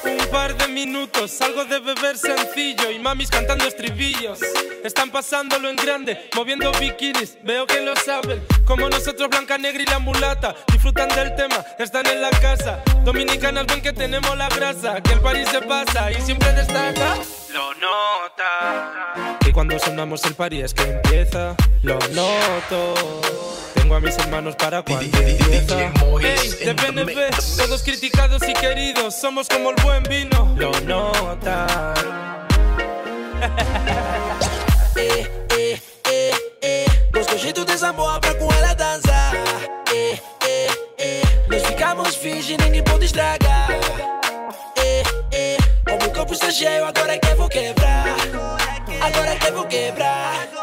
Un 0.04 0.26
par 0.30 0.54
de 0.54 0.66
minutos, 0.68 1.40
algo 1.40 1.64
de 1.64 1.78
beber 1.78 2.16
sencillo 2.16 2.90
y 2.90 2.98
mamis 2.98 3.30
cantando 3.30 3.66
estribillos. 3.66 4.40
Están 4.82 5.10
pasándolo 5.10 5.68
en 5.68 5.76
grande, 5.76 6.28
moviendo 6.34 6.72
bikinis, 6.72 7.38
veo 7.42 7.66
que 7.66 7.80
lo 7.80 7.94
saben. 7.96 8.44
Como 8.66 8.88
nosotros, 8.88 9.28
Blanca 9.30 9.56
Negra 9.58 9.82
y 9.82 9.86
la 9.86 9.98
mulata, 9.98 10.54
disfrutan 10.72 11.08
del 11.08 11.34
tema, 11.36 11.64
están 11.78 12.06
en 12.06 12.20
la 12.20 12.30
casa. 12.30 12.82
Dominicanas 13.04 13.66
ven 13.66 13.80
que 13.80 13.92
tenemos 13.92 14.36
la 14.36 14.48
grasa, 14.48 15.00
que 15.00 15.12
el 15.12 15.20
parís 15.20 15.48
se 15.48 15.62
pasa 15.62 16.10
y 16.10 16.20
siempre 16.20 16.52
destaca. 16.52 17.16
Lo 17.52 17.72
nota. 17.74 19.38
Y 19.46 19.52
cuando 19.52 19.78
sonamos 19.78 20.24
el 20.24 20.34
party 20.34 20.62
es 20.62 20.74
que 20.74 20.82
empieza, 20.82 21.54
lo 21.82 21.98
noto. 22.10 22.94
Tengo 23.84 23.96
a 23.96 24.00
mis 24.00 24.16
hermanos 24.16 24.56
para 24.56 24.82
cuando 24.82 25.04
empieza. 25.04 25.92
Ey, 26.22 26.48
de 26.64 26.74
PNP, 26.74 27.14
todos 27.58 27.82
criticados 27.82 28.40
y 28.48 28.54
queridos, 28.54 29.14
somos 29.14 29.46
como 29.46 29.68
el 29.68 29.76
buen 29.82 30.02
vino. 30.04 30.54
Lo 30.56 30.72
nota. 30.80 31.94
Eh, 34.96 35.26
eh, 35.50 35.80
eh, 36.08 36.30
eh. 36.62 36.84
Gosto 37.12 37.36
jeito 37.36 37.64
dessa 37.64 37.92
boa 37.92 38.18
pra 38.20 38.32
com 38.36 38.50
ela 38.54 38.72
dançar. 38.74 39.34
Eh, 39.92 40.18
eh, 40.46 40.68
eh. 40.96 41.22
Nós 41.50 41.62
ficamos 41.66 42.14
fingindo 42.14 42.62
e 42.62 42.66
ninguém 42.66 42.84
pode 42.84 43.04
estragar. 43.04 43.68
Eh, 44.76 45.02
eh. 45.32 45.56
O 45.92 45.98
meu 45.98 46.10
corpo 46.12 46.32
está 46.32 46.50
cheio, 46.50 46.86
agora 46.86 47.16
é 47.16 47.18
que 47.18 47.34
vou 47.34 47.48
quebrar. 47.48 48.06
Agora 49.02 49.30
é 49.32 49.36
que 49.36 49.50
vou 49.50 49.66
quebrar. 49.66 50.53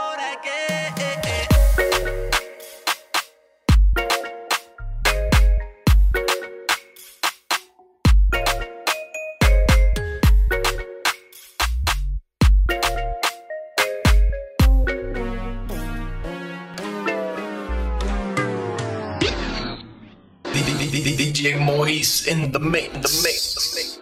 DJ 21.42 21.60
Mois 21.60 22.28
in 22.28 22.52
the 22.52 22.60
mix. 22.60 22.94
The 22.94 23.24
mix. 23.24 23.56
The 23.56 23.76
mix. 23.76 24.01